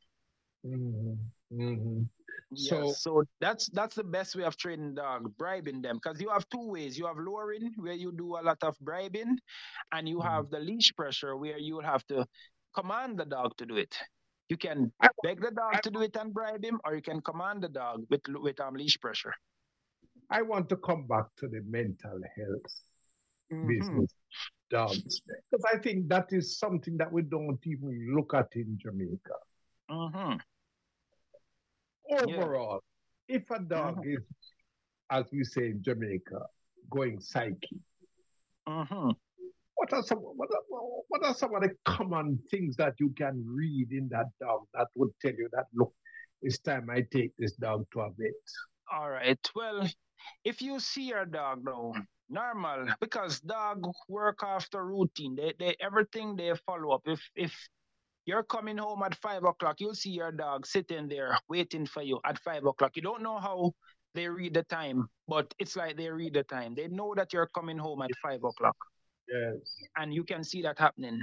Mhm, 0.65 1.19
mhm. 1.51 2.09
Yes, 2.51 2.91
So- 2.91 2.93
so 2.93 3.25
that's 3.41 3.69
that's 3.71 3.95
the 3.95 4.05
best 4.05 4.37
way 4.37 4.45
of 4.45 4.57
training 4.57 4.95
dog, 4.95 5.37
bribing 5.39 5.83
them. 5.83 5.97
Because 5.97 6.21
you 6.21 6.31
have 6.31 6.49
two 6.49 6.67
ways. 6.69 6.99
You 6.99 7.07
have 7.07 7.19
luring, 7.19 7.73
where 7.77 7.95
you 7.95 8.13
do 8.13 8.37
a 8.37 8.43
lot 8.43 8.63
of 8.63 8.79
bribing, 8.81 9.39
and 9.93 10.09
you 10.09 10.21
Mhm. 10.21 10.23
have 10.23 10.51
the 10.51 10.61
leash 10.61 10.93
pressure, 10.95 11.37
where 11.37 11.59
you 11.59 11.81
have 11.81 12.07
to 12.09 12.27
command 12.75 13.19
the 13.19 13.25
dog 13.27 13.57
to 13.59 13.67
do 13.67 13.77
it. 13.77 13.97
You 14.49 14.57
can 14.57 14.93
beg 15.23 15.41
the 15.41 15.51
dog 15.51 15.83
to 15.83 15.91
do 15.91 16.03
it 16.03 16.17
and 16.17 16.33
bribe 16.33 16.65
him, 16.65 16.81
or 16.85 16.95
you 16.95 17.03
can 17.03 17.21
command 17.23 17.63
the 17.63 17.69
dog 17.69 18.07
with 18.11 18.23
with 18.29 18.61
um 18.61 18.75
leash 18.75 18.99
pressure. 19.01 19.35
I 20.31 20.43
want 20.43 20.69
to 20.71 20.77
come 20.77 21.07
back 21.07 21.35
to 21.37 21.49
the 21.49 21.61
mental 21.63 22.21
health 22.37 22.83
Mhm. 23.53 23.69
business 23.69 24.15
dogs 24.71 25.21
because 25.27 25.65
I 25.73 25.79
think 25.79 26.09
that 26.09 26.33
is 26.33 26.59
something 26.59 26.97
that 26.97 27.13
we 27.13 27.23
don't 27.23 27.61
even 27.67 28.15
look 28.15 28.33
at 28.35 28.49
in 28.55 28.79
Jamaica. 28.81 29.39
Mhm. 29.91 30.41
Overall, 32.11 32.83
if 33.29 33.51
a 33.51 33.59
dog 33.61 34.07
is, 34.07 34.23
as 35.11 35.27
we 35.31 35.45
say 35.45 35.67
in 35.71 35.83
Jamaica, 35.83 36.47
going 36.91 37.21
psyche, 37.21 37.81
Mhm. 38.67 39.17
what 39.75 39.93
are 39.93 40.03
some 40.03 40.19
what 40.19 40.49
are, 40.51 40.63
what 41.09 41.25
are 41.25 41.35
some 41.35 41.55
of 41.55 41.63
the 41.63 41.77
common 41.85 42.39
things 42.51 42.77
that 42.77 42.95
you 42.99 43.11
can 43.11 43.45
read 43.47 43.93
in 43.93 44.09
that 44.09 44.27
dog 44.41 44.67
that 44.75 44.89
would 44.95 45.11
tell 45.21 45.35
you 45.35 45.49
that 45.53 45.67
look, 45.75 45.95
it's 46.41 46.59
time 46.59 46.89
I 46.91 47.03
take 47.03 47.37
this 47.37 47.55
dog 47.57 47.87
to 47.93 48.01
a 48.01 48.11
vet? 48.11 48.33
All 48.91 49.11
right. 49.11 49.51
Well, 49.55 49.89
if 50.45 50.61
you 50.63 50.81
see 50.81 51.09
your 51.09 51.25
dog 51.27 51.65
now, 51.65 51.93
normal 52.29 52.87
because 53.01 53.41
dog 53.41 53.85
work 54.09 54.41
after 54.43 54.85
routine. 54.85 55.37
They 55.37 55.55
they 55.59 55.77
everything 55.81 56.37
they 56.37 56.53
follow 56.67 56.93
up. 56.95 57.03
If 57.07 57.21
if 57.35 57.55
you're 58.27 58.45
coming 58.45 58.79
home 58.79 59.03
at 59.03 59.15
five 59.17 59.45
o'clock, 59.45 59.81
you'll 59.81 59.95
see 59.95 60.11
your 60.11 60.33
dog 60.33 60.67
sitting 60.67 61.09
there 61.09 61.37
waiting 61.49 61.87
for 61.87 62.03
you 62.03 62.21
at 62.25 62.39
five 62.41 62.65
o'clock. 62.65 62.97
You 62.97 63.03
don't 63.03 63.23
know 63.23 63.39
how 63.39 63.73
they 64.15 64.29
read 64.29 64.55
the 64.55 64.63
time, 64.65 65.09
but 65.29 65.53
it's 65.59 65.77
like 65.77 65.97
they 65.97 66.09
read 66.11 66.35
the 66.35 66.45
time. 66.45 66.75
They 66.75 66.89
know 66.89 67.15
that 67.17 67.33
you're 67.33 67.49
coming 67.55 67.79
home 67.79 68.03
at 68.03 68.11
five 68.23 68.43
o'clock, 68.45 68.77
Yes. 69.29 69.59
and 69.97 70.13
you 70.15 70.25
can 70.25 70.45
see 70.45 70.63
that 70.63 70.79
happening. 70.79 71.21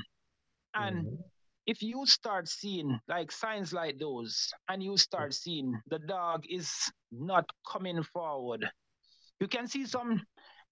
And 0.76 1.06
Mhm. 1.06 1.24
if 1.66 1.82
you 1.82 2.06
start 2.06 2.48
seeing 2.48 3.00
like 3.08 3.32
signs 3.32 3.74
like 3.74 3.98
those 4.00 4.52
and 4.68 4.84
you 4.84 4.98
start 4.98 5.34
seeing 5.34 5.82
the 5.88 6.00
dog 6.00 6.46
is 6.50 6.92
not 7.12 7.50
coming 7.72 8.04
forward 8.04 8.70
you 9.40 9.48
can 9.48 9.68
see 9.68 9.86
some 9.86 10.22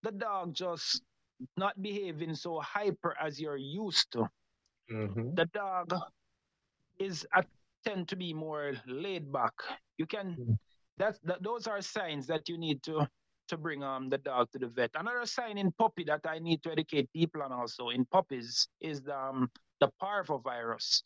the 0.03 0.11
dog 0.11 0.53
just 0.53 1.01
not 1.55 1.79
behaving 1.81 2.35
so 2.35 2.59
hyper 2.59 3.15
as 3.19 3.39
you're 3.39 3.57
used 3.57 4.11
to. 4.11 4.27
Mhm. 4.91 5.35
the 5.35 5.45
dog 5.51 5.93
is 6.99 7.25
uh, 7.35 7.43
tend 7.83 8.07
to 8.09 8.15
be 8.15 8.33
more 8.33 8.73
laid 8.85 9.31
back. 9.31 9.53
You 9.97 10.05
can 10.05 10.35
Mm. 10.37 10.57
that's 10.97 11.19
that 11.23 11.43
those 11.43 11.67
are 11.67 11.81
signs 11.81 12.25
that 12.27 12.49
you 12.49 12.57
need 12.57 12.81
to 12.83 13.07
to 13.47 13.57
bring 13.57 13.83
um 13.83 14.09
the 14.09 14.17
dog 14.17 14.49
to 14.51 14.59
the 14.59 14.67
vet. 14.67 14.91
Another 14.95 15.25
sign 15.25 15.57
in 15.57 15.71
puppy 15.73 16.03
that 16.05 16.25
i 16.25 16.39
need 16.39 16.63
to 16.63 16.71
educate 16.71 17.11
people 17.13 17.43
on 17.43 17.51
also 17.51 17.89
in 17.89 18.05
puppies 18.05 18.67
is 18.81 19.01
the 19.03 19.15
um, 19.17 19.49
the 19.79 19.89
parvovirus 20.01 21.03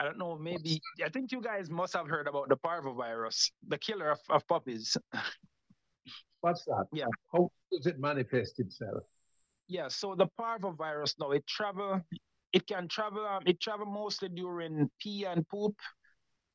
i 0.00 0.04
don't 0.04 0.16
know 0.18 0.34
maybe 0.38 0.80
i 1.04 1.08
think 1.10 1.30
you 1.30 1.40
guys 1.42 1.68
must 1.70 1.92
have 1.92 2.08
heard 2.08 2.26
about 2.26 2.48
the 2.48 2.56
parvovirus 2.56 3.50
the 3.68 3.76
killer 3.78 4.10
of, 4.10 4.20
of 4.30 4.46
puppies 4.48 4.96
What's 6.40 6.64
that? 6.64 6.86
Yeah. 6.92 7.06
How 7.32 7.50
does 7.70 7.86
it 7.86 7.98
manifest 7.98 8.60
itself? 8.60 9.04
Yeah, 9.68 9.88
so 9.88 10.14
the 10.14 10.26
parvovirus 10.38 11.14
now 11.18 11.30
it 11.30 11.46
travel 11.46 12.00
it 12.52 12.66
can 12.66 12.88
travel 12.88 13.24
um, 13.26 13.42
it 13.46 13.60
travel 13.60 13.86
mostly 13.86 14.28
during 14.28 14.90
pee 15.00 15.24
and 15.24 15.46
poop 15.48 15.76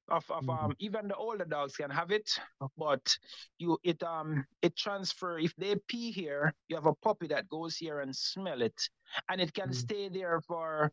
of, 0.09 0.29
of 0.29 0.43
Mhm. 0.43 0.49
um 0.65 0.75
even 0.79 1.07
the 1.07 1.15
older 1.15 1.45
dogs 1.45 1.77
can 1.77 1.89
have 1.89 2.11
it 2.11 2.29
but 2.77 3.17
you 3.57 3.77
it 3.83 4.03
um 4.03 4.45
it 4.61 4.75
transfer 4.75 5.39
if 5.39 5.55
they 5.55 5.75
pee 5.87 6.11
here 6.11 6.53
you 6.67 6.75
have 6.75 6.85
a 6.85 6.93
puppy 6.95 7.27
that 7.27 7.47
goes 7.49 7.77
here 7.77 8.01
and 8.01 8.15
smell 8.15 8.61
it 8.61 8.89
and 9.29 9.41
it 9.41 9.53
can 9.53 9.69
Mhm. 9.69 9.73
stay 9.73 10.09
there 10.09 10.41
for 10.41 10.91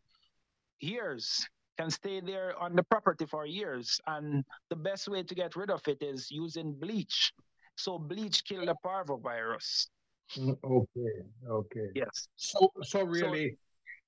years 0.79 1.45
can 1.77 1.91
stay 1.91 2.21
there 2.21 2.57
on 2.59 2.75
the 2.75 2.83
property 2.83 3.25
for 3.25 3.45
years 3.45 3.99
and 4.07 4.43
the 4.69 4.75
best 4.75 5.07
way 5.07 5.21
to 5.23 5.35
get 5.35 5.55
rid 5.55 5.69
of 5.69 5.81
it 5.87 6.01
is 6.01 6.31
using 6.31 6.73
bleach 6.73 7.33
so 7.75 7.97
bleach 7.99 8.43
kill 8.45 8.65
the 8.65 8.75
parvovirus 8.85 9.87
Mm, 10.37 10.57
Okay, 10.63 11.13
okay. 11.45 11.89
yes 11.93 12.27
So, 12.35 12.71
so 12.81 13.03
really, 13.03 13.57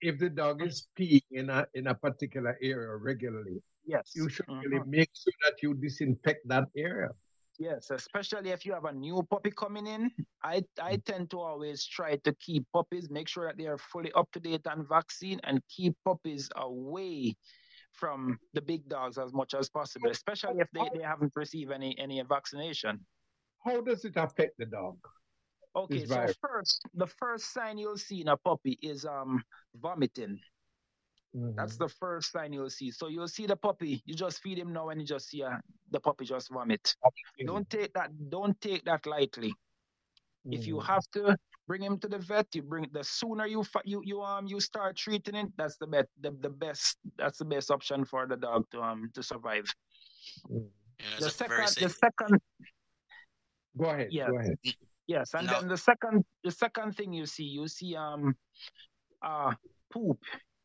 if 0.01 0.18
the 0.18 0.30
dog 0.30 0.63
is 0.63 0.88
peeing 0.97 1.22
in 1.30 1.49
a 1.49 1.68
in 1.76 1.86
a 1.88 1.93
particular 1.93 2.57
area 2.61 2.95
regularly, 2.95 3.61
yes 3.86 4.11
you 4.16 4.28
should 4.30 4.47
Mhm. 4.49 4.63
really 4.66 4.82
make 4.89 5.09
sure 5.13 5.38
that 5.45 5.61
you 5.61 5.74
disinfect 5.76 6.47
that 6.49 6.66
area. 6.76 7.09
Yes, 7.57 7.91
especially 7.91 8.49
if 8.49 8.66
you 8.66 8.74
have 8.74 8.84
a 8.86 8.91
new 8.91 9.24
puppy 9.30 9.51
coming 9.51 9.88
in. 9.88 10.11
I 10.43 10.66
I 10.82 10.97
tend 10.97 11.30
to 11.32 11.39
always 11.39 11.86
try 11.86 12.18
to 12.18 12.34
keep 12.41 12.66
puppies, 12.74 13.09
make 13.09 13.30
sure 13.30 13.45
that 13.47 13.55
they 13.57 13.68
are 13.68 13.78
fully 13.78 14.11
up 14.13 14.28
to 14.34 14.39
date 14.39 14.68
on 14.68 14.86
vaccine 14.88 15.39
and 15.43 15.61
keep 15.70 15.95
puppies 16.03 16.49
away 16.57 17.38
from 17.93 18.39
the 18.53 18.61
big 18.61 18.89
dogs 18.89 19.18
as 19.18 19.32
much 19.32 19.53
as 19.53 19.70
possible, 19.70 20.09
especially 20.09 20.59
if 20.59 20.68
they, 20.74 20.89
they 20.89 21.03
haven't 21.05 21.32
received 21.36 21.72
any 21.72 21.97
any 21.97 22.20
vaccination. 22.24 23.05
How 23.66 23.82
does 23.82 24.05
it 24.05 24.16
affect 24.16 24.57
the 24.59 24.66
dog? 24.66 24.97
Okay, 25.76 26.05
so 26.05 26.28
first 26.39 26.82
the 26.93 27.07
first 27.07 27.51
sign 27.51 27.78
you'll 27.78 27.97
see 27.97 28.22
in 28.22 28.30
a 28.30 28.38
puppy 28.38 28.78
is 28.82 29.05
um 29.05 29.43
vomiting. 29.76 30.39
That's 31.57 31.76
the 31.78 31.89
first 31.89 32.32
sign 32.32 32.53
you'll 32.53 32.70
see. 32.70 32.91
So 32.91 33.07
you'll 33.07 33.28
see 33.28 33.45
the 33.45 33.55
puppy, 33.57 34.01
you 34.05 34.13
just 34.16 34.41
feed 34.41 34.57
him 34.59 34.72
now 34.74 34.89
and 34.89 35.01
you 35.01 35.07
just 35.07 35.30
see 35.30 35.43
uh, 35.43 35.57
the 35.91 35.99
puppy 35.99 36.26
just 36.26 36.49
vomit. 36.49 36.95
Don't 37.45 37.70
take 37.70 37.93
that 37.93 38.11
don't 38.30 38.59
take 38.61 38.86
that 38.86 39.05
lightly. 39.05 39.53
If 40.51 40.68
you 40.68 40.80
Mhm. 40.80 40.86
have 40.86 41.03
to 41.13 41.36
bring 41.68 41.82
him 41.82 41.97
to 41.99 42.07
the 42.07 42.20
vet, 42.20 42.47
you 42.55 42.61
bring 42.61 42.88
the 42.91 43.03
sooner 43.03 43.45
you 43.47 43.63
you 43.84 44.01
you 44.03 44.22
um 44.22 44.47
you 44.47 44.59
start 44.59 44.95
treating 44.95 45.36
it, 45.36 45.49
that's 45.57 45.78
the 45.78 45.88
best 45.88 46.09
the, 46.22 46.32
the 46.32 46.49
best 46.49 46.97
that's 47.18 47.39
the 47.39 47.45
best 47.45 47.72
option 47.72 48.05
for 48.05 48.28
the 48.28 48.38
dog 48.38 48.70
to 48.72 48.82
um 48.82 49.09
to 49.13 49.24
survive. 49.24 49.66
Mhm. 50.49 50.70
You 50.99 51.09
The 51.20 51.28
it's 51.28 51.28
a 51.28 51.32
very 51.47 51.66
second 51.66 51.76
the 51.80 51.89
second 51.89 52.41
Go 53.78 53.86
ahead. 53.89 54.09
Yeah. 54.11 54.30
Go 54.30 54.39
ahead. 54.39 54.57
yes, 55.07 55.34
and 55.34 55.47
Now- 55.47 55.59
then 55.59 55.69
the 55.69 55.78
second 55.78 56.26
the 56.43 56.51
second 56.51 56.95
thing 56.95 57.13
you 57.13 57.26
see, 57.26 57.43
you 57.43 57.67
see 57.67 57.95
um 57.95 58.36
uh 59.21 59.53
poop. 59.91 60.19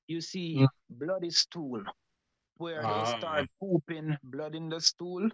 You 0.07 0.21
see 0.21 0.59
Mm. 0.59 0.69
bloody 0.91 1.31
stool 1.31 1.83
where 2.57 2.83
Ah. 2.85 3.05
they 3.05 3.19
start 3.19 3.49
pooping 3.61 4.17
blood 4.23 4.55
in 4.55 4.69
the 4.69 4.81
stool. 4.81 5.29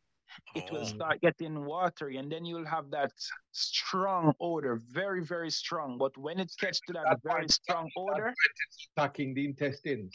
It 0.54 0.70
will 0.72 0.82
Oh. 0.82 0.84
start 0.96 1.20
getting 1.20 1.64
watery, 1.64 2.16
and 2.18 2.30
then 2.30 2.44
you'll 2.44 2.66
have 2.66 2.90
that 2.90 3.12
strong 3.52 4.34
odor, 4.40 4.82
very, 4.90 5.22
very 5.24 5.50
strong. 5.50 5.98
But 5.98 6.16
when 6.18 6.40
it 6.40 6.52
gets 6.60 6.80
to 6.86 6.92
that 6.94 7.04
That 7.04 7.22
very 7.22 7.46
part- 7.46 7.50
strong 7.52 7.90
odor, 7.96 8.34
Attacking 8.96 9.34
the 9.34 9.44
intestines. 9.46 10.12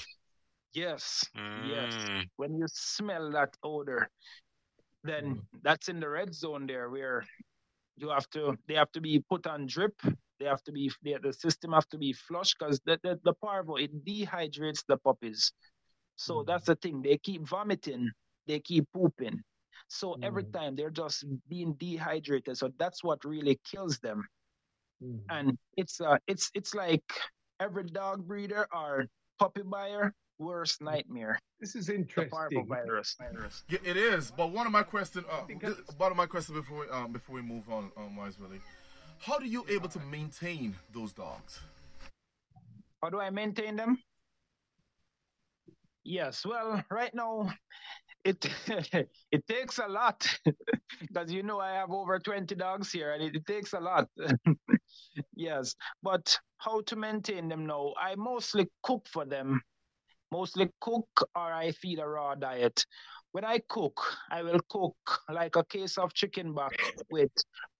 yes, 0.73 1.23
yes. 1.65 1.93
Mm. 1.95 2.29
When 2.35 2.57
you 2.57 2.67
smell 2.67 3.31
that 3.31 3.55
odor, 3.63 4.09
then 5.03 5.25
Mm. 5.35 5.45
that's 5.63 5.87
in 5.89 5.99
the 6.01 6.09
red 6.09 6.35
zone 6.35 6.67
there 6.67 6.89
where 6.89 7.25
you 7.97 8.09
have 8.09 8.29
to 8.31 8.57
they 8.67 8.75
have 8.75 8.91
to 8.93 9.01
be 9.01 9.19
put 9.29 9.47
on 9.47 9.65
drip. 9.67 9.95
They 10.39 10.45
have 10.45 10.63
to 10.63 10.71
be 10.71 10.91
they, 11.03 11.17
the 11.21 11.33
system 11.33 11.71
have 11.73 11.87
to 11.89 11.97
be 11.97 12.13
flushed 12.13 12.57
because 12.59 12.79
the, 12.85 12.99
the, 13.03 13.19
the 13.23 13.33
parvo 13.33 13.75
it 13.75 14.05
dehydrates 14.05 14.83
the 14.87 14.97
puppies. 14.97 15.51
So 16.15 16.43
Mm. 16.43 16.45
that's 16.45 16.65
the 16.65 16.75
thing. 16.75 17.01
They 17.01 17.17
keep 17.17 17.47
vomiting, 17.47 18.11
they 18.47 18.59
keep 18.59 18.85
pooping. 18.93 19.41
So 19.87 20.17
every 20.21 20.43
Mm. 20.43 20.51
time 20.53 20.75
they're 20.75 20.89
just 20.91 21.25
being 21.49 21.73
dehydrated. 21.73 22.57
So 22.57 22.71
that's 22.77 23.03
what 23.03 23.23
really 23.25 23.59
kills 23.69 23.99
them. 23.99 24.27
Mhm. 25.01 25.19
And 25.29 25.57
it's 25.77 26.01
uh 26.01 26.17
it's 26.27 26.49
it's 26.53 26.73
like 26.75 27.03
every 27.59 27.83
dog 27.83 28.27
breeder 28.27 28.67
or 28.73 29.05
puppy 29.39 29.61
buyer 29.63 30.13
worst 30.41 30.81
nightmare. 30.81 31.39
This 31.59 31.75
is 31.75 31.85
The 31.87 31.95
interesting. 31.95 32.37
parvovirus. 32.37 33.17
virus. 33.17 33.63
Yeah, 33.69 33.79
it 33.83 33.95
is. 33.97 34.31
But 34.31 34.51
one 34.51 34.65
of 34.65 34.71
my 34.71 34.83
questions, 34.83 35.25
uh, 35.31 35.45
think 35.45 35.63
one 35.97 36.11
of 36.11 36.17
my 36.17 36.25
questions 36.25 36.57
before 36.57 36.79
we, 36.81 36.89
um, 36.89 37.11
before 37.11 37.35
we 37.35 37.41
move 37.41 37.69
on, 37.69 37.91
um, 37.95 38.15
Wise 38.15 38.39
Willie, 38.39 38.61
how 39.19 39.37
do 39.37 39.45
you 39.45 39.65
able 39.69 39.87
to 39.89 39.99
maintain 39.99 40.75
those 40.93 41.13
dogs? 41.13 41.59
How 43.01 43.09
do 43.09 43.19
I 43.19 43.29
maintain 43.29 43.75
them? 43.75 43.97
Yes, 46.03 46.45
well, 46.45 46.83
right 46.91 47.13
now 47.13 47.51
it 48.23 48.45
it 49.31 49.47
takes 49.47 49.79
a 49.79 49.87
lot 49.87 50.27
because 51.01 51.31
you 51.31 51.41
know 51.43 51.59
I 51.59 51.73
have 51.73 51.91
over 51.91 52.19
20 52.19 52.53
dogs 52.55 52.91
here 52.91 53.13
and 53.13 53.23
it, 53.23 53.35
it 53.35 53.45
takes 53.45 53.73
a 53.73 53.79
lot. 53.79 54.07
yes, 55.35 55.75
but 56.03 56.37
how 56.57 56.81
to 56.81 56.95
maintain 56.95 57.47
them 57.49 57.65
now? 57.65 57.93
I 57.99 58.15
mostly 58.15 58.67
cook 58.83 59.07
for 59.07 59.25
them. 59.25 59.61
Mostly 60.31 60.69
cook 60.79 61.09
or 61.35 61.51
I 61.53 61.71
feed 61.71 61.99
a 61.99 62.07
raw 62.07 62.35
diet. 62.35 62.85
When 63.33 63.43
I 63.45 63.59
cook, 63.69 63.99
I 64.29 64.43
will 64.43 64.59
cook 64.69 64.95
like 65.29 65.55
a 65.57 65.63
case 65.65 65.97
of 65.97 66.13
chicken 66.13 66.53
back 66.53 66.71
with 67.09 67.31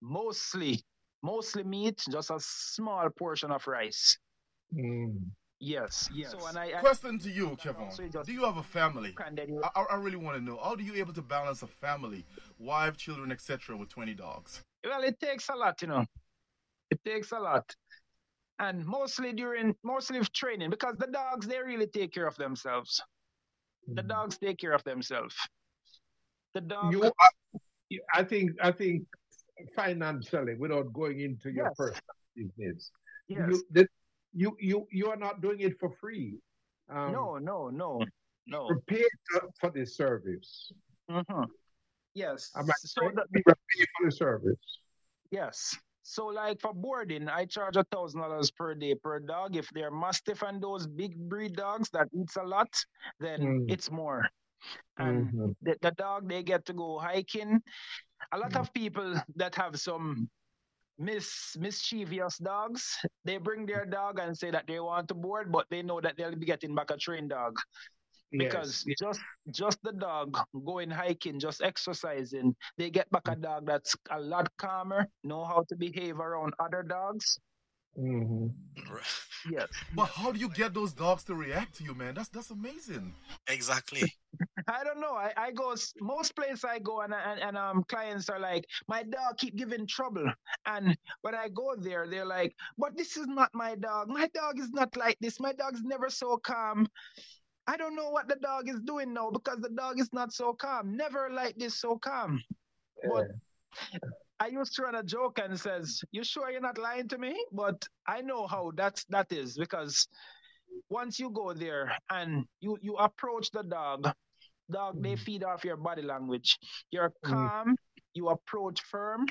mostly 0.02 0.84
mostly 1.24 1.64
meat, 1.64 2.02
just 2.12 2.30
a 2.32 2.40
small 2.40 3.10
portion 3.12 3.52
of 3.52 3.66
rice. 3.68 4.18
Mm. 4.76 5.30
Yes. 5.60 6.10
Yes. 6.14 6.32
So 6.32 6.48
and 6.48 6.58
I, 6.58 6.72
I 6.78 6.80
Question 6.80 7.20
to 7.20 7.30
you, 7.30 7.56
Kevin. 7.62 7.92
So 7.92 8.08
just- 8.08 8.26
Do 8.28 8.34
you 8.34 8.44
have 8.46 8.58
a 8.58 8.64
family? 8.64 9.16
you, 9.48 9.62
I, 9.64 9.82
I- 9.82 9.86
I 9.92 9.96
really 9.98 10.18
want 10.18 10.36
to 10.38 10.44
know. 10.44 10.58
How 10.62 10.76
do 10.76 10.84
you 10.84 10.96
able 10.96 11.14
to 11.14 11.22
balance 11.22 11.62
a 11.62 11.68
family, 11.68 12.26
wife, 12.58 12.98
children, 12.98 13.32
etc., 13.32 13.78
with 13.78 13.90
20 13.90 14.14
dogs? 14.16 14.64
well, 14.84 15.04
it 15.04 15.20
takes 15.20 15.50
a 15.50 15.56
lot, 15.56 15.80
you 15.84 15.88
know. 15.90 16.04
It 16.90 17.00
takes 17.06 17.32
a 17.32 17.40
lot, 17.40 17.76
and 18.62 18.86
mostly 18.86 19.34
during 19.34 19.76
mostly 19.84 20.20
training 20.34 20.70
because 20.70 20.96
the 20.98 21.08
dogs 21.08 21.48
they 21.48 21.60
really 21.60 21.88
take 21.88 22.14
care 22.14 22.28
of 22.28 22.38
themselves. 22.38 23.02
The 23.88 24.04
dogs 24.04 24.38
take 24.38 24.60
care 24.60 24.74
of 24.74 24.84
themselves. 24.84 25.36
The 26.54 26.62
dog. 26.62 26.94
You, 26.94 27.04
are- 27.04 27.32
I 28.14 28.24
think, 28.24 28.52
I 28.62 28.72
think 28.72 29.04
financially, 29.76 30.56
without 30.56 30.94
going 30.94 31.20
into 31.20 31.52
your 31.52 31.66
Yes. 31.66 31.76
personal 31.76 32.16
business, 32.38 32.92
yes. 33.28 33.50
you, 33.50 33.64
that 33.72 33.88
you, 34.34 34.56
you, 34.62 34.88
you 34.92 35.08
are 35.10 35.18
not 35.18 35.42
doing 35.42 35.60
it 35.60 35.78
for 35.78 35.92
free. 36.00 36.38
Um, 36.90 37.12
no, 37.12 37.38
no, 37.38 37.70
no, 37.70 38.02
no. 38.48 38.70
paid 38.88 39.12
for 39.60 39.72
this 39.72 39.98
service. 39.98 40.72
hmm 41.10 41.44
Yes. 42.14 42.52
Am 42.56 42.70
I 42.70 42.74
so 42.78 43.02
the, 43.14 43.26
paid 43.34 43.44
for 43.98 44.06
the 44.06 44.12
service. 44.12 44.80
Yes. 45.32 45.76
So 46.04 46.28
like 46.28 46.60
for 46.62 46.74
boarding, 46.74 47.28
I 47.30 47.46
charge 47.46 47.78
a 47.78 47.84
thousand 47.86 48.22
dollars 48.22 48.52
per 48.52 48.74
day 48.76 48.96
per 48.96 49.20
dog. 49.20 49.56
If 49.56 49.70
they're 49.70 49.92
mastiff 49.92 50.42
and 50.44 50.62
those 50.62 50.88
big 50.88 51.18
breed 51.30 51.56
dogs 51.56 51.90
that 51.92 52.08
eats 52.14 52.36
a 52.38 52.44
lot, 52.44 52.70
then 53.20 53.42
Mm. 53.42 53.66
it's 53.68 53.92
more. 53.92 54.28
And 54.98 55.28
Mhm. 55.34 55.56
the, 55.62 55.78
the 55.82 55.92
dog 55.92 56.28
they 56.30 56.44
get 56.44 56.66
to 56.66 56.74
go 56.74 57.00
hiking. 57.00 57.62
A 58.32 58.38
lot 58.38 58.56
of 58.56 58.74
people 58.74 59.22
that 59.36 59.56
have 59.56 59.80
some 59.80 60.30
mis 60.98 61.56
mischievous 61.60 62.38
dogs, 62.38 62.98
they 63.26 63.38
bring 63.38 63.66
their 63.66 63.86
dog 63.86 64.20
and 64.20 64.38
say 64.38 64.52
that 64.52 64.68
they 64.68 64.80
want 64.80 65.08
to 65.10 65.16
board, 65.16 65.52
but 65.52 65.68
they 65.70 65.82
know 65.82 66.02
that 66.02 66.18
they'll 66.18 66.36
be 66.36 66.46
getting 66.46 66.76
back 66.76 66.92
a 66.92 66.98
trained 66.98 67.30
dog 67.30 67.58
because 68.38 68.84
Yes. 68.88 68.98
just 69.00 69.22
just 69.52 69.80
the 69.84 69.94
dog 69.94 70.38
going 70.66 70.90
hiking, 70.90 71.40
just 71.40 71.62
exercising, 71.62 72.56
they 72.78 72.90
get 72.90 73.10
back 73.12 73.28
a 73.28 73.36
dog 73.36 73.66
that's 73.66 73.96
a 74.12 74.20
lot 74.20 74.50
calmer, 74.58 75.08
know 75.24 75.44
how 75.46 75.64
to 75.70 75.76
behave 75.76 76.20
around 76.20 76.54
other 76.60 76.84
dogs. 76.84 77.40
Mhm. 77.98 78.54
Yes. 79.44 79.68
But 79.96 80.06
how 80.06 80.32
do 80.32 80.40
you 80.40 80.50
get 80.50 80.74
those 80.74 80.94
dogs 80.94 81.24
to 81.26 81.36
react 81.36 81.76
to 81.78 81.84
you, 81.84 81.96
man? 81.96 82.14
That's 82.16 82.30
that's 82.30 82.52
amazing. 82.52 83.14
Exactly. 83.48 84.14
I 84.68 84.84
don't 84.84 85.00
know. 85.02 85.14
I, 85.16 85.34
I 85.36 85.52
go 85.52 85.76
most 86.00 86.36
places 86.36 86.64
I 86.64 86.80
go 86.80 87.02
and, 87.02 87.14
and 87.14 87.40
and 87.40 87.58
um 87.58 87.84
clients 87.90 88.30
are 88.30 88.40
like, 88.40 88.66
my 88.88 89.04
dog 89.04 89.38
keep 89.38 89.56
giving 89.56 89.88
trouble. 89.88 90.32
And 90.66 90.96
when 91.22 91.36
I 91.36 91.50
go 91.50 91.76
there, 91.78 92.08
they're 92.08 92.26
like, 92.26 92.54
but 92.78 92.96
this 92.96 93.18
is 93.18 93.28
not 93.28 93.50
my 93.54 93.76
dog. 93.76 94.08
My 94.10 94.28
dog 94.34 94.60
is 94.60 94.70
not 94.72 94.96
like 94.96 95.18
this. 95.20 95.40
My 95.40 95.54
dog's 95.54 95.82
never 95.84 96.10
so 96.10 96.38
calm. 96.38 96.88
I 97.68 97.78
don't 97.78 97.96
know 97.96 98.10
what 98.10 98.28
the 98.28 98.36
dog 98.36 98.70
is 98.70 98.80
doing 98.82 99.14
now 99.14 99.30
because 99.32 99.60
the 99.60 99.70
dog 99.70 100.00
is 100.00 100.10
not 100.14 100.34
so 100.34 100.54
calm. 100.54 100.96
Never 100.98 101.30
like 101.32 101.56
this 101.58 101.80
so 101.80 101.98
calm. 101.98 102.42
But 103.04 103.28
I 104.40 104.48
used 104.48 104.76
to 104.76 104.84
run 104.84 104.96
a 104.96 105.04
joke 105.04 105.40
and 105.40 105.60
says, 105.60 106.04
"You 106.12 106.24
sure 106.24 106.50
you're 106.50 106.62
not 106.62 106.78
lying 106.78 107.08
to 107.10 107.18
me?" 107.18 107.36
But 107.52 107.88
I 108.08 108.22
know 108.22 108.48
how 108.48 108.72
that's 108.76 109.06
that 109.06 109.32
is 109.32 109.58
because 109.58 110.08
once 110.90 111.20
you 111.20 111.30
go 111.30 111.54
there 111.54 111.96
and 112.10 112.46
you 112.60 112.78
you 112.82 112.96
approach 112.98 113.52
the 113.52 113.64
dog, 113.64 114.12
dog 114.70 115.02
they 115.04 115.16
Mm. 115.16 115.20
feed 115.20 115.44
off 115.44 115.64
your 115.64 115.78
body 115.78 116.02
language. 116.02 116.60
You're 116.92 117.14
Mm. 117.26 117.30
calm. 117.30 117.76
You 118.14 118.30
approach 118.30 118.82
firm. 118.82 119.28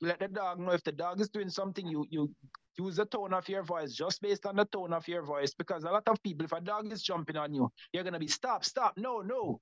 You 0.00 0.08
let 0.08 0.20
the 0.20 0.28
dog 0.28 0.60
know 0.60 0.72
if 0.72 0.82
the 0.84 0.92
dog 0.92 1.20
is 1.20 1.28
doing 1.28 1.50
something. 1.50 1.86
You 1.86 2.06
you 2.10 2.34
use 2.78 2.96
the 2.96 3.06
tone 3.06 3.32
of 3.32 3.48
your 3.48 3.62
voice 3.62 3.92
just 3.94 4.20
based 4.22 4.46
on 4.46 4.56
the 4.56 4.64
tone 4.66 4.92
of 4.92 5.06
your 5.08 5.22
voice 5.22 5.54
because 5.54 5.84
a 5.84 5.90
lot 5.90 6.06
of 6.08 6.22
people, 6.22 6.44
if 6.44 6.52
a 6.52 6.60
dog 6.60 6.92
is 6.92 7.02
jumping 7.02 7.36
on 7.36 7.54
you, 7.54 7.70
you're 7.92 8.04
gonna 8.04 8.18
be 8.18 8.28
stop, 8.28 8.64
stop, 8.64 8.94
no, 8.96 9.20
no. 9.20 9.60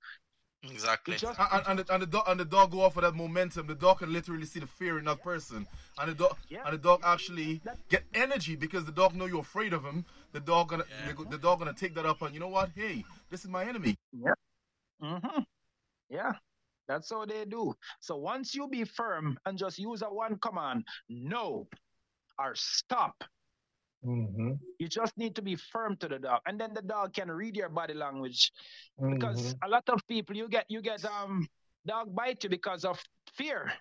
Exactly. 0.62 1.16
Just 1.16 1.38
And, 1.38 1.48
and, 1.52 1.66
and, 1.66 1.78
the, 1.80 1.92
and, 1.94 2.02
the 2.02 2.06
dog, 2.06 2.24
and 2.26 2.40
the 2.40 2.44
dog 2.46 2.70
go 2.70 2.80
off 2.82 2.94
for 2.94 3.02
that 3.02 3.14
momentum. 3.14 3.66
The 3.66 3.74
dog 3.74 3.98
can 3.98 4.10
literally 4.10 4.46
see 4.46 4.60
the 4.60 4.66
fear 4.66 4.98
in 4.98 5.04
that 5.04 5.22
person, 5.22 5.66
and 5.98 6.10
the 6.10 6.14
dog 6.14 6.36
Yeah. 6.48 6.62
and 6.64 6.72
the 6.72 6.78
dog 6.78 7.02
actually 7.04 7.60
get 7.90 8.04
energy 8.14 8.56
because 8.56 8.86
the 8.86 8.92
dog 8.92 9.14
know 9.14 9.26
you're 9.26 9.40
afraid 9.40 9.74
of 9.74 9.84
him. 9.84 10.06
The 10.32 10.40
dog 10.40 10.68
gonna 10.68 10.84
Yeah. 11.06 11.12
the, 11.12 11.24
the 11.32 11.38
dog 11.38 11.58
gonna 11.58 11.74
take 11.74 11.94
that 11.96 12.06
up, 12.06 12.22
and 12.22 12.32
you 12.32 12.40
know 12.40 12.48
what? 12.48 12.70
Hey, 12.74 13.04
this 13.30 13.44
is 13.44 13.50
my 13.50 13.64
enemy. 13.64 13.96
Yeah. 14.12 14.32
Mm-hmm. 15.02 15.40
Yeah, 16.08 16.32
that's 16.88 17.10
how 17.10 17.26
they 17.26 17.44
do. 17.44 17.74
So 18.00 18.16
once 18.16 18.54
you 18.54 18.66
be 18.68 18.84
firm 18.84 19.38
and 19.44 19.58
just 19.58 19.78
use 19.78 20.00
a 20.02 20.06
one 20.06 20.38
command, 20.38 20.84
no, 21.10 21.68
or 22.38 22.54
stop. 22.54 23.24
Mhm. 24.04 24.58
You 24.78 24.88
just 24.88 25.16
need 25.16 25.34
to 25.36 25.42
be 25.42 25.56
firm 25.56 25.96
to 25.98 26.08
the 26.08 26.18
dog, 26.18 26.42
and 26.46 26.60
then 26.60 26.74
the 26.74 26.82
dog 26.82 27.14
can 27.14 27.30
read 27.30 27.56
your 27.56 27.70
body 27.70 27.94
language. 27.94 28.52
Mm-hmm. 29.00 29.14
Because 29.14 29.54
a 29.62 29.68
lot 29.68 29.88
of 29.88 30.06
people, 30.06 30.36
you 30.36 30.48
get 30.48 30.66
you 30.68 30.82
get 30.82 31.04
um 31.06 31.48
dog 31.86 32.14
bite 32.14 32.44
you 32.44 32.50
because 32.50 32.84
of 32.84 33.02
fear. 33.32 33.72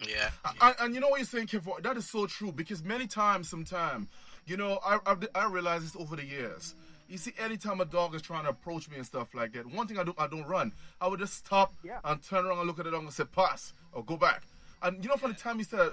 Yeah. 0.00 0.30
And, 0.60 0.74
and 0.80 0.94
you 0.94 1.00
know 1.00 1.08
what 1.08 1.20
you're 1.20 1.26
saying, 1.26 1.46
Kev? 1.48 1.82
That 1.82 1.96
is 1.96 2.08
so 2.08 2.26
true 2.26 2.52
because 2.52 2.82
many 2.82 3.06
times, 3.06 3.48
sometime, 3.48 4.08
you 4.46 4.56
know, 4.56 4.78
I 4.84 4.98
I, 5.06 5.16
I 5.34 5.46
realize 5.46 5.82
this 5.82 5.96
over 6.00 6.16
the 6.16 6.24
years. 6.24 6.74
You 7.08 7.18
see, 7.18 7.32
anytime 7.38 7.80
a 7.80 7.84
dog 7.84 8.14
is 8.14 8.22
trying 8.22 8.44
to 8.44 8.50
approach 8.50 8.90
me 8.90 8.96
and 8.96 9.06
stuff 9.06 9.32
like 9.34 9.52
that, 9.52 9.64
one 9.66 9.86
thing 9.86 9.96
I 9.96 10.04
do, 10.04 10.12
I 10.18 10.26
don't 10.26 10.46
run. 10.48 10.72
I 11.00 11.06
would 11.06 11.20
just 11.20 11.34
stop 11.34 11.72
Yeah. 11.84 12.00
and 12.02 12.20
turn 12.20 12.44
around 12.46 12.58
and 12.58 12.66
look 12.66 12.78
at 12.80 12.84
the 12.84 12.90
dog 12.90 13.02
and 13.04 13.12
say, 13.12 13.24
pass 13.24 13.74
or 13.92 14.02
go 14.02 14.16
back. 14.16 14.42
And 14.82 15.02
you 15.02 15.08
know, 15.10 15.16
from 15.16 15.32
the 15.32 15.36
time 15.38 15.58
you 15.58 15.64
said, 15.64 15.90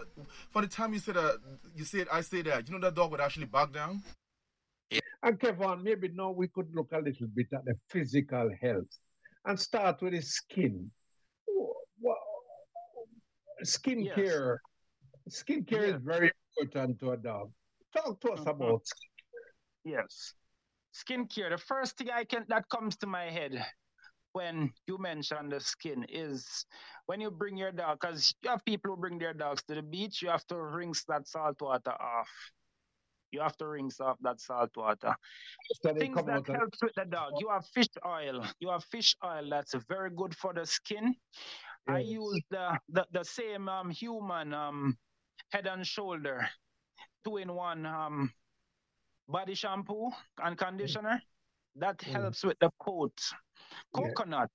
from 0.51 0.63
the 0.63 0.67
time 0.67 0.93
you 0.93 0.99
said, 0.99 1.17
uh, 1.17 1.34
you 1.75 1.86
said, 1.86 2.07
I 2.11 2.21
say 2.21 2.41
that, 2.43 2.67
you 2.67 2.73
know, 2.73 2.79
that 2.81 2.95
dog 2.95 3.11
would 3.11 3.21
actually 3.21 3.45
back 3.45 3.71
down. 3.71 4.03
And 5.23 5.39
Kevin, 5.39 5.81
maybe 5.81 6.09
now 6.13 6.31
we 6.31 6.49
could 6.49 6.67
look 6.75 6.91
a 6.91 6.99
little 6.99 7.27
bit 7.34 7.47
at 7.53 7.63
the 7.63 7.75
physical 7.89 8.51
health 8.61 8.89
and 9.45 9.57
start 9.59 10.01
with 10.01 10.13
the 10.13 10.21
skin. 10.21 10.91
Wha- 11.47 12.15
Skin 13.63 13.99
Yes. 14.03 14.15
care. 14.15 14.61
Skin 15.29 15.63
care 15.63 15.86
Yes. 15.88 15.95
is 15.95 16.01
very 16.03 16.31
important 16.57 16.99
to 16.99 17.11
a 17.11 17.17
dog. 17.17 17.51
Talk 17.95 18.19
to 18.21 18.31
us 18.34 18.41
Mhm. 18.41 18.49
about 18.51 18.81
Yes. 19.86 20.34
Skincare. 20.93 21.49
The 21.49 21.57
first 21.57 21.97
thing 21.97 22.09
I 22.11 22.23
can 22.25 22.45
that 22.49 22.67
comes 22.69 22.97
to 22.97 23.07
my 23.07 23.29
head 23.29 23.65
when 24.34 24.73
you 24.88 24.97
mention 24.97 25.49
the 25.49 25.59
skin 25.59 26.05
is 26.09 26.65
when 27.05 27.21
you 27.21 27.31
bring 27.31 27.57
your 27.57 27.71
dog, 27.71 27.99
because 28.01 28.34
you 28.43 28.49
have 28.49 28.63
people 28.65 28.91
who 28.91 28.97
bring 29.01 29.19
their 29.19 29.34
dogs 29.34 29.63
to 29.63 29.75
the 29.75 29.81
beach, 29.81 30.21
you 30.21 30.29
have 30.29 30.45
to 30.47 30.57
rinse 30.57 31.03
that 31.05 31.27
salt 31.27 31.61
water 31.61 31.91
off. 31.91 32.29
You 33.31 33.41
have 33.41 33.57
to 33.57 33.67
rinse 33.67 33.99
off 33.99 34.17
that 34.21 34.39
salt 34.41 34.71
water. 34.75 35.15
they 35.84 35.93
Things 35.93 36.23
that 36.25 36.43
helps 36.53 36.81
with 36.81 36.93
the 36.95 37.05
dog. 37.05 37.34
You 37.39 37.49
have 37.49 37.65
fish 37.67 37.89
oil. 38.05 38.45
You 38.59 38.69
have 38.69 38.84
fish 38.86 39.15
oil 39.25 39.49
that's 39.49 39.73
very 39.89 40.11
good 40.11 40.36
for 40.36 40.53
the 40.53 40.65
skin. 40.65 41.15
I 41.88 41.99
use 41.99 42.41
the, 42.49 42.79
the, 42.89 43.05
the 43.11 43.23
same 43.23 43.67
um 43.69 43.89
human 43.89 44.53
um 44.53 44.97
head 45.51 45.67
and 45.67 45.86
shoulder 45.86 46.47
two 47.25 47.38
in 47.38 47.53
one 47.53 47.86
um 47.86 48.31
body 49.27 49.55
shampoo 49.55 50.11
and 50.43 50.57
conditioner. 50.57 51.21
That 51.76 51.97
Mm. 51.99 52.13
helps 52.13 52.43
with 52.43 52.59
the 52.59 52.69
coat. 52.80 53.17
Yeah. 53.95 54.09
Coconut. 54.15 54.51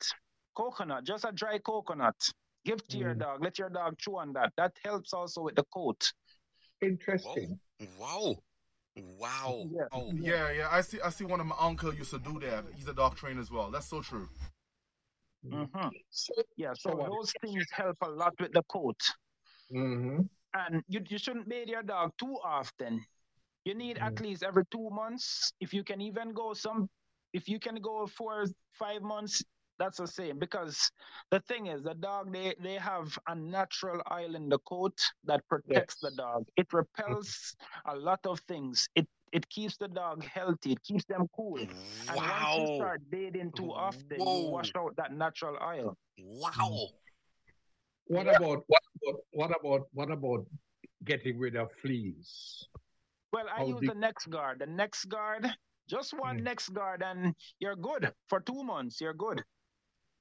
Coconut, 0.55 1.05
just 1.05 1.25
a 1.25 1.33
dry 1.33 1.59
coconut. 1.59 2.17
Give 2.65 2.87
to 2.89 2.99
your 2.99 3.15
Mm. 3.15 3.19
dog. 3.21 3.43
Let 3.45 3.59
your 3.59 3.71
dog 3.71 3.97
chew 3.99 4.19
on 4.19 4.33
that. 4.35 4.53
That 4.57 4.73
helps 4.85 5.13
also 5.13 5.43
with 5.43 5.55
the 5.57 5.65
coat. 5.65 6.13
Interesting. 6.81 7.59
Wow. 7.99 8.37
Wow. 8.97 9.69
Yeah. 9.71 9.85
Oh. 9.93 10.13
Yeah, 10.13 10.51
yeah. 10.51 10.69
I 10.71 10.81
see. 10.81 11.01
I 11.01 11.11
see. 11.11 11.25
One 11.25 11.41
of 11.41 11.47
my 11.47 11.57
uncle 11.59 11.95
used 11.95 12.11
to 12.11 12.19
do 12.19 12.39
that. 12.41 12.65
He's 12.75 12.89
a 12.89 12.95
dog 12.95 13.17
trainer 13.17 13.41
as 13.41 13.51
well. 13.51 13.71
That's 13.71 13.87
so 13.89 14.03
true. 14.03 14.29
hmm 15.49 15.65
Yeah, 16.57 16.75
so 16.75 16.91
So 16.91 17.05
those 17.07 17.33
things 17.41 17.65
help 17.71 17.97
a 18.03 18.09
lot 18.09 18.35
with 18.41 18.53
the 18.53 18.63
coat. 18.65 19.01
mhm. 19.71 20.29
and 20.55 20.83
you, 20.89 21.01
you 21.09 21.19
shouldn't 21.19 21.49
bathe 21.49 21.69
your 21.69 21.83
dog 21.83 22.11
too 22.19 22.39
often. 22.43 23.05
You 23.65 23.75
need 23.75 23.99
at 23.99 24.15
Mm. 24.15 24.21
least 24.23 24.43
every 24.43 24.65
two 24.73 24.89
months. 24.91 25.53
If 25.61 25.73
you 25.75 25.85
can 25.85 26.01
even 26.01 26.33
go, 26.33 26.55
some 26.55 26.89
if 27.33 27.49
you 27.49 27.59
can 27.59 27.77
go 27.77 28.07
four, 28.07 28.47
five 28.73 29.03
months, 29.03 29.43
that's 29.79 29.99
the 29.99 30.07
same. 30.07 30.39
Because 30.39 30.91
the 31.31 31.41
thing 31.41 31.67
is, 31.67 31.83
the 31.83 31.95
dog 31.95 32.33
they 32.33 32.55
they 32.61 32.75
have 32.75 33.17
a 33.29 33.35
natural 33.35 34.03
oil 34.13 34.35
in 34.35 34.49
the 34.49 34.59
coat 34.61 34.99
that 35.25 35.47
protects 35.49 35.97
Yes. 36.03 36.11
the 36.11 36.17
dog. 36.17 36.47
It 36.57 36.73
repels 36.73 37.55
a 37.87 37.95
lot 37.95 38.21
of 38.27 38.41
things. 38.49 38.89
It 38.95 39.07
it 39.31 39.49
keeps 39.51 39.77
the 39.77 39.89
dog 39.89 40.25
healthy. 40.25 40.73
It 40.73 40.83
keeps 40.83 41.05
them 41.05 41.29
cool. 41.37 41.59
Mm. 41.59 42.09
And 42.09 42.17
once 42.17 42.71
you 42.71 42.77
start 42.77 43.01
bathing 43.11 43.53
too 43.53 43.71
mm. 43.75 43.77
often, 43.77 44.19
Whoa. 44.19 44.41
you 44.43 44.49
wash 44.51 44.73
out 44.75 44.97
that 44.97 45.13
natural 45.13 45.57
oil. 45.63 45.97
Wow. 46.19 46.51
Mm. 46.59 46.89
What 48.07 48.27
Yeah. 48.27 48.37
about 48.37 48.65
what 48.67 48.83
about 48.97 49.21
what 49.31 49.51
about 49.61 49.83
what 49.93 50.11
about 50.11 50.47
getting 51.05 51.39
rid 51.39 51.57
of 51.57 51.71
fleas? 51.73 52.67
Well, 53.33 53.47
I 53.55 53.59
How 53.59 53.67
use 53.67 53.81
deep- 53.81 53.91
the 53.91 53.97
NexGard. 53.97 54.59
The 54.61 54.67
NexGard, 54.67 55.53
just 55.89 56.13
one 56.13 56.39
Mm. 56.41 56.47
NexGard, 56.47 57.03
and 57.03 57.35
you're 57.59 57.77
good 57.77 58.13
for 58.29 58.41
two 58.41 58.63
months. 58.63 59.01
You're 59.01 59.15
good. 59.15 59.43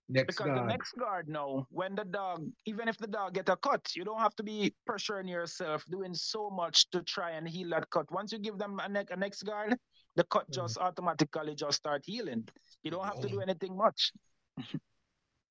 Next 0.10 0.38
Because 0.38 0.56
the 0.56 0.64
NexGard 0.74 1.28
now, 1.28 1.68
when 1.70 1.94
the 1.94 2.06
dog, 2.06 2.48
even 2.66 2.88
if 2.88 2.98
the 2.98 3.08
dog 3.08 3.34
get 3.34 3.50
a 3.50 3.58
cut, 3.58 3.84
you 3.94 4.06
don't 4.06 4.20
have 4.20 4.34
to 4.38 4.44
be 4.44 4.74
pressuring 4.90 5.30
yourself, 5.30 5.84
doing 5.90 6.14
so 6.14 6.50
much 6.50 6.90
to 6.92 7.04
try 7.04 7.32
and 7.32 7.46
heal 7.48 7.70
that 7.72 7.90
cut. 7.90 8.10
Once 8.10 8.32
you 8.32 8.40
give 8.40 8.58
them 8.58 8.80
a, 8.80 8.88
ne- 8.88 9.02
a 9.02 9.18
NexGard, 9.18 9.76
the 10.16 10.24
cut 10.26 10.48
Mm. 10.48 10.54
just 10.54 10.78
automatically 10.78 11.56
just 11.56 11.78
start 11.78 12.04
healing. 12.06 12.48
You 12.84 12.92
don't 12.92 13.04
have 13.06 13.20
to 13.20 13.28
do 13.28 13.42
anything 13.42 13.76
much. 13.76 14.14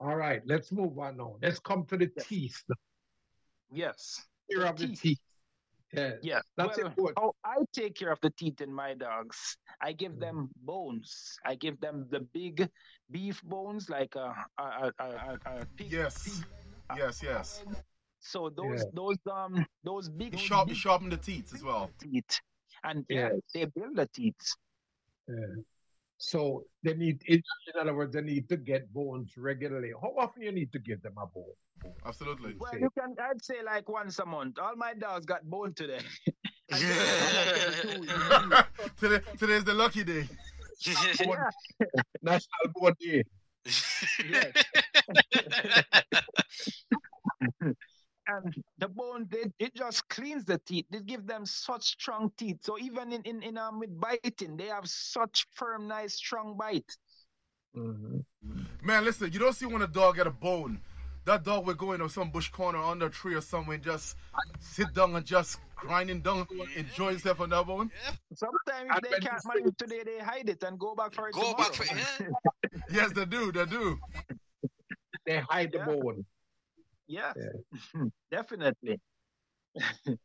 All 0.01 0.17
right, 0.17 0.43
let's 0.47 0.73
move 0.73 0.99
on 0.99 1.19
now. 1.19 1.37
Let's 1.43 1.59
come 1.59 1.85
to 1.87 1.97
the 1.99 2.11
Yes. 2.17 2.27
teeth. 2.27 2.65
Yes. 3.71 4.27
Here 4.49 4.61
The 4.61 4.71
of 4.71 4.77
the 4.79 4.97
teeth. 4.97 5.21
Yeah. 5.97 6.13
Yeah. 6.23 6.41
That's 6.57 6.77
well, 6.77 6.87
important. 6.87 7.19
how 7.19 7.33
I 7.45 7.57
take 7.73 7.95
care 7.97 8.13
of 8.13 8.21
the 8.21 8.31
teeth 8.31 8.61
in 8.61 8.73
my 8.73 8.95
dogs. 8.95 9.57
I 9.81 9.93
give 9.93 10.13
Mm. 10.13 10.21
them 10.21 10.51
bones. 10.57 11.39
I 11.45 11.55
give 11.55 11.81
them 11.81 12.07
the 12.11 12.21
big 12.21 12.69
beef 13.11 13.43
bones, 13.43 13.89
like 13.89 14.15
a 14.17 14.35
a 14.59 14.63
a, 14.65 14.93
a, 14.99 15.39
a, 15.47 15.67
pig. 15.77 15.93
Yes. 15.93 16.23
pig- 16.25 16.47
Yes, 16.97 17.21
yes. 17.23 17.65
So 18.21 18.49
those 18.51 18.81
Yeah. 18.81 18.91
those 18.95 19.19
um 19.31 19.67
those 19.83 20.09
big 20.09 20.33
You 20.35 20.39
sharp, 20.39 20.69
big 20.69 20.77
sharpen 20.77 21.09
the 21.11 21.17
teeth 21.17 21.53
as 21.55 21.63
well. 21.65 21.91
teeth, 21.99 22.41
and 22.85 23.05
yeah, 23.09 23.31
they 23.55 23.65
build 23.67 23.97
the 23.97 24.07
teeth. 24.13 24.45
Yeah. 25.29 25.63
So 26.19 26.65
they 26.83 26.95
need, 26.95 27.23
in 27.27 27.43
in 27.75 27.81
other 27.81 27.95
words, 27.95 28.15
they 28.15 28.23
need 28.23 28.49
to 28.49 28.57
get 28.57 28.93
bones 28.93 29.37
regularly. 29.37 29.93
How 30.01 30.15
often 30.19 30.43
you 30.43 30.53
need 30.53 30.73
to 30.73 30.79
give 30.79 31.03
them 31.03 31.15
a 31.19 31.27
bone? 31.27 31.45
Absolutely. 32.07 32.55
Well, 32.59 32.79
you 32.79 32.89
can 32.99 33.15
I'd 33.21 33.45
say 33.45 33.63
like 33.65 33.89
once 33.89 34.19
a 34.19 34.27
month. 34.27 34.59
All 34.59 34.77
my 34.77 34.95
dogs 34.95 35.27
got 35.27 35.45
bone 35.45 35.75
today. 35.75 36.01
And 36.71 36.83
Yeah. 38.07 38.63
Today, 39.01 39.21
today's 39.39 39.65
the 39.65 39.75
lucky 39.75 40.03
day. 40.05 40.29
yeah, 40.85 41.51
National 42.23 42.73
Bone 42.75 42.95
Day. 42.99 43.23
yes. 44.29 44.53
And 48.29 48.55
the 48.79 48.89
bone 48.89 49.27
they, 49.31 49.45
it 49.59 49.75
just 49.75 50.09
cleans 50.09 50.45
the 50.45 50.59
teeth 50.67 50.85
they 50.91 51.01
give 51.01 51.27
them 51.27 51.47
such 51.47 51.83
strong 51.85 52.31
teeth 52.37 52.59
so 52.61 52.79
even 52.79 53.13
in, 53.13 53.23
in, 53.23 53.43
in 53.43 53.57
um 53.59 53.79
with 53.79 53.99
biting 54.01 54.57
they 54.57 54.67
have 54.67 54.87
such 54.89 55.47
firm 55.55 55.87
nice 55.89 56.15
strong 56.15 56.57
bite 56.57 56.97
Mhm. 57.77 58.25
Man, 58.83 59.05
listen, 59.05 59.31
you 59.33 59.39
don't 59.39 59.53
see 59.53 59.67
when 59.67 59.83
a 59.83 59.87
dog 59.87 60.17
get 60.17 60.27
a 60.27 60.31
bone. 60.31 60.81
That 61.27 61.43
dog 61.45 61.67
will 61.67 61.75
go 61.75 61.93
into 61.93 62.09
some 62.09 62.31
bush 62.31 62.49
corner 62.49 62.79
under 62.79 63.07
a 63.07 63.11
tree 63.11 63.35
or 63.35 63.43
somewhere 63.43 63.75
and 63.75 63.85
just 63.85 64.17
sit 64.61 64.95
down 64.95 65.15
and 65.15 65.27
just 65.27 65.59
grinding 65.75 66.21
down, 66.23 66.47
enjoy 66.75 67.11
himself 67.11 67.41
on 67.43 67.51
that 67.51 67.67
bone. 67.67 67.91
sometimes 68.33 68.91
if 68.97 69.03
they 69.03 69.11
when 69.11 69.21
can't 69.21 69.43
you 69.45 69.51
manage 69.55 69.67
it 69.73 69.79
today 69.79 70.03
they 70.07 70.25
hide 70.25 70.49
it 70.49 70.63
and 70.63 70.79
go 70.79 70.95
back 70.95 71.13
for 71.13 71.29
it 71.29 71.35
Go 71.35 71.53
back 71.55 71.75
for 71.75 71.85
tomorrow. 71.85 72.07
yeah. 72.21 72.79
Yes, 72.91 73.13
they 73.13 73.27
do, 73.27 73.53
they 73.53 73.67
do. 73.67 73.99
They 75.27 75.39
hide 75.41 75.73
the 75.73 75.81
Yeah. 77.09 77.33
definitely. 78.31 79.01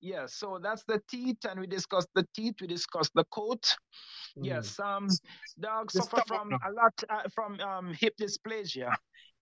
yeah, 0.00 0.26
so 0.26 0.58
that's 0.62 0.84
the 0.84 1.00
teeth, 1.10 1.38
and 1.48 1.60
we 1.60 1.66
discussed 1.66 2.08
the 2.14 2.26
teeth, 2.34 2.54
we 2.60 2.66
discussed 2.66 3.12
the 3.14 3.24
coat. 3.32 3.64
Yes, 4.36 4.78
um, 4.80 5.08
dogs 5.60 5.94
The 5.94 6.02
suffer 6.02 6.22
from 6.26 6.50
now. 6.50 6.58
a 6.66 6.72
lot 6.72 6.92
uh, 7.08 7.28
from 7.34 7.60
um, 7.60 7.94
hip 8.00 8.14
dysplasia, 8.20 8.94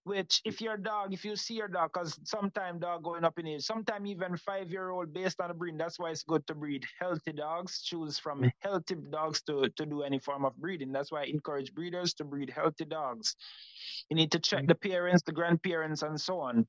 which 0.04 0.40
if 0.44 0.60
your 0.60 0.76
dog, 0.76 1.12
if 1.12 1.24
you 1.24 1.36
see 1.36 1.54
your 1.54 1.68
dog, 1.68 1.90
because 1.92 2.18
sometimes 2.24 2.80
dog 2.80 3.02
going 3.04 3.24
up 3.24 3.38
in 3.38 3.46
age, 3.46 3.62
sometimes 3.62 4.08
even 4.08 4.36
five 4.36 4.70
year 4.70 4.90
old 4.90 5.12
based 5.12 5.40
on 5.40 5.48
the 5.48 5.54
breed. 5.54 5.78
That's 5.78 5.98
why 5.98 6.10
it's 6.10 6.22
good 6.22 6.46
to 6.46 6.54
breed 6.54 6.84
healthy 6.98 7.32
dogs. 7.32 7.82
Choose 7.82 8.18
from 8.18 8.42
Mm. 8.42 8.50
healthy 8.60 8.96
dogs 9.10 9.42
to 9.42 9.68
to 9.76 9.86
do 9.86 10.02
any 10.02 10.18
form 10.18 10.44
of 10.44 10.56
breeding. 10.56 10.92
That's 10.92 11.12
why 11.12 11.22
I 11.22 11.24
encourage 11.26 11.72
breeders 11.74 12.14
to 12.14 12.24
breed 12.24 12.50
healthy 12.50 12.84
dogs. 12.86 13.36
You 14.08 14.16
need 14.16 14.32
to 14.32 14.38
check 14.40 14.64
Mm. 14.64 14.68
the 14.68 14.74
parents, 14.74 15.22
the 15.22 15.32
grandparents, 15.32 16.02
and 16.02 16.20
so 16.20 16.40
on. 16.40 16.66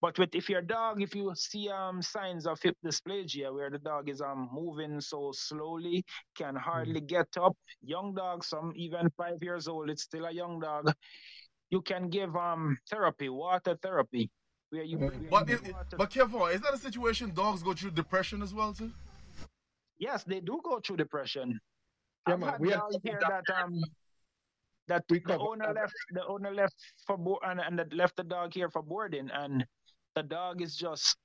But 0.00 0.18
with 0.18 0.34
if 0.34 0.48
your 0.48 0.62
dog, 0.62 1.02
if 1.02 1.14
you 1.14 1.32
see 1.34 1.68
um 1.70 2.02
signs 2.02 2.46
of 2.46 2.60
hip 2.62 2.76
dysplasia 2.84 3.52
where 3.52 3.70
the 3.70 3.78
dog 3.78 4.08
is 4.08 4.20
um 4.20 4.48
moving 4.52 5.00
so 5.00 5.32
slowly, 5.32 6.04
can 6.36 6.54
hardly 6.56 7.00
get 7.00 7.28
up, 7.38 7.56
young 7.82 8.14
dog, 8.14 8.44
some 8.44 8.72
even 8.76 9.10
five 9.10 9.42
years 9.42 9.68
old, 9.68 9.90
it's 9.90 10.02
still 10.02 10.26
a 10.26 10.32
young 10.32 10.60
dog. 10.60 10.92
You 11.70 11.80
can 11.82 12.08
give 12.08 12.36
um 12.36 12.76
therapy, 12.90 13.28
water 13.28 13.76
therapy, 13.82 14.30
where 14.70 14.82
you. 14.84 14.98
Where 14.98 15.10
But, 15.30 15.48
you 15.48 15.54
it, 15.54 15.72
water- 15.72 15.96
but 15.96 16.10
Kevin, 16.10 16.40
is 16.52 16.60
that 16.60 16.74
a 16.74 16.78
situation 16.78 17.32
dogs 17.34 17.62
go 17.62 17.72
through 17.74 17.92
depression 17.92 18.42
as 18.42 18.52
well 18.54 18.72
too? 18.72 18.92
yes, 19.98 20.24
they 20.24 20.40
do 20.40 20.60
go 20.62 20.80
through 20.80 20.96
depression. 20.98 21.58
Yeah, 22.28 22.34
I've 22.34 22.40
man, 22.40 22.50
had 22.50 22.60
we 22.60 22.70
had 22.70 22.80
dogs 22.80 22.96
here 23.02 23.18
dogs 23.20 23.44
that 23.48 23.62
um 23.62 23.74
that 24.88 25.04
We 25.08 25.18
the 25.20 25.38
owner 25.38 25.66
that. 25.72 25.74
left 25.74 25.94
the 26.10 26.26
owner 26.26 26.52
left 26.52 26.74
for 27.06 27.16
board 27.16 27.40
and, 27.44 27.60
and 27.60 27.92
left 27.92 28.16
the 28.16 28.24
dog 28.24 28.52
here 28.52 28.68
for 28.70 28.82
boarding 28.82 29.30
and 29.32 29.64
the 30.14 30.22
dog 30.22 30.60
is 30.62 30.76
just 30.76 31.16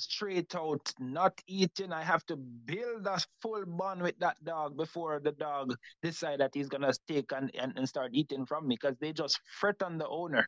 straight 0.00 0.54
out 0.54 0.92
not 0.98 1.38
eating. 1.46 1.92
I 1.92 2.02
have 2.02 2.24
to 2.26 2.36
build 2.36 3.06
a 3.06 3.18
full 3.42 3.64
bond 3.66 4.02
with 4.02 4.18
that 4.18 4.42
dog 4.44 4.76
before 4.76 5.20
the 5.20 5.32
dog 5.32 5.74
decide 6.02 6.40
that 6.40 6.50
he's 6.54 6.68
gonna 6.68 6.92
take 7.06 7.30
and, 7.32 7.50
and, 7.54 7.72
and 7.76 7.88
start 7.88 8.10
eating 8.12 8.46
from 8.46 8.66
me 8.66 8.76
because 8.80 8.96
they 9.00 9.12
just 9.12 9.40
fret 9.60 9.82
on 9.82 9.98
the 9.98 10.08
owner. 10.08 10.46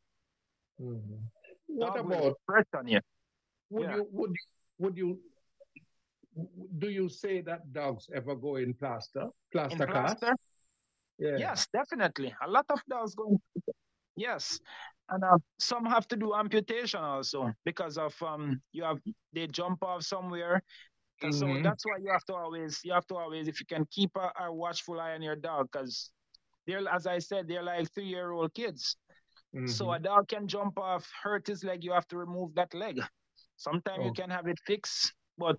Mhm. 0.80 1.20
What 1.66 1.94
Dog 1.94 2.07
about 2.12 2.36
fret 2.46 2.66
on 2.74 2.88
you? 2.88 3.00
would 3.70 3.88
Yeah. 3.88 3.96
you 3.96 4.09
would 4.11 4.30
you 4.30 4.46
would 4.78 4.96
you 4.96 5.20
do 6.78 6.88
you 6.88 7.09
say 7.09 7.42
that 7.42 7.72
dogs 7.72 8.09
ever 8.14 8.34
go 8.34 8.57
in 8.57 8.74
plaster 8.74 9.28
plaster 9.53 9.84
In 9.84 9.92
cast? 9.92 10.20
plaster? 10.20 10.34
Yeah. 11.18 11.36
Yes, 11.38 11.66
definitely. 11.72 12.34
A 12.42 12.48
lot 12.48 12.64
of 12.70 12.80
dogs 12.88 13.14
go. 13.14 13.38
Yes, 14.16 14.61
and 15.12 15.24
uh, 15.24 15.38
some 15.60 15.86
have 15.86 16.08
to 16.08 16.16
do 16.16 16.34
amputation 16.34 17.00
also 17.00 17.52
because 17.64 17.98
of 17.98 18.14
um 18.22 18.60
you 18.72 18.84
have 18.84 18.98
they 19.34 19.46
jump 19.48 19.84
off 19.84 20.02
somewhere. 20.04 20.62
And 21.22 21.32
So 21.34 21.58
that's 21.62 21.84
why 21.86 21.98
you 22.02 22.10
have 22.12 22.24
to 22.26 22.34
always 22.34 22.80
you 22.84 22.92
have 22.92 23.06
to 23.08 23.16
always 23.16 23.48
if 23.48 23.60
you 23.60 23.66
can 23.66 23.86
keep 23.90 24.10
a, 24.16 24.32
a 24.44 24.52
watchful 24.52 25.00
eye 25.00 25.14
on 25.14 25.22
your 25.22 25.36
dog 25.36 25.68
because 25.72 26.10
they're 26.66 26.86
as 26.92 27.06
I 27.06 27.18
said 27.18 27.48
they're 27.48 27.62
like 27.64 27.92
three 27.94 28.06
year 28.06 28.32
old 28.32 28.54
kids. 28.54 28.96
So 29.64 29.90
Mhm. 29.90 29.92
a 29.92 30.00
dog 30.00 30.28
can 30.28 30.48
jump 30.48 30.78
off, 30.78 31.08
hurt 31.22 31.46
his 31.46 31.64
leg. 31.64 31.84
You 31.84 31.92
have 31.92 32.08
to 32.08 32.18
remove 32.18 32.54
that 32.54 32.74
leg. 32.74 33.00
Sometimes 33.56 34.04
you 34.04 34.10
Oh. 34.10 34.14
can 34.14 34.30
have 34.30 34.46
it 34.48 34.58
fixed, 34.66 35.14
but 35.38 35.58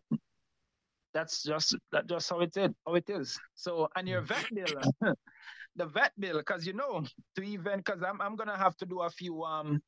that's 1.14 1.44
just 1.44 1.76
that 1.92 2.08
just 2.08 2.30
how 2.30 2.40
it 2.42 2.56
is. 2.58 2.70
How 2.86 2.96
it 2.96 3.10
is. 3.10 3.40
So 3.56 3.88
and 3.96 4.08
your 4.08 4.22
vet 4.22 4.46
bill, 4.54 4.76
the 5.76 5.86
vet 5.86 6.12
bill, 6.20 6.38
because 6.38 6.66
you 6.68 6.74
know 6.74 7.04
to 7.36 7.42
even 7.44 7.78
because 7.78 8.02
I'm 8.04 8.22
I'm 8.22 8.36
gonna 8.36 8.58
have 8.58 8.76
to 8.78 8.86
do 8.86 9.02
a 9.02 9.10
few 9.10 9.44
um 9.44 9.82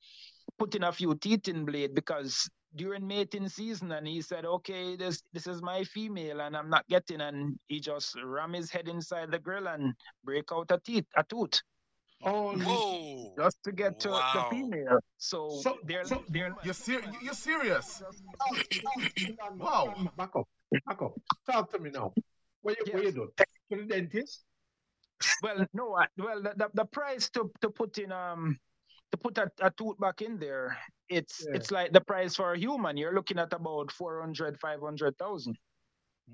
put 0.58 0.76
in 0.76 0.84
a 0.84 0.92
few 0.92 1.16
teeth 1.16 1.48
in 1.48 1.66
blade 1.66 1.94
because 1.96 2.50
during 2.76 3.08
mating 3.08 3.48
season 3.50 3.92
and 3.92 4.08
he 4.08 4.22
said 4.22 4.46
okay 4.46 4.96
this 4.96 5.22
this 5.34 5.48
is 5.48 5.62
my 5.62 5.84
female 5.84 6.42
and 6.42 6.56
I'm 6.58 6.70
not 6.70 6.86
getting 6.88 7.22
and 7.22 7.58
he 7.68 7.80
just 7.80 8.16
ram 8.24 8.54
his 8.54 8.70
head 8.70 8.88
inside 8.88 9.32
the 9.32 9.40
grill 9.40 9.68
and 9.68 9.94
break 10.24 10.46
out 10.52 10.72
a 10.72 10.80
teeth 10.80 11.06
a 11.16 11.24
tooth 11.24 11.62
Oh, 12.24 12.56
Whoa. 12.58 13.34
just 13.38 13.62
to 13.66 13.72
get 13.74 14.00
to 14.00 14.10
Wow. 14.10 14.32
the 14.50 14.56
female. 14.56 15.00
So, 15.18 15.60
So- 15.62 15.78
they're 15.84 16.06
so- 16.06 16.24
they're 16.30 16.56
You're, 16.64 16.74
ser- 16.74 17.04
you're 17.22 17.34
serious? 17.34 18.02
Wow. 19.58 19.58
Wow. 19.58 20.10
Back 20.18 20.36
up. 20.36 20.48
Back 20.88 21.02
up. 21.02 21.14
Talk 21.46 21.72
to 21.74 21.80
me 21.80 21.92
now. 21.92 22.14
What 22.62 22.78
you, 22.80 22.94
what 22.94 23.04
you 23.04 23.10
Yes. 23.10 23.14
do? 23.14 23.30
Take 23.38 23.48
to 23.72 23.78
the 23.86 23.94
dentist? 23.94 24.44
Well 25.44 25.66
no 25.74 25.96
I- 25.96 26.08
well 26.18 26.42
the, 26.42 26.54
the, 26.58 26.70
the 26.74 26.86
price 26.86 27.30
to 27.32 27.52
to 27.62 27.70
put 27.70 27.98
in 27.98 28.12
um 28.12 28.58
to 29.12 29.18
put 29.18 29.38
a, 29.38 29.50
a 29.62 29.72
tooth 29.72 29.98
back 30.00 30.22
in 30.22 30.38
there 30.40 30.78
it's 31.10 31.46
Yeah. 31.48 31.56
it's 31.56 31.72
like 31.72 31.94
the 31.94 32.02
price 32.02 32.36
for 32.36 32.54
a 32.54 32.58
human 32.58 32.98
you're 32.98 33.14
looking 33.16 33.40
at 33.40 33.54
about 33.54 33.92
400 33.92 34.60
500,000 34.60 35.58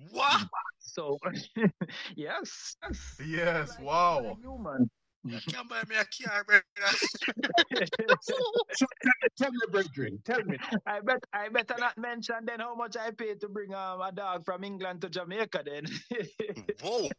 What? 0.10 0.48
so 0.80 1.18
yes 2.16 2.76
yes 2.82 3.16
Yes, 3.26 3.76
for 3.76 3.84
wow. 3.84 4.38
human 4.42 4.90
You 5.24 5.38
can't 5.54 5.70
buy 5.70 5.84
me 5.88 5.96
a 6.02 6.06
car, 6.10 6.42
brother. 6.44 6.66
So 8.26 8.34
tell, 8.74 9.14
tell 9.38 9.52
me, 9.52 9.60
brethren. 9.70 10.18
Tell 10.26 10.42
me. 10.44 10.58
I 10.90 10.98
bet 11.06 11.22
I 11.32 11.46
better 11.50 11.76
not 11.78 11.94
mention 11.98 12.42
then 12.50 12.60
how 12.60 12.74
much 12.74 12.98
I 12.98 13.12
paid 13.14 13.38
to 13.42 13.48
bring 13.48 13.70
um, 13.74 14.02
a 14.02 14.10
dog 14.12 14.46
from 14.46 14.64
England 14.66 15.02
to 15.06 15.10
Jamaica 15.14 15.62
then 15.62 15.86
Whoa. 16.82 17.10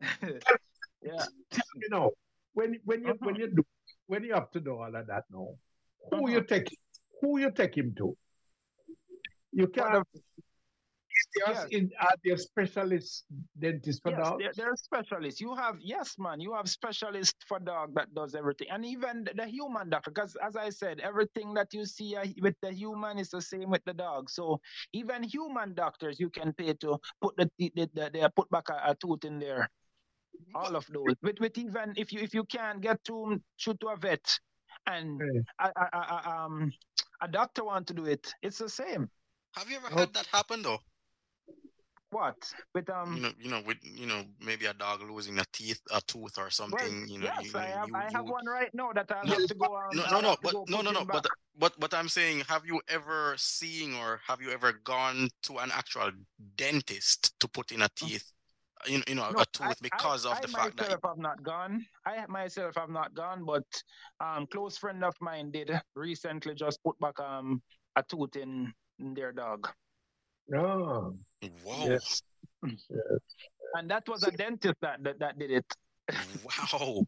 Yeah. 1.04 1.26
You 1.74 1.88
know, 1.90 2.12
when 2.54 2.78
when 2.84 3.02
you 3.02 3.14
when 3.20 3.34
you 3.36 3.48
do 3.48 3.64
when 4.06 4.22
you 4.22 4.34
have 4.34 4.50
to 4.52 4.60
do 4.60 4.70
all 4.78 4.94
of 4.94 5.06
that 5.08 5.24
now, 5.30 5.48
who 6.10 6.30
you 6.30 6.40
Mhm. 6.40 6.48
take 6.48 6.78
who 7.20 7.38
you 7.38 7.50
take 7.50 7.76
him 7.76 7.92
to? 7.98 8.16
You 9.52 9.66
can't. 9.66 10.06
The- 11.34 11.42
Yes. 11.46 11.66
In, 11.70 11.90
are 12.00 12.14
there 12.24 12.36
specialist 12.36 13.24
dentists 13.58 14.00
for 14.02 14.10
yes, 14.10 14.18
dogs? 14.20 14.38
there, 14.42 14.52
there 14.56 14.70
are 14.72 14.76
specialists. 14.76 15.40
You 15.40 15.54
have 15.56 15.76
yes, 15.80 16.14
man. 16.18 16.40
You 16.40 16.52
have 16.54 16.68
specialists 16.68 17.44
for 17.46 17.58
dog 17.58 17.94
that 17.94 18.12
does 18.14 18.34
everything, 18.34 18.68
and 18.70 18.84
even 18.84 19.24
the, 19.24 19.32
the 19.34 19.46
human 19.46 19.90
doctor. 19.90 20.10
Because 20.10 20.36
as 20.36 20.56
I 20.56 20.70
said, 20.70 21.00
everything 21.00 21.54
that 21.54 21.72
you 21.72 21.84
see 21.86 22.16
uh, 22.16 22.24
with 22.40 22.54
the 22.62 22.72
human 22.72 23.18
is 23.18 23.30
the 23.30 23.42
same 23.42 23.70
with 23.70 23.84
the 23.84 23.94
dog. 23.94 24.30
So 24.30 24.60
even 24.92 25.22
human 25.22 25.74
doctors, 25.74 26.18
you 26.20 26.30
can 26.30 26.52
pay 26.52 26.74
to 26.74 26.98
put 27.20 27.36
the 27.36 27.50
the, 27.58 27.72
the, 27.74 27.90
the, 27.94 28.10
the 28.12 28.30
put 28.34 28.48
back 28.50 28.68
a, 28.70 28.90
a 28.90 28.94
tooth 28.94 29.24
in 29.24 29.38
there. 29.38 29.68
All 30.54 30.74
of 30.76 30.86
those. 30.92 31.14
With 31.22 31.38
with 31.40 31.56
even 31.58 31.92
if 31.96 32.12
you 32.12 32.20
if 32.20 32.34
you 32.34 32.44
can't 32.44 32.80
get 32.80 33.02
to 33.04 33.40
shoot 33.56 33.78
to 33.80 33.88
a 33.88 33.96
vet, 33.96 34.26
and 34.86 35.20
Okay. 35.20 35.40
a, 35.60 35.68
a, 35.80 35.88
a, 35.92 35.98
a, 35.98 36.30
um 36.44 36.72
a 37.20 37.28
doctor 37.28 37.64
want 37.64 37.86
to 37.88 37.94
do 37.94 38.04
it, 38.06 38.32
it's 38.42 38.58
the 38.58 38.68
same. 38.68 39.08
Have 39.56 39.70
you 39.70 39.76
ever 39.76 39.88
Oh. 39.92 39.98
had 40.00 40.12
that 40.14 40.26
happen 40.26 40.62
though? 40.62 40.78
What 42.12 42.36
with 42.74 42.88
um. 42.90 43.16
You 43.16 43.22
know, 43.22 43.30
you 43.40 43.50
know, 43.50 43.62
with 43.66 43.78
you 43.82 44.06
know, 44.06 44.22
maybe 44.44 44.66
a 44.66 44.74
dog 44.74 45.00
losing 45.10 45.38
a 45.38 45.44
teeth, 45.52 45.80
a 45.90 46.00
tooth, 46.06 46.36
or 46.36 46.50
something. 46.50 47.00
Well, 47.00 47.08
you 47.08 47.18
know, 47.18 47.26
yes, 47.26 47.54
you, 47.54 47.58
I 47.60 47.64
you, 47.64 47.72
have. 47.72 47.88
you, 47.88 47.96
I 47.96 48.10
have 48.12 48.24
one 48.26 48.46
right 48.46 48.70
now 48.74 48.92
that 48.92 49.10
I'll 49.10 49.26
No, 49.26 49.34
have 49.34 49.46
to 49.46 49.54
go. 49.54 49.74
Um, 49.74 49.96
No, 49.96 50.04
I'll 50.04 50.22
no, 50.22 50.28
no, 50.28 50.36
but 50.42 50.54
no, 50.68 50.80
no, 50.82 50.90
no. 50.92 51.00
him 51.00 51.06
But 51.06 51.22
back. 51.22 51.32
but 51.58 51.80
but 51.80 51.94
I'm 51.94 52.08
saying, 52.10 52.40
have 52.48 52.66
you 52.66 52.80
ever 52.88 53.34
seen 53.38 53.94
or 53.94 54.20
have 54.26 54.42
you 54.42 54.50
ever 54.50 54.72
gone 54.84 55.30
to 55.44 55.58
an 55.58 55.70
actual 55.72 56.10
dentist 56.56 57.32
to 57.40 57.48
put 57.48 57.72
in 57.72 57.80
a 57.80 57.88
teeth, 57.96 58.30
you 58.86 58.98
know, 58.98 59.04
you 59.08 59.14
know, 59.14 59.30
No, 59.32 59.40
a 59.40 59.46
tooth 59.52 59.78
I- 59.80 59.88
because 59.88 60.26
I, 60.26 60.32
of 60.32 60.38
I 60.38 60.40
the 60.42 60.48
fact 60.48 60.76
that 60.76 60.82
myself 60.88 61.00
have 61.04 61.18
not 61.18 61.42
gone. 61.42 61.86
I 62.04 62.26
myself 62.28 62.74
have 62.76 62.90
not 62.90 63.14
gone, 63.14 63.44
but 63.46 63.64
um, 64.20 64.46
close 64.52 64.76
friend 64.76 65.02
of 65.02 65.14
mine 65.20 65.50
did 65.50 65.70
recently 65.96 66.54
just 66.54 66.78
put 66.84 66.98
back 67.00 67.18
um 67.20 67.62
a 67.96 68.02
tooth 68.02 68.36
in, 68.36 68.72
in 68.98 69.14
their 69.14 69.32
dog. 69.32 69.68
No. 70.48 71.16
Whoa, 71.64 71.88
Yes. 71.90 72.22
And 73.74 73.90
that 73.90 74.06
was 74.08 74.22
a 74.22 74.30
dentist 74.30 74.74
that 74.82 75.02
that, 75.02 75.18
that 75.18 75.38
did 75.38 75.50
it. 75.50 75.64
wow, 76.44 77.02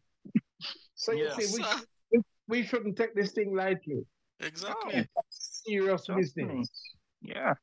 So 0.95 1.11
you 1.11 1.29
see, 1.39 1.61
we, 1.61 1.65
we, 2.11 2.23
we 2.47 2.63
shouldn't 2.63 2.97
take 2.97 3.13
this 3.15 3.31
thing 3.31 3.55
lightly. 3.55 4.01
exactly. 4.39 5.07
Oh. 5.17 5.21
Serious 5.29 6.05
Trust 6.05 6.35
business. 6.35 6.69
Yeah. 7.21 7.53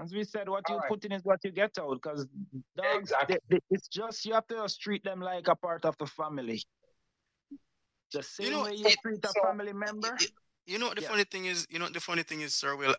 As 0.00 0.12
we 0.12 0.24
said, 0.24 0.48
what 0.48 0.64
you 0.68 0.74
Alright. 0.76 0.90
put 0.90 1.04
in 1.04 1.12
is 1.12 1.22
what 1.24 1.38
you 1.44 1.52
get 1.52 1.70
out. 1.78 1.94
Because 2.02 2.26
dogs, 2.76 2.96
Exactly. 3.12 3.36
they- 3.48 3.56
they- 3.56 3.62
it's 3.70 3.88
just 3.88 4.24
you 4.24 4.34
have 4.34 4.46
to 4.48 4.56
just 4.56 4.80
treat 4.80 5.04
them 5.04 5.20
like 5.20 5.46
a 5.48 5.54
part 5.56 5.84
of 5.84 5.96
the 5.98 6.06
family. 6.06 6.62
The 8.12 8.22
same 8.22 8.50
know, 8.52 8.64
way 8.64 8.74
you 8.74 8.86
it- 8.86 8.98
treat 9.02 9.24
a 9.24 9.28
so- 9.28 9.42
family 9.42 9.72
member. 9.72 10.08
Y- 10.10 10.16
y- 10.20 10.26
You 10.66 10.78
know 10.78 10.86
what 10.88 10.96
the 10.96 11.02
Yeah. 11.02 11.08
funny 11.08 11.24
thing 11.24 11.44
is, 11.46 11.66
you 11.70 11.78
know 11.78 11.86
what 11.86 11.94
the 11.94 12.00
funny 12.00 12.22
thing 12.22 12.40
is, 12.40 12.54
Sir 12.54 12.76
Will, 12.76 12.94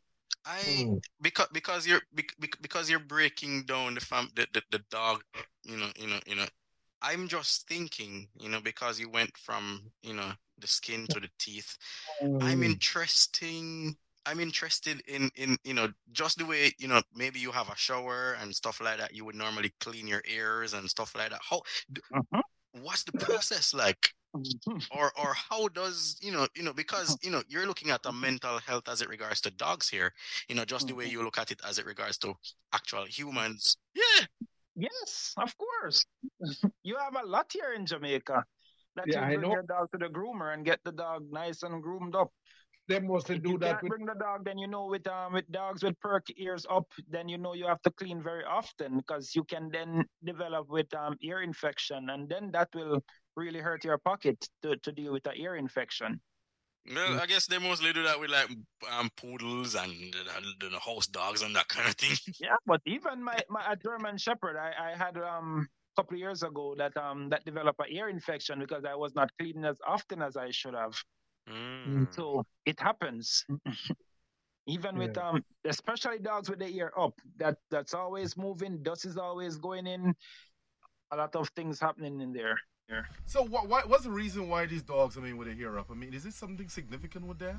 I 0.45 0.89
Mm. 0.89 1.01
because 1.21 1.47
because 1.53 1.87
you're 1.87 2.01
bec- 2.13 2.35
bec- 2.39 2.61
because 2.61 2.89
you're 2.89 2.99
breaking 2.99 3.65
down 3.65 3.95
the 3.95 4.01
fam 4.01 4.29
the, 4.35 4.47
the, 4.53 4.61
the 4.71 4.79
dog, 4.91 5.23
you 5.63 5.77
know, 5.77 5.89
you 5.97 6.07
know, 6.07 6.19
you 6.27 6.35
know. 6.35 6.47
I'm 7.01 7.27
just 7.27 7.67
thinking, 7.67 8.29
you 8.39 8.49
know, 8.49 8.61
because 8.61 8.99
you 8.99 9.09
went 9.09 9.37
from, 9.37 9.91
you 10.03 10.13
know, 10.13 10.31
the 10.57 10.67
skin 10.67 11.05
to 11.09 11.19
the 11.19 11.29
teeth. 11.37 11.77
I'm 12.41 12.61
Mm. 12.61 12.65
interesting. 12.65 13.97
I'm 14.25 14.39
interested 14.39 15.01
in 15.07 15.29
in 15.35 15.57
you 15.65 15.73
know 15.73 15.89
just 16.13 16.37
the 16.37 16.45
way 16.45 16.71
you 16.79 16.87
know 16.87 17.01
maybe 17.13 17.39
you 17.39 17.51
have 17.51 17.69
a 17.69 17.75
shower 17.75 18.33
and 18.41 18.55
stuff 18.55 18.79
like 18.81 18.97
that. 18.99 19.13
You 19.15 19.25
would 19.25 19.35
normally 19.35 19.73
clean 19.79 20.07
your 20.07 20.23
ears 20.33 20.73
and 20.73 20.89
stuff 20.89 21.15
like 21.15 21.31
that. 21.31 21.41
How? 21.49 21.61
Mhm. 22.11 22.41
What's 22.73 23.03
the 23.03 23.13
process 23.13 23.73
like? 23.73 24.13
Or 24.91 25.11
or 25.19 25.33
how 25.33 25.67
does 25.69 26.17
you 26.21 26.31
know 26.31 26.47
you 26.55 26.63
know 26.63 26.73
because 26.73 27.17
you 27.21 27.29
know 27.31 27.41
you're 27.47 27.65
looking 27.67 27.89
at 27.91 28.03
the 28.03 28.11
mental 28.11 28.59
health 28.59 28.87
as 28.87 29.01
it 29.01 29.09
regards 29.09 29.41
to 29.41 29.51
dogs 29.51 29.89
here 29.89 30.13
you 30.49 30.55
know 30.55 30.65
just 30.65 30.87
the 30.87 30.93
way 30.95 31.05
Mhm. 31.05 31.11
you 31.11 31.23
look 31.23 31.37
at 31.37 31.51
it 31.51 31.61
as 31.67 31.77
it 31.79 31.85
regards 31.85 32.17
to 32.17 32.33
actual 32.73 33.05
humans 33.05 33.77
yeah 33.95 34.25
Yes, 34.75 35.33
of 35.37 35.55
course. 35.57 36.03
you 36.83 36.97
have 36.97 37.15
a 37.15 37.25
lot 37.27 37.51
here 37.53 37.73
in 37.73 37.85
Jamaica. 37.85 38.43
That 38.95 39.05
Yeah, 39.07 39.29
you 39.29 39.37
bring 39.37 39.41
know. 39.49 39.53
your 39.53 39.63
dog 39.63 39.91
to 39.91 39.97
the 39.99 40.09
groomer 40.09 40.53
and 40.53 40.65
get 40.65 40.79
the 40.83 40.91
dog 40.91 41.25
nice 41.31 41.61
and 41.63 41.81
groomed 41.81 42.15
up. 42.15 42.31
They 42.87 42.99
mostly 42.99 43.35
If 43.37 43.43
do 43.43 43.49
you 43.51 43.57
that 43.59 43.67
can't 43.69 43.83
with 43.83 43.89
bring 43.91 44.05
the 44.05 44.15
dog, 44.15 44.45
then 44.45 44.57
you 44.57 44.67
know 44.67 44.87
with 44.87 45.07
um 45.07 45.33
with 45.33 45.49
dogs 45.51 45.83
with 45.83 45.97
perk 45.99 46.25
ears 46.37 46.65
up, 46.69 46.85
then 47.07 47.29
you 47.29 47.37
know 47.37 47.53
you 47.53 47.65
have 47.67 47.81
to 47.83 47.91
clean 47.91 48.21
very 48.21 48.43
often 48.43 48.97
because 48.97 49.35
you 49.35 49.43
can 49.45 49.69
then 49.71 50.03
develop 50.23 50.69
with 50.69 50.91
um 50.93 51.15
ear 51.21 51.41
infection, 51.41 52.09
and 52.09 52.27
then 52.27 52.51
that 52.51 52.69
will 52.73 52.99
really 53.35 53.59
hurt 53.59 53.83
your 53.83 53.97
pocket 53.97 54.47
to, 54.61 54.75
to 54.77 54.91
deal 54.91 55.11
with 55.11 55.23
the 55.23 55.33
ear 55.35 55.55
infection. 55.55 56.19
well 56.93 57.19
i 57.21 57.25
guess 57.25 57.47
they 57.47 57.57
mostly 57.57 57.93
do 57.93 58.03
that 58.03 58.19
with 58.19 58.29
like 58.29 58.49
um 58.91 59.09
poodles 59.15 59.73
and 59.75 60.15
uh, 60.15 60.41
the 60.59 60.79
house 60.79 61.07
dogs 61.07 61.41
and 61.41 61.55
that 61.55 61.67
kind 61.69 61.87
of 61.87 61.95
thing 61.95 62.15
Yeah, 62.39 62.57
but 62.65 62.81
even 62.85 63.23
my, 63.23 63.37
my 63.49 63.63
a 63.71 63.75
German 63.75 64.17
Shepherd, 64.17 64.57
I, 64.57 64.71
I 64.91 64.97
had 64.97 65.17
um 65.17 65.67
a 65.95 66.01
couple 66.01 66.15
of 66.15 66.19
years 66.19 66.43
ago 66.43 66.75
that 66.77 66.95
um 66.97 67.29
that 67.29 67.45
developed 67.45 67.79
an 67.79 67.85
ear 67.89 68.09
infection 68.09 68.59
because 68.59 68.83
I 68.85 68.95
was 68.95 69.15
not 69.15 69.29
cleaning 69.39 69.65
as 69.65 69.77
often 69.87 70.21
as 70.21 70.35
I 70.35 70.51
should 70.51 70.73
have. 70.73 70.95
Mm. 71.49 72.07
So 72.13 72.43
it 72.65 72.79
happens. 72.79 73.45
Even 74.67 74.97
with 74.97 75.17
um 75.17 75.43
especially 75.65 76.19
dogs 76.19 76.49
with 76.49 76.59
the 76.59 76.67
ear 76.67 76.91
up, 76.97 77.13
that 77.37 77.57
that's 77.69 77.93
always 77.93 78.35
moving, 78.37 78.81
dust 78.81 79.05
is 79.05 79.17
always 79.17 79.57
going 79.57 79.87
in, 79.87 80.13
a 81.11 81.15
lot 81.17 81.35
of 81.35 81.49
things 81.49 81.79
happening 81.79 82.21
in 82.21 82.33
there. 82.33 82.57
So 83.25 83.43
what, 83.43 83.67
what 83.67 83.89
what's 83.89 84.03
the 84.03 84.11
reason 84.11 84.49
why 84.49 84.65
these 84.65 84.83
dogs? 84.83 85.17
I 85.17 85.21
mean, 85.21 85.37
with 85.37 85.47
their 85.47 85.55
hair 85.55 85.79
up? 85.79 85.87
I 85.89 85.95
mean, 85.95 86.13
is 86.13 86.25
it 86.25 86.33
something 86.33 86.69
significant 86.69 87.25
with 87.25 87.39
that? 87.39 87.57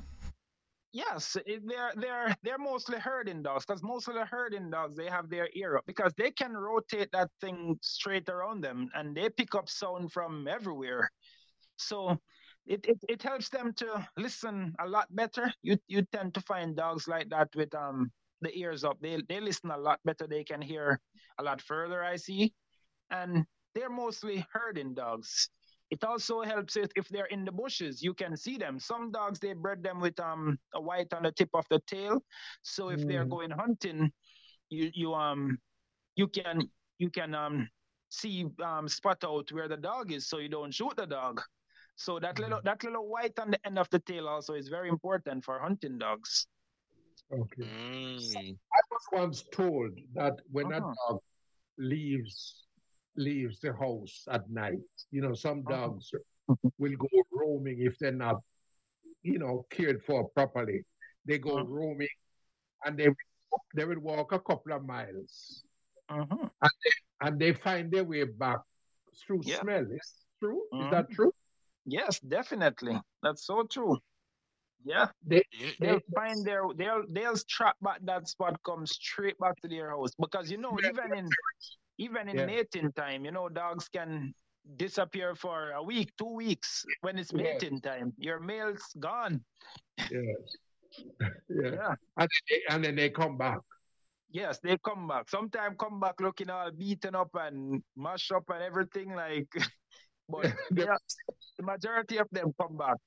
Yes, 0.93 1.35
they're 1.45 1.91
they're 1.97 2.35
they're 2.41 2.57
mostly 2.57 2.97
herding 2.97 3.43
dogs 3.43 3.65
because 3.65 3.83
most 3.83 4.07
of 4.07 4.13
the 4.13 4.23
herding 4.23 4.69
dogs 4.69 4.95
they 4.95 5.07
have 5.07 5.29
their 5.29 5.49
ear 5.53 5.75
up 5.75 5.85
because 5.85 6.13
they 6.17 6.31
can 6.31 6.53
rotate 6.53 7.11
that 7.11 7.29
thing 7.41 7.77
straight 7.81 8.29
around 8.29 8.63
them 8.63 8.89
and 8.93 9.13
they 9.13 9.29
pick 9.29 9.55
up 9.55 9.67
sound 9.67 10.13
from 10.13 10.47
everywhere. 10.47 11.11
So 11.75 12.17
it, 12.65 12.85
it, 12.85 12.97
it 13.09 13.21
helps 13.21 13.49
them 13.49 13.73
to 13.73 14.07
listen 14.15 14.73
a 14.79 14.87
lot 14.87 15.13
better. 15.13 15.51
You 15.63 15.77
you 15.87 16.03
tend 16.13 16.33
to 16.35 16.41
find 16.41 16.77
dogs 16.77 17.09
like 17.09 17.27
that 17.29 17.49
with 17.55 17.75
um 17.75 18.09
the 18.39 18.57
ears 18.57 18.85
up. 18.85 18.97
They 19.01 19.21
they 19.27 19.41
listen 19.41 19.71
a 19.71 19.77
lot 19.77 19.99
better. 20.05 20.27
They 20.27 20.45
can 20.45 20.61
hear 20.61 21.01
a 21.37 21.43
lot 21.43 21.61
further. 21.61 22.01
I 22.01 22.15
see, 22.15 22.53
and 23.11 23.45
they're 23.75 23.89
mostly 23.91 24.45
herding 24.51 24.95
dogs. 24.95 25.49
It 25.91 26.03
also 26.03 26.41
helps 26.41 26.77
if, 26.77 26.89
if 26.95 27.07
they're 27.09 27.27
in 27.27 27.45
the 27.45 27.51
bushes, 27.51 28.01
you 28.01 28.13
can 28.15 28.35
see 28.37 28.57
them. 28.57 28.79
Some 28.79 29.11
dogs 29.11 29.39
they 29.39 29.53
bred 29.53 29.83
them 29.83 30.01
with 30.01 30.19
um 30.19 30.59
a 30.73 30.81
white 30.81 31.13
on 31.13 31.23
the 31.23 31.31
tip 31.31 31.49
of 31.53 31.65
the 31.69 31.79
tail, 31.87 32.23
so 32.63 32.89
if 32.89 33.05
they're 33.05 33.25
Mm. 33.25 33.29
going 33.29 33.51
hunting, 33.51 34.11
you 34.69 34.91
you 34.93 35.13
um 35.13 35.59
you 36.15 36.27
can 36.27 36.71
you 36.99 37.09
can 37.11 37.35
um 37.35 37.69
see 38.09 38.45
um 38.63 38.87
spot 38.89 39.23
out 39.23 39.51
where 39.51 39.67
the 39.67 39.77
dog 39.77 40.11
is, 40.11 40.27
so 40.27 40.39
you 40.39 40.49
don't 40.49 40.73
shoot 40.73 40.95
the 40.97 41.05
dog. 41.07 41.41
So 41.97 42.19
that 42.19 42.39
little 42.39 42.61
that 42.63 42.83
little 42.83 43.07
white 43.07 43.37
on 43.39 43.51
the 43.51 43.65
end 43.65 43.77
of 43.79 43.89
the 43.91 43.99
tail 43.99 44.27
also 44.27 44.53
is 44.55 44.69
very 44.69 44.89
important 44.89 45.45
for 45.45 45.59
hunting 45.59 45.99
dogs. 45.99 46.47
okay. 47.31 47.63
Mm. 47.63 48.57
I 48.73 48.79
was 48.91 49.03
once 49.11 49.43
told 49.51 49.91
that 50.13 50.39
when 50.51 50.71
a 50.71 50.81
Uh-huh. 50.81 50.95
dog 51.09 51.21
leaves 51.77 52.64
leaves 53.17 53.59
the 53.59 53.73
house 53.73 54.27
at 54.29 54.49
night, 54.49 54.79
you 55.11 55.21
know, 55.21 55.33
some 55.33 55.63
Uh-huh. 55.67 55.87
dogs 55.87 56.11
will 56.77 56.95
go 56.97 57.07
roaming 57.31 57.79
if 57.79 57.97
they're 57.99 58.11
not, 58.11 58.41
you 59.23 59.39
know, 59.39 59.65
cared 59.69 60.03
for 60.03 60.29
properly. 60.29 60.83
They 61.25 61.37
go 61.39 61.55
Uh-huh. 61.57 61.65
roaming 61.65 62.09
and 62.85 62.97
they 62.97 63.09
they 63.73 63.85
will 63.85 63.99
walk 63.99 64.31
a 64.33 64.39
couple 64.39 64.73
of 64.73 64.83
miles 64.85 65.63
Mhm. 66.09 66.51
and 67.21 67.39
they 67.39 67.53
find 67.53 67.89
their 67.91 68.03
way 68.03 68.23
back 68.25 68.59
through 69.15 69.41
Yeah. 69.43 69.61
smell. 69.61 69.85
Is 69.91 70.25
true? 70.39 70.67
Is 70.73 70.87
Mhm. 70.87 70.91
that 70.91 71.09
true? 71.11 71.33
Yes, 71.85 72.19
definitely. 72.19 72.99
That's 73.23 73.45
so 73.45 73.63
true. 73.63 73.97
Yeah. 74.83 75.09
You- 75.25 75.41
they'll 75.79 75.99
find 76.13 76.45
their 76.45 76.63
they'll 76.75 77.05
they'll 77.09 77.37
trap 77.47 77.75
back 77.81 77.99
that 78.03 78.27
spot 78.27 78.61
come 78.63 78.85
straight 78.85 79.37
back 79.39 79.55
to 79.61 79.67
their 79.67 79.89
house 79.89 80.11
because 80.19 80.51
you 80.51 80.57
know 80.57 80.77
even 80.79 81.15
in 81.15 81.29
even 81.97 82.29
in 82.29 82.35
Yeah. 82.37 82.45
mating 82.45 82.91
time 82.93 83.25
you 83.25 83.31
know 83.31 83.49
dogs 83.49 83.87
can 83.89 84.33
disappear 84.77 85.35
for 85.35 85.71
a 85.71 85.81
week 85.83 86.09
two 86.17 86.33
weeks 86.33 86.83
when 87.01 87.17
it's 87.19 87.33
mating 87.33 87.79
time 87.81 88.13
your 88.17 88.39
male's 88.39 88.83
gone 88.99 89.43
Yes. 90.09 90.57
yeah. 91.49 91.71
yeah 91.73 91.93
And, 92.17 92.29
they, 92.49 92.61
and 92.69 92.83
then 92.83 92.95
they 92.95 93.09
come 93.09 93.37
back. 93.37 93.59
yes 94.31 94.59
they 94.59 94.77
come 94.83 95.07
back 95.07 95.29
sometimes 95.29 95.75
come 95.79 95.99
back 95.99 96.19
looking 96.19 96.49
all 96.49 96.71
beaten 96.71 97.15
up 97.15 97.29
and 97.35 97.81
mashed 97.95 98.31
up 98.31 98.43
and 98.49 98.63
everything 98.63 99.13
like 99.15 99.47
but 100.29 100.51
yeah, 100.75 100.97
the 101.57 101.63
majority 101.63 102.17
of 102.17 102.27
them 102.31 102.51
come 102.59 102.75
back 102.77 102.97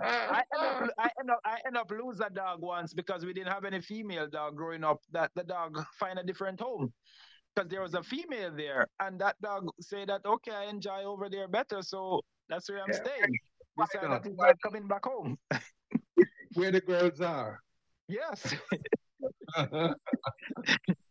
I 0.00 0.42
end, 0.54 0.62
up, 0.62 0.90
I 0.98 1.10
end 1.20 1.30
up 1.30 1.40
I 1.44 1.58
end 1.66 1.76
up 1.76 1.90
lose 1.90 2.20
a 2.20 2.30
dog 2.30 2.60
once 2.62 2.92
because 2.94 3.24
we 3.24 3.32
didn't 3.32 3.52
have 3.52 3.64
any 3.64 3.80
female 3.80 4.28
dog 4.28 4.56
growing 4.56 4.84
up. 4.84 5.00
That 5.12 5.30
the 5.34 5.44
dog 5.44 5.82
find 5.98 6.18
a 6.18 6.22
different 6.22 6.60
home. 6.60 6.92
because 7.54 7.68
there 7.70 7.82
was 7.82 7.94
a 7.94 8.02
female 8.02 8.52
there, 8.56 8.86
and 9.00 9.18
that 9.20 9.36
dog 9.42 9.68
say 9.80 10.04
that 10.04 10.20
okay, 10.24 10.52
I 10.52 10.64
enjoy 10.64 11.02
over 11.04 11.28
there 11.28 11.48
better, 11.48 11.82
so 11.82 12.20
that's 12.48 12.68
where 12.68 12.80
I'm 12.82 12.90
Yeah. 12.90 13.02
staying. 13.04 13.38
Decided 13.78 14.10
that 14.10 14.24
he's 14.26 14.36
not 14.36 14.60
coming 14.60 14.88
back 14.88 15.04
home. 15.04 15.38
Where 16.54 16.72
the 16.72 16.80
girls 16.80 17.20
are. 17.20 17.60
Yes. 18.08 18.54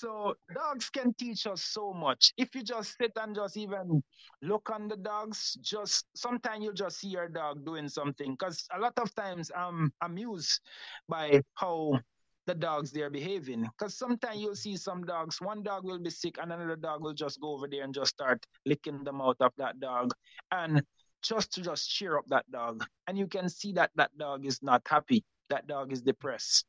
So 0.00 0.34
dogs 0.54 0.88
can 0.88 1.12
teach 1.12 1.46
us 1.46 1.62
so 1.62 1.92
much. 1.92 2.32
If 2.38 2.54
you 2.54 2.62
just 2.62 2.96
sit 2.96 3.12
and 3.16 3.36
just 3.36 3.58
even 3.58 4.02
look 4.40 4.70
on 4.70 4.88
the 4.88 4.96
dogs, 4.96 5.58
just 5.60 6.06
sometimes 6.16 6.64
you'll 6.64 6.72
just 6.72 7.00
see 7.00 7.08
your 7.08 7.28
dog 7.28 7.66
doing 7.66 7.86
something. 7.86 8.32
Because 8.32 8.66
a 8.74 8.80
lot 8.80 8.94
of 8.96 9.14
times 9.14 9.50
I'm 9.54 9.92
amused 10.00 10.62
by 11.06 11.42
how 11.52 12.00
the 12.46 12.54
dogs 12.54 12.92
they're 12.92 13.10
behaving. 13.10 13.68
Because 13.76 13.94
sometimes 13.94 14.40
you'll 14.40 14.56
see 14.56 14.78
some 14.78 15.04
dogs, 15.04 15.38
one 15.38 15.62
dog 15.62 15.84
will 15.84 15.98
be 15.98 16.08
sick 16.08 16.38
and 16.40 16.50
another 16.50 16.76
dog 16.76 17.02
will 17.02 17.12
just 17.12 17.38
go 17.38 17.52
over 17.52 17.68
there 17.68 17.84
and 17.84 17.92
just 17.92 18.12
start 18.12 18.42
licking 18.64 19.04
the 19.04 19.12
mouth 19.12 19.36
of 19.40 19.52
that 19.58 19.80
dog. 19.80 20.14
And 20.50 20.82
just 21.22 21.52
to 21.52 21.60
just 21.60 21.90
cheer 21.90 22.16
up 22.16 22.24
that 22.28 22.50
dog. 22.50 22.86
And 23.06 23.18
you 23.18 23.26
can 23.26 23.50
see 23.50 23.74
that 23.74 23.90
that 23.96 24.16
dog 24.16 24.46
is 24.46 24.62
not 24.62 24.80
happy. 24.88 25.24
That 25.50 25.66
dog 25.66 25.92
is 25.92 26.00
depressed. 26.00 26.64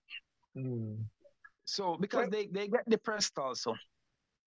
Mm. 0.58 1.06
So 1.72 1.96
because 1.96 2.28
they, 2.30 2.48
they 2.52 2.68
get 2.68 2.84
depressed 2.90 3.38
also. 3.40 3.76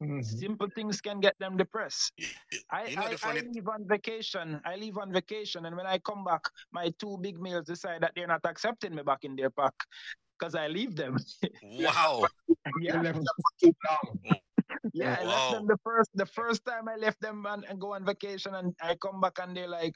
Mhm. 0.02 0.22
Simple 0.24 0.68
things 0.74 1.00
can 1.00 1.20
get 1.20 1.34
them 1.38 1.56
depressed. 1.56 2.12
I, 2.70 2.88
you 2.88 2.96
know 2.96 3.06
I, 3.06 3.10
the 3.12 3.18
funny 3.18 3.40
I 3.40 3.44
leave 3.52 3.68
on 3.68 3.86
vacation. 3.88 4.60
I 4.66 4.76
leave 4.76 4.98
on 4.98 5.12
vacation, 5.12 5.64
and 5.64 5.74
when 5.76 5.86
I 5.86 5.98
come 5.98 6.24
back, 6.24 6.42
my 6.72 6.92
two 7.00 7.16
big 7.22 7.40
males 7.40 7.64
decide 7.66 8.02
that 8.02 8.12
they're 8.14 8.26
not 8.26 8.44
accepting 8.44 8.94
me 8.94 9.02
back 9.02 9.24
in 9.24 9.36
their 9.36 9.48
pack 9.50 9.72
because 10.38 10.54
I 10.54 10.68
leave 10.68 10.96
them. 10.96 11.16
wow. 11.62 12.26
Yeah, 12.80 12.96
left 13.04 13.24
them 13.24 13.36
for 13.40 13.52
too 13.62 13.72
long. 13.88 14.18
yeah. 14.92 15.16
I 15.18 15.24
Wow. 15.24 15.30
left 15.32 15.50
them 15.50 15.66
the 15.66 15.78
first 15.84 16.10
the 16.14 16.26
first 16.26 16.64
time 16.66 16.88
I 16.88 16.96
left 16.96 17.20
them 17.20 17.46
and, 17.48 17.64
and 17.64 17.80
go 17.80 17.94
on 17.94 18.04
vacation, 18.04 18.54
and 18.54 18.74
I 18.82 18.96
come 18.96 19.20
back 19.20 19.38
and 19.40 19.56
they're 19.56 19.68
like, 19.68 19.94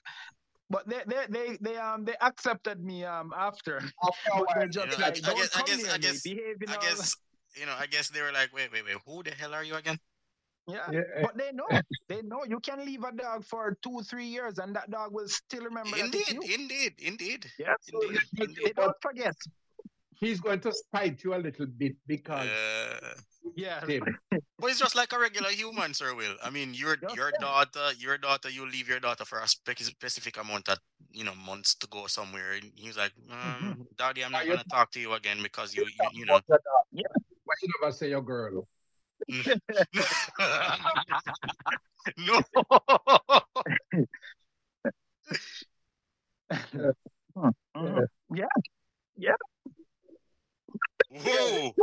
but 0.71 0.87
they 0.89 1.01
they 1.07 1.27
they, 1.29 1.59
they 1.61 1.77
um 1.77 2.05
they 2.05 2.14
accepted 2.21 2.83
me 2.85 3.05
um 3.05 3.33
after. 3.37 3.77
After 3.79 4.31
a 4.35 4.39
But 4.39 4.47
they're 4.55 4.59
while, 4.59 4.69
just 4.69 4.99
know, 4.99 5.05
I- 5.05 5.09
like, 5.09 5.19
I 5.27 5.35
guess- 5.35 5.57
I 5.57 5.62
guess- 5.62 5.89
I 5.89 5.99
guess- 5.99 6.27
I 6.27 6.77
guess 6.81 7.16
you 7.57 7.66
know. 7.66 7.75
I 7.79 7.87
guess 7.87 8.09
they 8.11 8.23
were 8.23 8.33
like, 8.33 8.53
wait, 8.55 8.71
wait, 8.73 8.85
wait. 8.85 8.97
Who 9.07 9.23
the 9.23 9.31
hell 9.33 9.55
are 9.55 9.64
you 9.64 9.75
again? 9.75 9.99
Yeah. 10.69 10.85
Yeah, 10.93 11.01
eh, 11.16 11.23
But 11.23 11.37
they 11.39 11.51
know, 11.53 11.66
they 12.11 12.21
know 12.23 12.45
you 12.47 12.61
can 12.61 12.85
leave 12.85 13.03
a 13.03 13.11
dog 13.11 13.43
for 13.43 13.79
two, 13.83 14.03
three 14.03 14.27
years, 14.27 14.59
and 14.59 14.77
that 14.77 14.91
dog 14.91 15.12
will 15.14 15.27
still 15.29 15.64
remember 15.64 15.97
that 15.97 16.05
Indeed, 16.05 16.29
you. 16.31 16.43
indeed, 16.43 16.93
indeed. 16.99 17.47
Yeah, 17.59 17.75
so 17.81 18.03
Indeed, 18.03 18.21
they- 18.37 18.45
indeed. 18.45 18.64
they 18.66 18.73
don't 18.73 18.97
forget. 19.01 19.35
he's 20.21 20.41
going 20.41 20.61
to 20.61 20.73
spite 20.73 21.25
you 21.25 21.35
a 21.35 21.41
little 21.41 21.66
bit 21.66 21.95
because 22.07 22.47
Uh, 22.49 23.14
Yeah, 23.57 23.85
him. 23.87 24.05
but 24.31 24.71
it's 24.71 24.79
just 24.79 24.95
like 24.97 25.13
a 25.13 25.19
regular 25.19 25.51
human, 25.51 25.95
Sir 25.95 26.15
Will. 26.15 26.35
I 26.43 26.51
mean, 26.51 26.75
your 26.75 26.97
Just 26.97 27.17
your 27.17 27.31
that. 27.31 27.41
daughter, 27.41 27.93
your 27.99 28.19
daughter, 28.19 28.49
you 28.49 28.69
leave 28.69 28.89
your 28.89 29.01
daughter 29.01 29.25
for 29.25 29.41
a 29.41 29.49
specific 29.49 30.37
amount 30.37 30.69
of 30.69 30.79
you 31.11 31.25
know 31.25 31.35
months 31.35 31.75
to 31.77 31.87
go 31.89 32.07
somewhere, 32.07 32.53
and 32.53 32.71
he 32.75 32.89
was 32.89 32.97
like, 32.97 33.13
um, 33.31 33.87
"Daddy, 33.97 34.25
I'm 34.25 34.33
not 34.33 34.45
you- 34.47 34.53
gonna 34.53 34.65
talk 34.71 34.91
to 34.93 35.01
you 35.01 35.13
again 35.15 35.39
because 35.43 35.75
you 35.75 35.85
you, 35.85 36.09
you 36.13 36.27
know." 36.27 36.41
Why 36.49 37.55
you 37.63 37.69
never 37.81 37.93
say 37.93 38.11
your 38.11 38.23
girl? 38.23 38.69
no. 42.19 42.43
Yeah. 48.35 48.47
Yeah. 49.17 49.33
Whoa. 51.11 51.75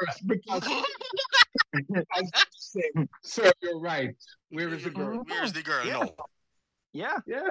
First, 0.00 0.26
because 0.26 0.66
as 0.66 2.22
you 2.22 2.30
say, 2.52 2.90
sir, 3.22 3.52
you're 3.60 3.80
right. 3.80 4.10
Where 4.50 4.68
is 4.68 4.84
the 4.84 4.90
girl? 4.90 5.22
Where's 5.26 5.52
the 5.52 5.62
girl? 5.62 5.86
Yeah. 5.86 5.92
No. 5.92 6.14
yeah, 6.92 7.18
Yeah. 7.26 7.48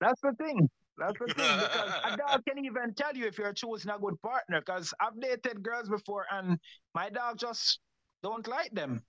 That's 0.00 0.20
the 0.20 0.32
thing. 0.32 0.68
That's 0.96 1.18
the 1.18 1.26
thing 1.26 1.58
because 1.60 1.92
a 2.04 2.16
dog 2.16 2.42
can 2.48 2.64
even 2.64 2.94
tell 2.94 3.14
you 3.14 3.26
if 3.26 3.38
you're 3.38 3.52
choosing 3.52 3.90
a 3.90 3.98
good 3.98 4.20
partner. 4.22 4.60
Because 4.60 4.92
I've 5.00 5.20
dated 5.20 5.62
girls 5.62 5.88
before, 5.88 6.26
and 6.30 6.58
my 6.94 7.08
dog 7.10 7.38
just 7.38 7.80
don't 8.22 8.46
like 8.48 8.70
them. 8.72 9.02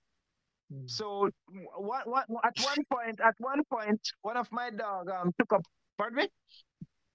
So 0.86 1.28
one, 1.76 2.02
one, 2.04 2.24
at 2.44 2.56
one 2.60 2.84
point, 2.92 3.20
at 3.20 3.34
one 3.38 3.64
point, 3.64 4.00
one 4.22 4.36
of 4.36 4.46
my 4.52 4.70
dog 4.70 5.10
um 5.10 5.32
took 5.38 5.52
up. 5.52 5.62
Pardon 5.98 6.18
me. 6.18 6.28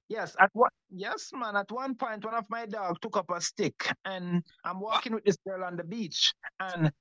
Yes, 0.07 0.35
at 0.39 0.51
what? 0.53 0.71
Yes, 0.89 1.31
man. 1.33 1.55
At 1.55 1.71
one 1.71 1.95
point, 1.95 2.23
one 2.23 2.35
of 2.35 2.45
my 2.49 2.65
dog 2.65 3.01
took 3.01 3.17
up 3.17 3.31
a 3.31 3.41
stick, 3.41 3.91
and 4.05 4.43
I'm 4.63 4.79
walking 4.79 5.13
with 5.13 5.25
this 5.25 5.37
girl 5.47 5.63
on 5.63 5.75
the 5.75 5.83
beach, 5.83 6.33
and 6.59 6.91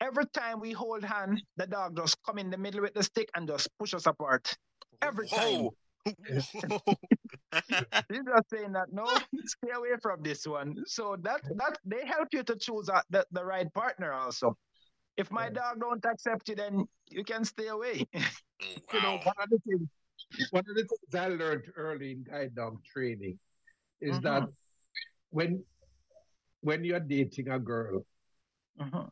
every 0.00 0.24
time 0.32 0.60
we 0.60 0.72
hold 0.72 1.04
hand, 1.04 1.42
the 1.56 1.66
dog 1.66 1.96
just 1.96 2.16
come 2.24 2.38
in 2.38 2.50
the 2.50 2.56
middle 2.56 2.80
with 2.80 2.94
the 2.94 3.02
stick 3.02 3.28
and 3.34 3.46
just 3.46 3.68
push 3.78 3.94
us 3.94 4.06
apart. 4.06 4.56
Every 5.02 5.28
time. 5.28 5.64
Whoa. 5.64 5.74
He's 6.06 6.46
just 8.24 8.50
saying 8.50 8.72
that 8.72 8.86
no, 8.92 9.06
stay 9.44 9.72
away 9.74 9.96
from 10.00 10.22
this 10.22 10.46
one. 10.46 10.76
So 10.86 11.16
that 11.22 11.40
that 11.56 11.78
they 11.84 12.06
help 12.06 12.28
you 12.32 12.42
to 12.44 12.56
choose 12.56 12.88
a, 12.88 13.02
the, 13.10 13.26
the 13.32 13.44
right 13.44 13.72
partner 13.74 14.12
also. 14.12 14.56
If 15.16 15.30
my 15.30 15.48
dog 15.48 15.80
don't 15.80 16.04
accept 16.04 16.48
you, 16.48 16.54
then 16.54 16.86
you 17.10 17.24
can 17.24 17.44
stay 17.44 17.68
away. 17.68 18.06
You 18.94 19.02
know, 19.02 19.20
wow. 19.26 19.32
One 20.30 20.34
of 20.34 20.42
the 20.42 20.42
things, 20.42 20.50
one 20.50 20.64
of 20.68 20.74
the 20.74 20.82
things 20.82 21.14
I 21.14 21.28
learned 21.28 21.64
early 21.76 22.12
in 22.12 22.24
guide 22.24 22.54
dog 22.54 22.82
training 22.84 23.38
is 24.00 24.20
that 24.20 24.48
when 25.30 25.64
when 26.60 26.84
you're 26.84 27.00
dating 27.00 27.48
a 27.48 27.58
girl, 27.58 28.04
Mhm, 28.80 29.10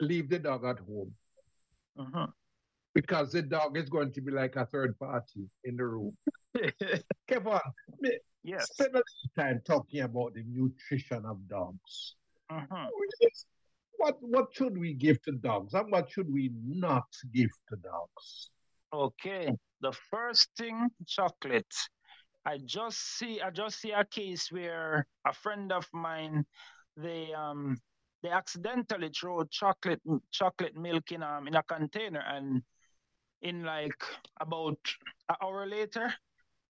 leave 0.00 0.28
the 0.28 0.38
dog 0.38 0.64
at 0.64 0.78
home 0.78 1.12
mhm. 1.98 2.32
because 2.94 3.32
the 3.32 3.42
dog 3.42 3.76
is 3.76 3.88
going 3.88 4.12
to 4.12 4.20
be 4.20 4.30
like 4.30 4.56
a 4.56 4.66
third 4.66 4.98
party 4.98 5.48
in 5.64 5.76
the 5.76 5.84
room. 5.84 6.16
Kevin, 7.26 7.58
yes. 8.44 8.70
spend 8.72 8.94
a 8.94 8.98
little 8.98 9.30
time 9.36 9.60
talking 9.64 10.00
about 10.02 10.34
the 10.34 10.44
nutrition 10.46 11.24
of 11.26 11.48
dogs. 11.48 12.14
mhm. 12.50 12.88
What 13.96 14.18
what 14.20 14.52
should 14.52 14.76
we 14.76 14.94
give 14.94 15.22
to 15.22 15.32
dogs 15.32 15.74
and 15.74 15.90
what 15.90 16.10
should 16.10 16.30
we 16.32 16.50
not 16.64 17.06
give 17.32 17.50
to 17.70 17.76
dogs? 17.76 18.50
Okay. 18.92 19.50
The 19.80 19.92
first 20.10 20.48
thing, 20.56 20.88
chocolate. 21.06 21.74
I 22.44 22.58
just 22.64 22.98
see 23.18 23.40
I 23.40 23.50
just 23.50 23.80
see 23.80 23.92
a 23.92 24.04
case 24.04 24.48
where 24.50 25.06
a 25.26 25.32
friend 25.32 25.72
of 25.72 25.86
mine 25.92 26.44
they 26.96 27.32
um 27.32 27.76
they 28.22 28.30
accidentally 28.30 29.10
throw 29.10 29.44
chocolate 29.44 30.00
chocolate 30.32 30.76
milk 30.76 31.12
in 31.12 31.22
um 31.22 31.46
in 31.46 31.54
a 31.54 31.62
container 31.62 32.20
and 32.26 32.62
in 33.42 33.62
like 33.62 33.94
about 34.40 34.78
an 35.28 35.36
hour 35.40 35.66
later 35.66 36.12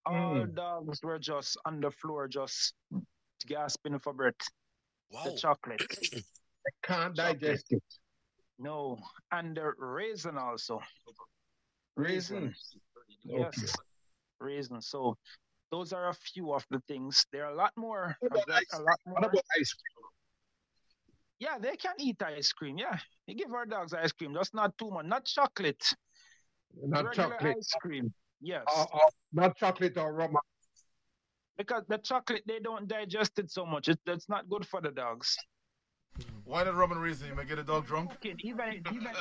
all 0.05 0.47
dogs 0.47 1.01
were 1.03 1.19
just 1.19 1.57
on 1.65 1.81
the 1.81 1.91
floor 1.91 2.29
just 2.29 2.75
gasping 3.47 3.99
for 3.99 4.13
breath 4.13 4.35
Wow. 5.11 5.25
the 5.25 5.33
chocolate 5.33 5.81
They 6.13 6.21
can't 6.85 7.17
Chocolate. 7.17 7.41
digest 7.41 7.67
it. 7.71 7.83
no 8.59 8.99
and 9.33 9.57
the 9.57 9.73
raisin 9.79 10.37
also 10.39 10.81
Raisins. 11.97 12.77
yes 13.25 13.75
raisin 14.41 14.81
so 14.81 15.17
those 15.71 15.93
are 15.93 16.09
a 16.09 16.15
few 16.15 16.53
of 16.53 16.65
the 16.71 16.81
things 16.89 17.25
there 17.33 17.45
are 17.47 17.53
a 17.53 17.55
lot 17.57 17.73
more 17.77 18.17
What 18.21 18.33
about 18.33 18.49
lot- 18.49 18.59
ice 18.59 18.81
lot 18.81 18.99
What 19.05 19.25
about 19.25 19.45
ice 19.61 19.73
cream? 19.75 20.07
Yeah, 21.39 21.59
they 21.59 21.75
can 21.77 21.95
eat 21.99 22.23
ice 22.23 22.53
cream. 22.53 22.79
Yeah, 22.79 22.97
you 23.27 23.35
give 23.35 23.53
our 23.53 23.67
dogs 23.67 23.93
ice 23.93 24.13
cream, 24.13 24.33
just 24.33 24.55
not 24.55 24.79
too 24.79 24.91
much. 24.93 25.07
Not 25.07 25.25
chocolate. 25.25 25.83
Not 26.81 27.05
regular 27.05 27.31
chocolate. 27.35 27.57
ice 27.59 27.73
cream. 27.83 28.15
Yes, 28.41 28.63
Or, 28.71 28.87
or 28.95 29.09
not 29.33 29.57
chocolate 29.57 29.99
or 29.99 30.13
rum. 30.15 30.37
because 31.59 31.83
the 31.89 31.99
chocolate 31.99 32.45
they 32.47 32.61
don't 32.61 32.87
digest 32.87 33.41
it 33.41 33.51
so 33.51 33.67
much. 33.67 33.89
It, 33.89 33.99
it's 34.07 34.29
not 34.29 34.49
good 34.49 34.65
for 34.67 34.81
the 34.81 34.93
dogs. 34.93 35.37
Why 36.45 36.65
not 36.65 36.75
rum 36.75 36.93
and 36.93 37.01
raisin? 37.01 37.29
You 37.29 37.35
might 37.35 37.49
get 37.49 37.59
a 37.59 37.63
dog 37.63 37.87
drunk. 37.87 38.13
Okay, 38.13 38.35
even 38.41 38.83
even 38.93 39.13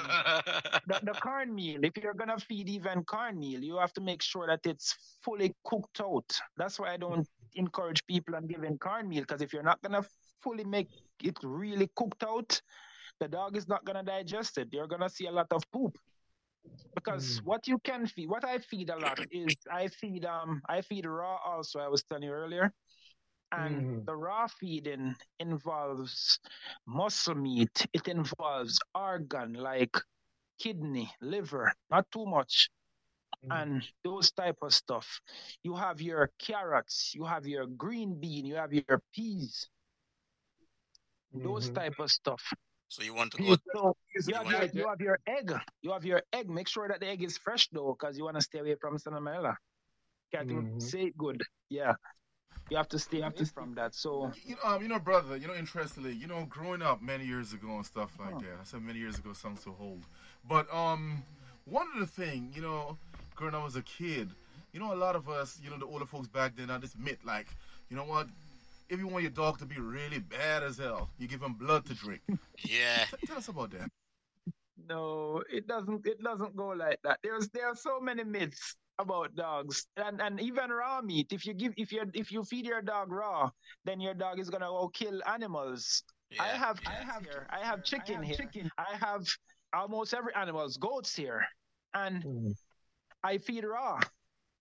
the, 0.88 1.00
the 1.04 1.14
cornmeal. 1.22 1.84
If 1.86 1.96
you're 1.98 2.14
gonna 2.14 2.38
feed 2.38 2.68
even 2.68 3.04
cornmeal, 3.06 3.64
you 3.64 3.78
have 3.78 3.94
to 3.94 4.02
make 4.02 4.22
sure 4.22 4.48
that 4.48 4.60
it's 4.66 4.96
fully 5.24 5.54
cooked 5.64 6.02
out. 6.02 6.30
That's 6.58 6.80
why 6.80 6.94
I 6.94 6.98
don't 6.98 7.28
encourage 7.56 8.06
people 8.08 8.36
on 8.36 8.48
giving 8.48 8.78
cornmeal 8.78 9.22
because 9.22 9.42
if 9.42 9.54
you're 9.54 9.64
not 9.64 9.82
gonna 9.82 10.04
fully 10.44 10.66
make 10.66 10.89
it 11.24 11.38
really 11.44 11.89
cooked 11.96 12.24
out, 12.24 12.60
the 13.20 13.28
dog 13.28 13.56
is 13.56 13.68
not 13.68 13.86
gonna 13.86 14.04
digest 14.04 14.58
it. 14.58 14.70
You're 14.72 14.88
gonna 14.88 15.10
see 15.10 15.28
a 15.28 15.32
lot 15.32 15.48
of 15.52 15.64
poop. 15.72 15.98
Because 16.96 17.39
what 17.46 17.68
you 17.68 17.80
can 17.80 18.06
feed, 18.08 18.30
what 18.30 18.44
I 18.44 18.60
feed 18.60 18.89
a 18.89 18.98
lot 18.98 19.20
is 19.32 19.56
I 19.72 19.88
feed 19.88 20.26
um 20.26 20.62
I 20.68 20.82
feed 20.82 21.06
raw 21.06 21.38
also. 21.46 21.80
I 21.80 21.88
was 21.88 22.04
telling 22.04 22.24
you 22.24 22.32
earlier. 22.32 22.74
And 23.52 23.86
Mhm. 23.86 24.06
the 24.06 24.16
raw 24.16 24.47
feeding 24.47 25.16
involves 25.39 26.39
muscle 26.86 27.36
meat. 27.36 27.86
It 27.93 28.08
involves 28.08 28.80
organ 28.95 29.54
like 29.54 29.95
kidney, 30.60 31.12
liver, 31.22 31.74
not 31.89 32.10
too 32.12 32.26
much, 32.26 32.70
Mm. 33.45 33.52
and 33.52 33.84
those 34.04 34.32
type 34.32 34.58
of 34.62 34.74
stuff. 34.74 35.22
You 35.64 35.76
have 35.76 36.02
your 36.02 36.32
carrots, 36.39 37.14
you 37.16 37.26
have 37.26 37.45
your 37.47 37.68
green 37.68 38.20
bean, 38.20 38.45
you 38.45 38.56
have 38.56 38.74
your 38.74 38.95
peas, 39.14 39.70
those 41.34 41.70
Mhm. 41.70 41.72
type 41.72 41.95
of 41.99 42.10
stuff. 42.12 42.54
So 42.89 43.04
you 43.04 43.14
want 43.14 43.32
to 43.34 43.38
go? 43.39 43.56
So 43.74 43.95
Easily 44.16 44.34
you 44.34 44.36
have, 44.36 44.49
your, 44.52 44.70
you 44.74 44.88
have 44.88 45.02
your 45.02 45.20
egg. 45.28 45.52
You 45.82 45.91
have 45.91 46.06
your 46.06 46.22
egg. 46.34 46.49
Make 46.49 46.68
sure 46.68 46.88
that 46.88 46.99
the 46.99 47.08
egg 47.08 47.24
is 47.24 47.38
fresh 47.38 47.70
though, 47.72 47.95
because 47.97 48.18
you 48.18 48.24
want 48.26 48.38
to 48.38 48.41
stay 48.41 48.60
away 48.60 48.76
from 48.80 48.97
salmonella. 48.97 49.56
Can't 50.34 50.52
even 50.52 50.66
Mhm. 50.70 50.80
say 50.80 51.04
it 51.06 51.18
good. 51.18 51.41
Yeah. 51.70 51.93
You 52.72 52.78
have 52.78 52.88
to 52.90 53.00
stay 53.00 53.20
away 53.22 53.44
from 53.54 53.76
that. 53.76 53.94
So 53.94 54.32
You 54.46 54.56
know, 54.56 54.62
um, 54.72 54.82
you 54.82 54.88
know, 54.88 54.98
brother. 54.98 55.36
You 55.36 55.48
know, 55.48 55.54
interestingly, 55.54 56.14
you 56.14 56.26
know, 56.26 56.46
growing 56.50 56.82
up 56.82 57.02
many 57.02 57.26
years 57.26 57.52
ago 57.52 57.76
and 57.76 57.86
stuff 57.86 58.18
like 58.18 58.34
Huh. 58.36 58.40
that. 58.40 58.58
I 58.62 58.64
said 58.64 58.82
many 58.82 58.98
years 58.98 59.20
ago 59.20 59.34
sounds 59.34 59.62
so 59.62 59.76
old, 59.78 60.04
but 60.48 60.74
um, 60.74 61.22
one 61.66 61.88
of 61.94 62.00
the 62.00 62.06
thing, 62.08 62.54
you 62.56 62.62
know, 62.62 62.98
growing 63.36 63.56
up 63.56 63.68
as 63.68 63.76
a 63.76 63.82
kid, 63.82 64.30
you 64.72 64.80
know, 64.80 64.94
a 64.94 64.96
lot 64.96 65.18
of 65.18 65.28
us, 65.28 65.60
you 65.62 65.70
know, 65.70 65.78
the 65.78 65.86
older 65.86 66.06
folks 66.06 66.30
back 66.30 66.56
then, 66.56 66.70
I 66.70 66.78
just 66.78 66.98
myth, 66.98 67.20
like, 67.26 67.48
you 67.90 67.98
know 67.98 68.06
what? 68.06 68.28
If 68.88 69.00
you 69.00 69.08
want 69.08 69.24
your 69.24 69.32
dog 69.32 69.60
to 69.60 69.66
be 69.66 69.76
really 69.78 70.20
bad 70.20 70.64
as 70.64 70.78
hell, 70.78 71.10
you 71.20 71.28
give 71.28 71.42
him 71.42 71.54
blood 71.56 71.86
to 71.88 71.94
drink. 71.94 72.22
Yeah. 72.64 73.04
T- 73.12 73.28
tell 73.28 73.38
us 73.38 73.50
about 73.50 73.72
that. 73.72 73.90
No, 74.90 75.44
it 75.52 75.68
doesn't 75.68 76.06
it 76.06 76.22
doesn't 76.24 76.56
go 76.56 76.70
like 76.70 77.00
that. 77.04 77.20
There's 77.24 77.50
there 77.50 77.68
are 77.68 77.76
so 77.76 78.00
many 78.00 78.24
myths 78.24 78.76
about 79.00 79.36
dogs. 79.36 79.88
And 79.98 80.22
and 80.22 80.40
even 80.40 80.70
raw 80.70 81.02
meat. 81.02 81.28
If 81.32 81.46
you 81.46 81.54
give 81.54 81.74
if 81.78 81.92
you 81.92 82.04
if 82.14 82.32
you 82.32 82.44
feed 82.44 82.66
your 82.66 82.82
dog 82.82 83.12
raw, 83.12 83.50
then 83.86 84.00
your 84.00 84.14
dog 84.14 84.40
is 84.40 84.50
gonna 84.50 84.68
go 84.68 84.90
kill 84.90 85.22
animals. 85.28 86.04
I 86.40 86.48
have 86.48 86.80
yeah. 86.84 86.92
I 86.92 87.04
have 87.04 87.24
here. 87.24 87.48
I 87.50 87.66
have 87.66 87.84
chicken 87.84 88.24
here. 88.24 88.36
Chicken. 88.36 88.70
I 88.78 88.96
have 88.98 89.28
almost 89.74 90.14
every 90.14 90.34
animal's 90.36 90.78
goats 90.78 91.16
here. 91.16 91.46
And 91.94 92.24
Mm. 92.24 92.54
I 93.24 93.38
feed 93.38 93.66
raw. 93.66 94.00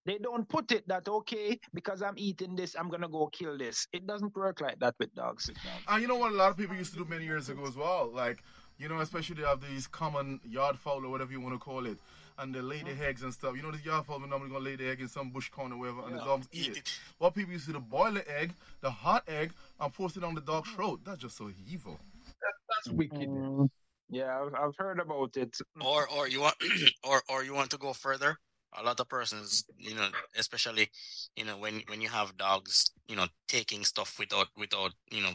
They 0.06 0.18
don't 0.18 0.48
put 0.48 0.72
it 0.72 0.88
that 0.88 1.06
okay 1.08 1.60
because 1.74 2.02
I'm 2.02 2.14
eating 2.16 2.56
this, 2.56 2.74
I'm 2.74 2.88
gonna 2.88 3.08
go 3.08 3.28
kill 3.28 3.56
this. 3.58 3.86
It 3.92 4.06
doesn't 4.06 4.34
work 4.34 4.60
like 4.60 4.78
that 4.80 4.94
with 4.98 5.14
dogs. 5.14 5.50
Uh, 5.86 5.96
you 5.96 6.08
know 6.08 6.16
what 6.16 6.32
a 6.32 6.34
lot 6.34 6.50
of 6.50 6.56
people 6.56 6.74
used 6.74 6.92
to 6.92 6.98
do 6.98 7.04
many 7.04 7.24
years 7.24 7.48
ago 7.50 7.66
as 7.66 7.76
well. 7.76 8.10
Like, 8.12 8.42
you 8.80 8.88
know, 8.88 9.00
especially 9.00 9.36
they 9.36 9.46
have 9.46 9.60
these 9.60 9.86
common 9.86 10.40
yard 10.48 10.78
fowl 10.78 11.04
or 11.04 11.10
whatever 11.10 11.30
you 11.30 11.40
want 11.40 11.54
to 11.54 11.58
call 11.58 11.86
it. 11.86 11.98
And 12.38 12.54
they 12.54 12.62
lay 12.62 12.82
the 12.82 12.96
eggs 13.06 13.22
and 13.22 13.34
stuff. 13.34 13.54
You 13.54 13.62
know, 13.62 13.70
the 13.70 13.78
yard 13.84 14.06
fowl 14.06 14.24
are 14.24 14.26
normally 14.26 14.48
going 14.48 14.64
to 14.64 14.70
lay 14.70 14.76
the 14.76 14.88
egg 14.88 15.00
in 15.02 15.08
some 15.08 15.28
bush 15.28 15.50
corner 15.50 15.74
or 15.74 15.78
wherever, 15.78 16.02
and 16.06 16.14
the 16.16 16.24
dogs 16.24 16.48
eat, 16.52 16.68
eat 16.68 16.70
it. 16.70 16.76
it. 16.78 16.98
What 17.18 17.34
people 17.34 17.52
used 17.52 17.66
to 17.66 17.74
do, 17.74 17.80
boil 17.80 18.12
the 18.12 18.40
egg, 18.40 18.54
the 18.80 18.90
hot 18.90 19.24
egg, 19.28 19.52
and 19.78 19.92
force 19.92 20.16
it 20.16 20.24
on 20.24 20.34
the 20.34 20.40
dog's 20.40 20.70
throat. 20.70 21.00
That's 21.04 21.18
just 21.18 21.36
so 21.36 21.50
evil. 21.70 22.00
That's 22.24 22.96
wicked. 22.96 23.28
Mm, 23.28 23.68
yeah, 24.08 24.40
I've, 24.40 24.54
I've 24.54 24.76
heard 24.78 25.00
about 25.00 25.36
it. 25.36 25.54
or 25.84 26.08
or 26.08 26.28
you 26.28 26.40
want 26.40 26.54
or 27.04 27.22
or 27.28 27.44
you 27.44 27.52
want 27.52 27.70
to 27.72 27.78
go 27.78 27.92
further 27.92 28.38
a 28.78 28.82
lot 28.84 29.00
of 29.00 29.08
persons 29.08 29.64
you 29.78 29.94
know 29.94 30.06
especially 30.36 30.88
you 31.34 31.44
know 31.44 31.56
when 31.58 31.82
when 31.88 32.00
you 32.00 32.08
have 32.08 32.36
dogs 32.36 32.92
you 33.08 33.16
know 33.16 33.26
taking 33.48 33.84
stuff 33.84 34.16
without 34.18 34.46
without 34.56 34.92
you 35.10 35.20
know 35.20 35.32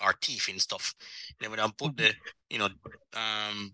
our 0.00 0.14
teeth 0.14 0.48
and 0.48 0.60
stuff 0.60 0.94
And 1.38 1.44
then 1.44 1.50
we 1.50 1.56
don't 1.56 1.76
put 1.76 1.96
the 1.96 2.12
you 2.50 2.58
know 2.58 2.68
um 3.14 3.72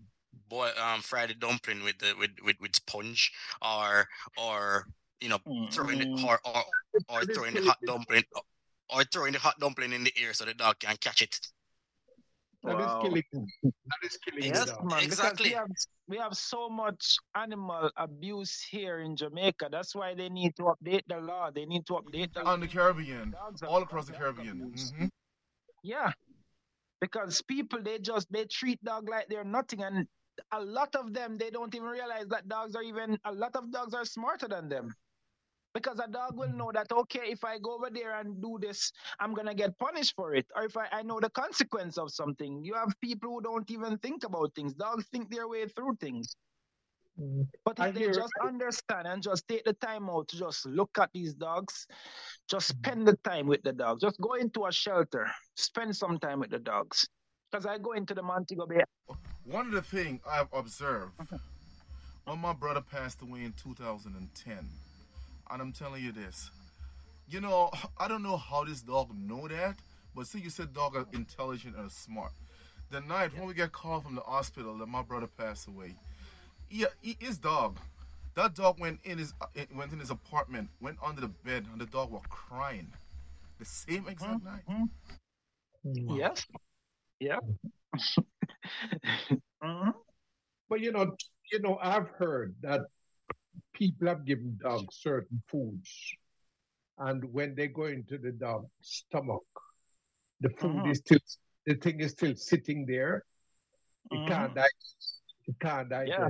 boy 0.49 0.69
um 0.81 1.01
fried 1.01 1.33
dumpling 1.39 1.83
with 1.83 1.97
the 1.99 2.13
with 2.19 2.31
with, 2.43 2.57
with 2.59 2.75
sponge 2.75 3.31
or 3.61 4.07
or 4.37 4.85
you 5.21 5.29
know 5.29 5.39
throwing 5.71 5.99
the, 5.99 6.05
Mm. 6.05 6.25
or 6.25 6.39
or, 6.45 6.63
or 7.09 7.23
throwing 7.23 7.53
the 7.53 7.61
hot 7.61 7.77
dumpling 7.85 8.23
or 8.89 9.03
throwing 9.05 9.33
the 9.33 9.39
hot 9.39 9.59
dumpling 9.59 9.93
in 9.93 10.03
the 10.03 10.13
air 10.17 10.33
so 10.33 10.45
the 10.45 10.53
dog 10.53 10.79
can 10.79 10.95
catch 10.97 11.21
it 11.21 11.39
That 12.63 12.79
is 12.79 12.85
Wow. 12.91 13.01
killing. 13.01 13.23
That 13.63 14.01
is 14.03 14.17
killing 14.17 14.43
Yes, 14.43 14.59
the 14.59 14.65
Yes, 14.65 14.77
dog. 14.77 14.85
man. 14.85 15.03
Exactly. 15.03 15.49
We 15.49 15.55
have, 15.55 15.71
we 16.07 16.17
have 16.17 16.33
so 16.35 16.69
much 16.69 17.17
animal 17.35 17.89
abuse 17.95 18.61
here 18.61 18.99
in 18.99 19.15
Jamaica. 19.15 19.69
That's 19.71 19.95
why 19.95 20.13
they 20.13 20.27
need 20.29 20.55
to 20.57 20.63
update 20.73 21.03
the 21.07 21.17
law. 21.17 21.51
They 21.51 21.65
need 21.65 21.85
to 21.87 21.93
update 21.93 22.33
the 22.33 22.43
On 22.43 22.59
the 22.59 22.67
Caribbean, 22.67 23.33
all 23.67 23.81
across 23.81 24.07
the 24.07 24.11
dogs 24.11 24.21
are 24.23 24.33
Caribbean. 24.33 24.61
abused. 24.61 24.93
Yeah. 25.83 26.11
Because 27.01 27.41
people 27.41 27.81
they 27.81 27.99
just 27.99 28.31
they 28.31 28.45
treat 28.45 28.83
dog 28.83 29.09
like 29.09 29.27
they're 29.29 29.43
nothing 29.43 29.83
and 29.83 30.07
a 30.51 30.61
lot 30.61 30.95
of 30.95 31.13
them 31.13 31.37
they 31.37 31.49
don't 31.49 31.73
even 31.75 31.87
realize 31.87 32.27
that 32.27 32.47
dogs 32.47 32.75
are 32.75 32.83
even 32.83 33.17
a 33.25 33.31
lot 33.31 33.55
of 33.55 33.71
dogs 33.71 33.93
are 33.93 34.05
smarter 34.05 34.47
than 34.47 34.69
them. 34.69 34.93
Because 35.73 35.99
a 35.99 36.07
dog 36.07 36.37
will 36.37 36.47
mm-hmm. 36.47 36.57
know 36.57 36.71
that 36.73 36.91
okay, 36.91 37.29
if 37.29 37.43
I 37.43 37.59
go 37.59 37.75
over 37.75 37.89
there 37.91 38.19
and 38.19 38.41
do 38.41 38.57
this, 38.59 38.91
I'm 39.19 39.33
gonna 39.33 39.53
get 39.53 39.77
punished 39.77 40.15
for 40.15 40.33
it. 40.35 40.47
Or 40.55 40.63
if 40.65 40.75
I, 40.75 40.87
I 40.91 41.03
know 41.03 41.19
the 41.19 41.29
consequence 41.29 41.97
of 41.97 42.11
something. 42.11 42.63
You 42.65 42.73
have 42.73 42.93
people 43.01 43.29
who 43.29 43.41
don't 43.41 43.69
even 43.71 43.97
think 43.99 44.23
about 44.23 44.55
things. 44.55 44.73
Dogs 44.73 45.05
think 45.11 45.29
their 45.29 45.47
way 45.47 45.67
through 45.67 45.95
things. 46.01 46.35
But 47.65 47.79
if 47.79 47.95
they 47.95 48.07
just 48.07 48.31
understand 48.41 49.07
and 49.07 49.21
just 49.21 49.47
take 49.47 49.65
the 49.65 49.73
time 49.73 50.09
out 50.09 50.27
to 50.29 50.37
just 50.37 50.65
look 50.65 50.97
at 50.99 51.09
these 51.13 51.33
dogs, 51.33 51.87
just 52.49 52.71
mm-hmm. 52.71 52.89
spend 52.89 53.07
the 53.07 53.17
time 53.17 53.47
with 53.47 53.61
the 53.63 53.73
dogs. 53.73 54.01
Just 54.01 54.19
go 54.21 54.33
into 54.33 54.65
a 54.65 54.71
shelter, 54.71 55.27
spend 55.55 55.95
some 55.95 56.17
time 56.19 56.39
with 56.39 56.49
the 56.49 56.59
dogs. 56.59 57.07
Because 57.51 57.65
I 57.65 57.79
go 57.79 57.93
into 57.93 58.13
the 58.13 58.21
Montego 58.21 58.67
Bay. 58.67 58.83
One 59.43 59.67
of 59.67 59.73
the 59.73 59.81
things 59.81 60.21
I've 60.29 60.47
observed 60.53 61.13
when 62.25 62.39
my 62.39 62.53
brother 62.53 62.81
passed 62.81 63.21
away 63.23 63.43
in 63.43 63.53
2010, 63.53 64.57
and 65.49 65.61
I'm 65.61 65.71
telling 65.71 66.03
you 66.03 66.11
this, 66.11 66.51
you 67.27 67.41
know, 67.41 67.71
I 67.97 68.07
don't 68.07 68.21
know 68.21 68.37
how 68.37 68.63
this 68.65 68.81
dog 68.81 69.09
know 69.17 69.47
that, 69.47 69.77
but 70.15 70.27
see, 70.27 70.39
you 70.39 70.51
said 70.51 70.73
dog 70.73 70.95
are 70.95 71.07
intelligent 71.13 71.75
and 71.75 71.91
smart. 71.91 72.31
The 72.91 73.01
night 73.01 73.35
when 73.35 73.47
we 73.47 73.53
get 73.53 73.71
called 73.71 74.03
from 74.03 74.15
the 74.15 74.21
hospital 74.21 74.77
that 74.77 74.87
my 74.87 75.01
brother 75.01 75.27
passed 75.27 75.67
away, 75.67 75.95
yeah, 76.69 76.87
he, 77.01 77.17
his 77.19 77.37
dog, 77.37 77.77
that 78.35 78.55
dog 78.55 78.79
went 78.79 78.99
in 79.03 79.17
his 79.17 79.33
uh, 79.41 79.45
went 79.75 79.91
in 79.91 79.99
his 79.99 80.09
apartment, 80.11 80.69
went 80.81 80.97
under 81.03 81.21
the 81.21 81.27
bed, 81.27 81.65
and 81.71 81.81
the 81.81 81.85
dog 81.85 82.11
was 82.11 82.21
crying. 82.29 82.87
The 83.59 83.65
same 83.65 84.07
exact 84.07 84.43
night. 84.43 84.63
Mm. 84.69 84.89
Yes. 86.17 86.45
Yeah. 87.19 87.39
Mhm. 89.61 89.93
But 90.69 90.79
you 90.79 90.91
know, 90.93 91.15
you 91.51 91.59
know, 91.59 91.77
I've 91.81 92.07
heard 92.09 92.55
that 92.61 92.81
people 93.73 94.07
have 94.07 94.23
given 94.23 94.57
dogs 94.61 94.95
certain 95.01 95.41
foods, 95.49 95.89
and 96.97 97.23
when 97.33 97.55
they 97.55 97.67
go 97.67 97.85
into 97.85 98.17
the 98.17 98.31
dog's 98.31 98.69
stomach, 98.79 99.43
the 100.39 100.49
food 100.51 100.87
is 100.87 100.99
still 100.99 101.19
the 101.65 101.75
thing 101.75 101.99
is 101.99 102.11
still 102.11 102.35
sitting 102.35 102.85
there. 102.85 103.25
It 104.11 104.27
can't 104.27 104.55
digest. 104.55 105.21
It 105.47 105.59
can't 105.59 105.89
digest. 105.89 106.17
Yeah, 106.17 106.27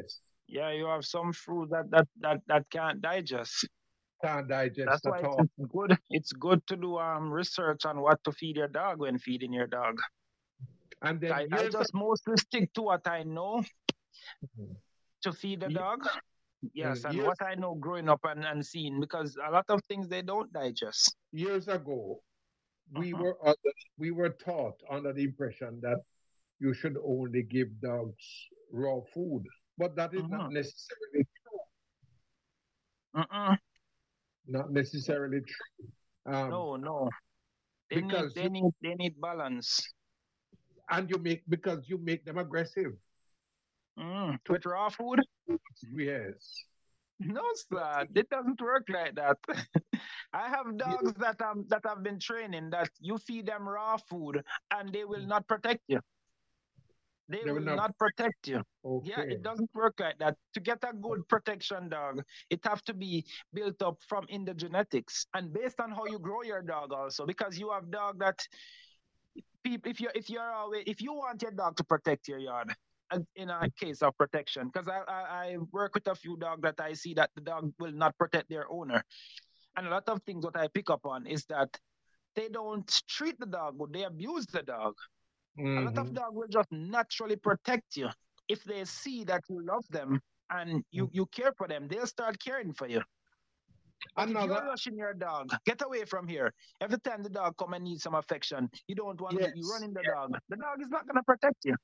you 0.50 0.86
have 0.88 1.06
some 1.06 1.32
fruit 1.34 1.70
that, 1.72 1.89
that, 1.91 2.08
that, 2.22 2.38
that 2.47 2.70
can't 2.70 3.02
digest. 3.02 3.68
Can't 4.24 4.47
digest 4.50 4.88
That's 4.88 5.06
at 5.06 5.24
all. 5.24 5.41
it's 5.43 5.72
good. 5.72 5.97
It's 6.10 6.34
good 6.34 6.66
to 6.68 6.76
do 6.76 6.97
um 6.97 7.32
research 7.32 7.86
on 7.86 8.02
what 8.02 8.22
to 8.26 8.32
feed 8.34 8.58
your 8.58 8.68
dog 8.68 9.00
when 9.00 9.18
feeding 9.18 9.54
your 9.54 9.68
dog. 9.68 9.95
And 11.02 11.22
then 11.22 11.32
I, 11.32 11.47
I 11.54 11.70
just 11.70 11.93
mostly 11.93 12.36
stick 12.38 12.74
to 12.74 12.82
what 12.82 13.08
I 13.08 13.24
know 13.24 13.64
Mhm. 14.43 14.76
to 15.24 15.32
feed 15.32 15.62
the 15.62 15.70
dog. 15.70 16.08
Yes, 16.74 17.06
and 17.06 17.14
years- 17.16 17.28
what 17.28 17.41
I 17.41 17.56
know 17.56 17.76
growing 17.76 18.10
up 18.10 18.20
and, 18.26 18.43
and 18.43 18.66
seeing 18.66 19.00
because 19.00 19.38
a 19.38 19.50
lot 19.52 19.66
of 19.70 19.80
things 19.86 20.10
they 20.10 20.22
don't 20.22 20.52
digest. 20.52 21.16
years 21.32 21.68
ago, 21.70 22.22
we 22.91 23.14
Uh-huh. 23.14 23.24
were 23.24 23.38
under, 23.47 23.72
we 23.97 24.12
were 24.12 24.30
taught 24.47 24.76
under 24.89 25.14
the 25.14 25.24
impression 25.24 25.80
that 25.82 26.00
you 26.60 26.74
should 26.74 26.97
only 27.04 27.43
give 27.43 27.70
dogs 27.80 28.26
raw 28.74 29.00
food, 29.14 29.43
but 29.80 29.96
that 29.96 30.14
is 30.14 30.22
Uh-huh. 30.22 30.38
not 30.38 30.52
necessarily 30.52 31.24
true. 31.40 31.60
Mm-mm. 33.24 33.58
Not 34.48 34.72
necessarily 34.72 35.42
true. 35.42 35.88
Um, 36.26 36.50
No, 36.50 36.76
no. 36.76 37.10
They 37.90 38.02
need, 38.02 38.08
because 38.10 38.34
they 38.36 38.44
you- 38.44 38.50
need 38.50 38.74
they 38.82 38.96
need 38.96 39.16
balance. 39.22 39.82
and 40.92 41.10
you 41.10 41.18
make 41.18 41.42
because 41.50 41.88
you 41.90 41.98
make 42.02 42.26
them 42.26 42.38
aggressive. 42.38 42.94
Mm. 43.98 44.38
With 44.50 44.66
raw 44.66 44.90
food? 44.90 45.20
Yes. 45.94 46.66
No, 47.20 47.44
sir. 47.56 48.08
It 48.16 48.30
doesn't 48.30 48.62
work 48.62 48.88
like 48.90 49.14
that. 49.16 49.38
I 50.34 50.48
have 50.50 50.78
dogs 50.78 51.14
that 51.20 51.42
um 51.42 51.66
that 51.70 51.84
have 51.86 52.02
been 52.02 52.18
training 52.20 52.70
that 52.72 52.90
you 53.00 53.18
feed 53.18 53.46
them 53.48 53.68
raw 53.68 53.98
food 54.10 54.42
and 54.72 54.94
they 54.94 55.04
will 55.04 55.26
not 55.28 55.46
protect 55.48 55.82
you. 55.88 56.00
They, 57.30 57.44
They 57.46 57.52
will 57.52 57.62
not, 57.62 57.76
not 57.76 57.98
protect 57.98 58.48
you. 58.48 58.64
Okay. 58.84 59.10
Yeah, 59.10 59.22
it 59.22 59.44
doesn't 59.44 59.70
work 59.76 60.00
like 60.00 60.18
that. 60.18 60.36
To 60.56 60.60
get 60.60 60.80
a 60.84 60.94
good 60.94 61.28
protection 61.28 61.88
dog, 61.88 62.24
it 62.50 62.60
have 62.64 62.82
to 62.84 62.94
be 62.94 63.24
built 63.54 63.82
up 63.84 63.98
from 64.08 64.26
in 64.30 64.46
the 64.46 64.56
genetics 64.56 65.28
and 65.36 65.54
based 65.54 65.80
on 65.80 65.92
how 65.92 66.06
you 66.08 66.18
grow 66.18 66.42
your 66.42 66.64
dog 66.64 66.92
also. 66.92 67.28
Because 67.28 67.60
you 67.60 67.70
have 67.70 67.92
dog 67.92 68.20
that 68.20 68.42
people 69.64 69.92
if 69.92 70.00
you 70.00 70.10
if 70.16 70.30
you're 70.30 70.52
always 70.52 70.84
if 70.88 71.02
you 71.02 71.14
want 71.14 71.42
your 71.42 71.52
dog 71.52 71.76
to 71.78 71.84
protect 71.84 72.28
your 72.28 72.40
yard 72.40 72.74
in 73.36 73.50
a 73.50 73.70
case 73.80 74.02
of 74.02 74.16
protection 74.18 74.70
because 74.72 74.88
I, 74.88 75.02
I 75.08 75.22
I 75.22 75.58
work 75.72 75.96
with 75.96 76.08
a 76.08 76.16
few 76.16 76.38
dogs 76.38 76.62
that 76.62 76.80
I 76.80 76.94
see 76.94 77.14
that 77.16 77.32
the 77.36 77.42
dog 77.42 77.74
will 77.80 77.92
not 77.92 78.18
protect 78.18 78.50
their 78.50 78.70
owner 78.72 79.04
and 79.76 79.88
a 79.88 79.90
lot 79.90 80.08
of 80.08 80.22
things 80.24 80.46
what 80.46 80.58
I 80.58 80.68
pick 80.68 80.90
up 80.90 81.06
on 81.06 81.26
is 81.26 81.46
that 81.46 81.70
they 82.36 82.50
don't 82.50 82.88
treat 83.08 83.40
the 83.40 83.48
dog 83.48 83.78
good 83.80 83.92
they 83.94 84.04
abuse 84.04 84.46
the 84.46 84.62
dog 84.62 84.94
a 85.58 85.62
lot 85.62 85.97
of 85.97 86.08
Mhm. 86.08 86.14
dogs 86.14 86.36
will 86.36 86.47
just 86.47 86.72
naturally 86.72 87.36
protect 87.36 87.95
you 87.97 88.10
if 88.47 88.64
they 88.64 88.86
see 88.86 89.24
that 89.26 89.43
you 89.50 89.62
love 89.66 89.86
them 89.89 90.22
and 90.50 90.84
you, 90.91 91.10
you 91.14 91.26
care 91.28 91.54
for 91.54 91.68
them. 91.68 91.88
They'll 91.88 92.08
start 92.08 92.39
caring 92.39 92.74
for 92.74 92.88
you. 92.88 93.02
But 94.16 94.30
if 94.30 94.36
Another- 94.36 94.54
you're 94.54 94.66
rushing 94.66 94.95
your 94.97 95.14
dog, 95.14 95.50
get 95.66 95.82
away 95.82 96.06
from 96.06 96.28
here. 96.28 96.54
Every 96.80 97.00
time 97.00 97.22
the 97.22 97.30
dog 97.30 97.58
come 97.58 97.74
and 97.74 97.84
need 97.84 98.00
some 98.00 98.16
affection, 98.16 98.70
you 98.88 98.95
don't 98.95 99.20
want 99.20 99.38
to, 99.38 99.43
you 99.43 99.52
Yes. 99.56 99.70
running 99.74 99.93
the 99.93 100.04
dog. 100.04 100.39
The 100.47 100.56
dog 100.56 100.82
is 100.82 100.88
not 100.89 101.06
gonna 101.06 101.24
protect 101.24 101.66
you. 101.66 101.76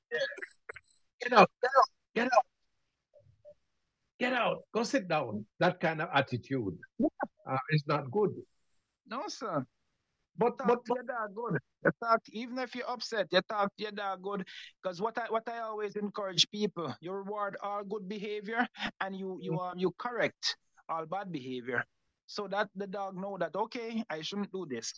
Get 1.20 1.32
out, 1.34 1.50
get 1.60 1.70
out, 1.76 1.88
get 2.14 2.26
out. 2.32 2.46
Get 4.18 4.32
out. 4.32 4.64
Go 4.72 4.82
sit 4.82 5.06
down. 5.08 5.46
That 5.58 5.78
kind 5.78 6.00
of 6.00 6.08
attitude 6.10 6.78
uh, 7.46 7.58
is 7.68 7.84
not 7.86 8.10
good. 8.10 8.34
No, 9.06 9.28
sir. 9.28 9.64
But 10.38 10.58
Talk 10.58 10.68
but, 10.68 10.84
to 10.84 10.92
your 10.94 11.02
dog 11.04 11.34
good. 11.34 11.58
You 11.84 11.90
talk, 12.02 12.20
even 12.30 12.58
if 12.58 12.74
you're 12.74 12.88
upset, 12.90 13.28
you 13.32 13.40
talk 13.48 13.74
to 13.76 13.82
your 13.82 13.92
dog 13.92 14.22
good. 14.22 14.46
Because 14.82 15.00
what 15.00 15.16
I 15.18 15.26
what 15.30 15.48
I 15.48 15.58
always 15.60 15.96
encourage 15.96 16.48
people, 16.50 16.94
you 17.00 17.12
reward 17.12 17.56
all 17.62 17.84
good 17.84 18.08
behavior 18.08 18.66
and 19.00 19.16
you 19.16 19.38
you 19.40 19.58
um 19.58 19.78
you 19.78 19.92
correct 19.98 20.56
all 20.88 21.06
bad 21.06 21.32
behavior. 21.32 21.84
So 22.26 22.48
that 22.48 22.68
the 22.76 22.86
dog 22.86 23.16
know 23.16 23.36
that 23.38 23.54
okay, 23.54 24.02
I 24.10 24.20
shouldn't 24.22 24.52
do 24.52 24.66
this. 24.68 24.92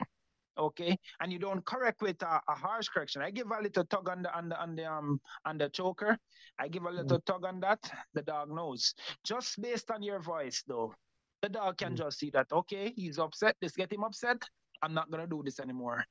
Okay, 0.59 0.97
and 1.21 1.33
you 1.33 1.39
don't 1.39 1.65
correct 1.65 2.03
with 2.03 2.21
a, 2.23 2.41
a 2.49 2.55
harsh 2.55 2.89
correction. 2.89 3.23
I 3.23 3.31
give 3.31 3.51
a 3.51 3.63
little 3.63 3.85
tug 3.85 4.09
on 4.09 4.23
the 4.23 4.35
on 4.37 4.49
the 4.49 4.61
on 4.61 4.75
the 4.75 4.85
um 4.91 5.21
on 5.45 5.57
the 5.59 5.69
choker. 5.69 6.19
I 6.59 6.67
give 6.69 6.85
a 6.85 6.91
little 6.91 7.21
tug 7.21 7.45
on 7.45 7.61
that. 7.61 7.79
The 8.15 8.23
dog 8.23 8.51
knows. 8.51 8.95
Just 9.25 9.61
based 9.63 9.91
on 9.93 10.03
your 10.03 10.19
voice, 10.19 10.65
though, 10.67 10.95
the 11.43 11.49
dog 11.49 11.79
can 11.79 11.93
Mm. 11.95 11.99
just 11.99 12.19
see 12.19 12.31
that 12.31 12.51
okay, 12.51 12.93
he's 12.97 13.19
upset. 13.19 13.55
This 13.61 13.77
get 13.77 13.93
him 13.93 14.03
upset. 14.03 14.43
I'm 14.83 14.95
not 14.95 15.11
gonna 15.11 15.27
do 15.27 15.43
this 15.45 15.61
anymore. 15.61 16.05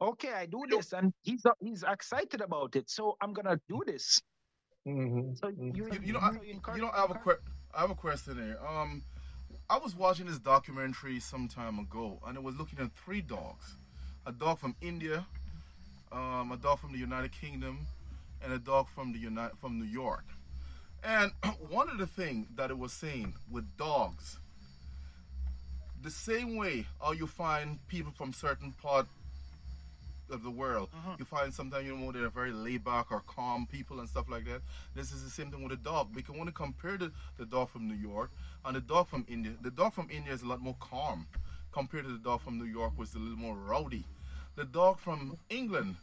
Okay, 0.00 0.32
I 0.32 0.46
do 0.46 0.64
this, 0.68 0.92
and 0.92 1.12
he's 1.22 1.44
he's 1.60 1.84
excited 1.86 2.40
about 2.40 2.76
it. 2.76 2.90
So 2.90 3.16
I'm 3.20 3.32
gonna 3.32 3.60
do 3.68 3.80
this. 3.86 4.20
Mhm, 4.86 5.36
So 5.38 5.48
mhm. 5.50 5.76
you 5.76 5.86
You, 5.92 6.00
you 6.02 6.12
know, 6.14 6.20
I, 6.20 6.32
so 6.34 6.40
encourage- 6.42 6.78
you 6.80 6.84
know, 6.86 6.92
I 6.92 7.00
have 7.00 7.10
a 7.10 7.18
que- 7.18 7.42
I 7.74 7.80
have 7.80 7.90
a 7.90 7.94
question 7.94 8.36
here. 8.36 8.58
Um, 8.66 9.02
I 9.70 9.78
was 9.78 9.94
watching 9.94 10.26
this 10.26 10.38
documentary 10.38 11.20
some 11.20 11.46
time 11.48 11.78
ago, 11.78 12.18
and 12.26 12.36
it 12.36 12.42
was 12.42 12.56
looking 12.56 12.78
at 12.78 12.92
three 12.92 13.20
dogs: 13.20 13.76
a 14.26 14.32
dog 14.32 14.58
from 14.58 14.74
India, 14.80 15.26
um, 16.12 16.52
a 16.52 16.56
dog 16.56 16.78
from 16.78 16.92
the 16.92 16.98
United 16.98 17.32
Kingdom, 17.32 17.86
and 18.42 18.52
a 18.52 18.58
dog 18.58 18.88
from 18.88 19.12
the 19.12 19.18
United 19.18 19.58
from 19.58 19.78
New 19.78 19.84
York. 19.84 20.24
And 21.04 21.32
one 21.68 21.88
of 21.90 21.98
the 21.98 22.06
things 22.06 22.48
that 22.56 22.70
it 22.70 22.78
was 22.78 22.92
saying 22.92 23.34
with 23.50 23.76
dogs, 23.76 24.38
the 26.02 26.10
same 26.10 26.56
way 26.56 26.86
how 27.00 27.12
you 27.12 27.26
find 27.26 27.78
people 27.88 28.12
from 28.16 28.32
certain 28.32 28.72
part 28.82 29.06
of 30.30 30.42
the 30.42 30.50
world, 30.50 30.90
you 31.18 31.24
find 31.24 31.52
sometimes 31.52 31.86
you 31.86 31.96
know 31.96 32.12
they're 32.12 32.28
very 32.28 32.52
laid 32.52 32.84
back 32.84 33.10
or 33.10 33.22
calm 33.26 33.66
people 33.70 34.00
and 34.00 34.08
stuff 34.08 34.28
like 34.28 34.44
that. 34.44 34.60
This 34.94 35.12
is 35.12 35.24
the 35.24 35.30
same 35.30 35.50
thing 35.50 35.62
with 35.62 35.72
a 35.72 35.76
dog. 35.76 36.14
Because 36.14 36.36
when 36.36 36.46
you 36.46 36.52
compare 36.52 36.96
the, 36.98 37.10
the 37.38 37.46
dog 37.46 37.70
from 37.70 37.88
New 37.88 37.94
York 37.94 38.30
and 38.64 38.76
the 38.76 38.80
dog 38.80 39.08
from 39.08 39.24
India, 39.28 39.52
the 39.62 39.70
dog 39.70 39.94
from 39.94 40.08
India 40.10 40.32
is 40.32 40.42
a 40.42 40.46
lot 40.46 40.60
more 40.60 40.76
calm 40.80 41.26
compared 41.72 42.04
to 42.04 42.12
the 42.12 42.18
dog 42.18 42.40
from 42.42 42.58
New 42.58 42.66
York, 42.66 42.92
which 42.96 43.10
is 43.10 43.14
a 43.14 43.18
little 43.18 43.38
more 43.38 43.56
rowdy. 43.56 44.04
The 44.56 44.64
dog 44.64 44.98
from 44.98 45.38
England, 45.48 45.96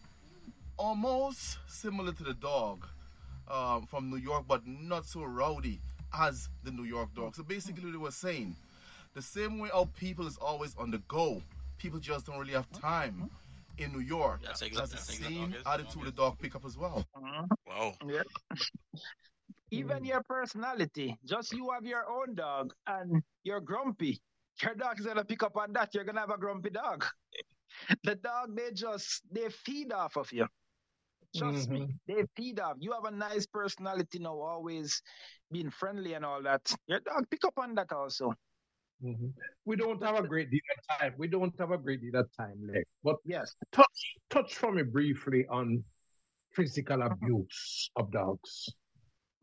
almost 0.77 1.57
similar 1.67 2.11
to 2.13 2.23
the 2.23 2.33
dog 2.33 2.85
um, 3.49 3.85
from 3.85 4.09
New 4.09 4.17
York, 4.17 4.45
but 4.47 4.65
not 4.65 5.05
so 5.05 5.23
rowdy 5.23 5.79
as 6.13 6.49
the 6.63 6.71
New 6.71 6.83
York 6.83 7.13
dog. 7.15 7.35
So 7.35 7.43
basically, 7.43 7.91
they 7.91 7.97
were 7.97 8.11
saying 8.11 8.55
the 9.15 9.21
same 9.21 9.59
way 9.59 9.69
our 9.71 9.85
people 9.85 10.27
is 10.27 10.37
always 10.37 10.75
on 10.75 10.91
the 10.91 10.99
go. 11.07 11.41
People 11.77 11.99
just 11.99 12.27
don't 12.27 12.37
really 12.37 12.53
have 12.53 12.69
time 12.71 13.29
in 13.77 13.91
New 13.91 14.01
York. 14.01 14.41
That's 14.43 14.59
That's, 14.59 14.71
the 14.71 14.81
that's 14.81 15.17
same 15.17 15.51
dog 15.51 15.55
is. 15.55 15.63
attitude 15.65 16.05
the 16.05 16.11
dog 16.11 16.37
pick 16.39 16.55
up 16.55 16.65
as 16.65 16.77
well. 16.77 17.05
Mhm. 17.15 17.47
Wow. 17.65 17.93
Yeah. 18.07 18.23
Even 19.71 20.05
your 20.05 20.21
personality, 20.23 21.17
just 21.25 21.51
you 21.51 21.71
have 21.71 21.85
your 21.85 22.05
own 22.09 22.35
dog 22.35 22.73
and 22.87 23.23
you're 23.43 23.59
grumpy. 23.59 24.21
Your 24.61 24.75
dog 24.75 24.99
is 24.99 25.05
gonna 25.05 25.25
pick 25.25 25.43
up 25.43 25.57
on 25.57 25.73
that. 25.73 25.93
You're 25.93 26.03
gonna 26.03 26.21
have 26.21 26.29
a 26.29 26.37
grumpy 26.37 26.69
dog. 26.69 27.05
the 28.03 28.15
dog, 28.15 28.55
they 28.55 28.71
just 28.71 29.21
they 29.31 29.49
feed 29.49 29.91
off 29.91 30.17
of 30.17 30.31
you. 30.31 30.47
Trust 31.35 31.69
me, 31.69 31.87
they 32.07 32.23
feed 32.37 32.59
off. 32.61 32.77
You 32.79 32.93
have 32.93 33.03
a 33.05 33.11
nice 33.11 33.45
personality 33.45 34.19
now, 34.19 34.39
always 34.39 35.01
being 35.51 35.69
friendly 35.69 36.13
and 36.13 36.23
all 36.23 36.41
that. 36.43 36.61
Your 36.87 37.01
dog 37.01 37.25
pick 37.29 37.43
up 37.43 37.57
on 37.57 37.75
that 37.75 37.91
also. 37.91 38.33
Mhm. 39.05 39.33
We 39.65 39.75
don't 39.75 40.01
have 40.03 40.15
a 40.17 40.27
great 40.27 40.49
deal 40.49 40.61
of 40.77 40.97
time. 40.99 41.13
We 41.17 41.27
don't 41.27 41.53
have 41.59 41.71
a 41.71 41.77
great 41.77 42.01
deal 42.01 42.15
of 42.15 42.29
time 42.35 42.57
left. 42.65 42.87
But 43.03 43.17
Yes. 43.23 43.55
touch 43.71 44.17
touch 44.29 44.55
for 44.55 44.71
me 44.71 44.81
briefly 44.83 45.45
on 45.47 45.83
physical 46.53 47.01
abuse 47.03 47.91
of 47.95 48.11
dogs. 48.11 48.67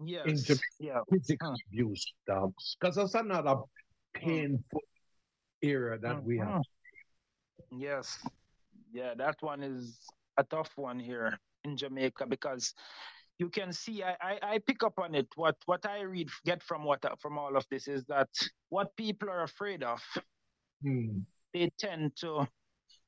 Yes. 0.05 0.43
Jamaica. 0.43 0.65
yeah. 0.81 1.01
Physical 1.11 1.53
Mm. 1.53 1.67
abuse 1.69 2.05
of 2.11 2.35
dogs. 2.35 2.77
Because 2.81 2.97
that's 2.97 3.15
another 3.15 3.57
painful 4.15 4.83
era 5.61 5.97
that 5.99 6.25
we 6.25 6.39
have. 6.39 6.63
Mhm. 6.63 6.65
Yes. 7.71 8.19
Yeah, 8.91 9.15
that 9.15 9.41
one 9.43 9.63
is 9.63 10.11
a 10.37 10.45
tough 10.45 10.77
one 10.77 10.99
here 10.99 11.39
in 11.65 11.77
Jamaica 11.77 12.27
because 12.27 12.75
you 13.43 13.49
can 13.51 13.73
see 13.73 14.05
I, 14.05 14.15
I, 14.31 14.35
I 14.55 14.59
pick 14.59 14.85
up 14.85 14.99
on 14.99 15.17
it. 15.17 15.27
What 15.35 15.57
what 15.67 15.85
I 15.85 16.03
read 16.03 16.29
get 16.45 16.63
from 16.63 16.85
what 16.85 17.03
from 17.21 17.39
all 17.39 17.57
of 17.57 17.67
this 17.73 17.89
is 17.89 18.05
that 18.05 18.29
what 18.69 18.95
people 18.97 19.29
are 19.29 19.43
afraid 19.43 19.83
of, 19.83 20.01
Hmm. 20.83 21.23
they 21.53 21.71
tend 21.79 22.15
to 22.23 22.47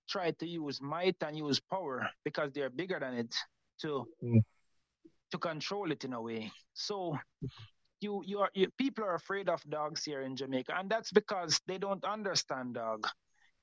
try 0.09 0.33
to 0.41 0.47
use 0.47 0.81
might 0.83 1.17
and 1.23 1.39
use 1.39 1.61
power 1.61 2.11
because 2.25 2.53
they're 2.53 2.71
bigger 2.71 2.99
than 2.99 3.15
it 3.15 3.33
to 3.83 4.07
Mm. 4.23 4.43
to 5.31 5.39
control 5.39 5.93
it 5.93 6.05
in 6.05 6.13
a 6.15 6.21
way. 6.21 6.51
So 6.75 7.17
you 8.01 8.23
you 8.27 8.39
are 8.41 8.51
you, 8.55 8.67
people 8.77 9.05
are 9.05 9.15
afraid 9.15 9.49
of 9.49 9.63
dogs 9.71 10.05
here 10.05 10.23
in 10.23 10.35
Jamaica, 10.35 10.75
and 10.79 10.91
that's 10.91 11.13
because 11.13 11.61
they 11.69 11.79
don't 11.79 12.05
understand 12.05 12.75
dog. 12.75 13.07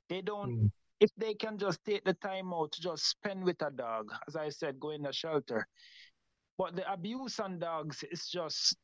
They 0.07 0.22
don't 0.22 0.55
Hmm. 0.55 0.67
if 1.01 1.11
they 1.17 1.34
can 1.34 1.57
just 1.57 1.84
take 1.84 2.03
the 2.05 2.13
time 2.13 2.53
out 2.53 2.72
to 2.74 2.82
just 2.82 3.03
spend 3.09 3.43
with 3.43 3.61
a 3.61 3.72
dog, 3.72 4.11
as 4.28 4.36
I 4.36 4.49
said, 4.49 4.80
go 4.80 4.91
in 4.91 5.05
a 5.05 5.11
shelter. 5.13 5.67
But 6.57 6.75
the 6.75 6.91
abuse 6.91 7.39
on 7.39 7.59
dogs 7.59 8.03
is 8.11 8.27
just 8.29 8.75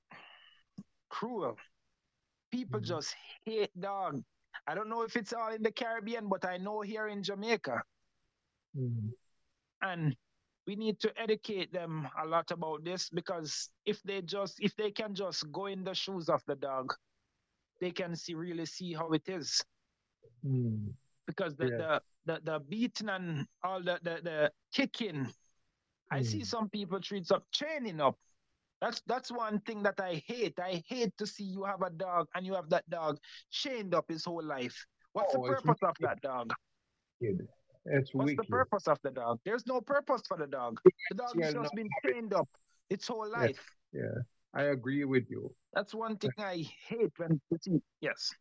cruel. 1.09 1.57
People 2.51 2.79
Mhm. 2.79 2.85
just 2.85 3.15
hate 3.45 3.71
dogs. 3.79 4.23
I 4.65 4.73
don't 4.75 4.89
know 4.89 5.03
if 5.03 5.15
it's 5.15 5.33
all 5.33 5.51
in 5.53 5.61
the 5.63 5.71
Caribbean, 5.71 6.27
but 6.27 6.43
I 6.45 6.57
know 6.57 6.81
here 6.81 7.07
in 7.07 7.23
Jamaica. 7.23 7.83
Hmm. 8.73 9.09
And 9.81 10.17
we 10.65 10.75
need 10.75 10.99
to 10.99 11.13
educate 11.19 11.71
them 11.71 12.09
a 12.17 12.25
lot 12.25 12.51
about 12.51 12.83
this 12.83 13.09
because 13.09 13.69
if 13.85 14.01
they 14.03 14.21
just 14.21 14.59
if 14.59 14.75
they 14.75 14.91
can 14.91 15.13
just 15.15 15.49
go 15.51 15.67
in 15.67 15.83
the 15.83 15.93
shoes 15.93 16.29
of 16.29 16.43
the 16.45 16.55
dog, 16.55 16.93
they 17.79 17.91
can 17.91 18.15
see 18.15 18.33
really 18.33 18.65
see 18.65 18.93
how 18.93 19.11
it 19.13 19.27
is. 19.29 19.63
Hmm. 20.41 20.89
because 21.27 21.55
the, 21.57 21.67
Yeah. 21.67 21.77
the, 21.77 22.01
the, 22.25 22.51
the 22.51 22.59
beating 22.59 23.09
and 23.09 23.45
all 23.61 23.83
the, 23.83 23.99
the, 24.01 24.21
the 24.23 24.51
kicking, 24.71 25.27
I 26.11 26.21
see 26.21 26.39
Mm. 26.41 26.45
some 26.45 26.69
people 26.69 26.99
treat 27.01 27.31
up 27.31 27.43
training 27.51 27.99
up. 27.99 28.15
That's 28.81 29.01
that's 29.07 29.31
one 29.31 29.59
thing 29.61 29.83
that 29.83 29.99
I 29.99 30.21
hate. 30.25 30.59
I 30.59 30.83
hate 30.87 31.11
to 31.17 31.25
see 31.25 31.43
you 31.43 31.63
have 31.63 31.81
a 31.81 31.89
dog 31.89 32.27
and 32.35 32.45
you 32.45 32.53
have 32.53 32.69
that 32.69 32.87
dog 32.89 33.17
chained 33.49 33.93
up 33.95 34.05
his 34.07 34.23
whole 34.23 34.43
life. 34.43 34.85
What's 35.13 35.33
Oh, 35.33 35.41
the 35.41 35.55
purpose 35.55 35.81
of 35.81 35.95
that 36.01 36.21
dog? 36.21 36.53
Kid. 37.21 37.47
It's 37.85 38.13
What's 38.13 38.31
wicked. 38.31 38.45
the 38.45 38.51
purpose 38.51 38.87
of 38.87 38.99
the 39.03 39.11
dog? 39.11 39.39
There's 39.45 39.65
no 39.65 39.81
purpose 39.81 40.21
for 40.27 40.37
the 40.37 40.47
dog. 40.47 40.79
The 41.09 41.15
dog 41.15 41.35
Yeah, 41.35 41.45
has 41.45 41.53
just 41.55 41.73
been 41.73 41.89
chained 42.05 42.33
up 42.33 42.47
its 42.89 43.07
whole 43.07 43.29
life. 43.29 43.63
Yeah, 43.93 44.21
I 44.53 44.63
agree 44.63 45.05
with 45.05 45.29
you. 45.29 45.55
That's 45.73 45.95
one 45.95 46.17
thing 46.17 46.31
I 46.37 46.63
hate 46.87 47.11
when 47.17 47.41
you 47.49 47.57
see. 47.61 47.81
Yes. 48.01 48.33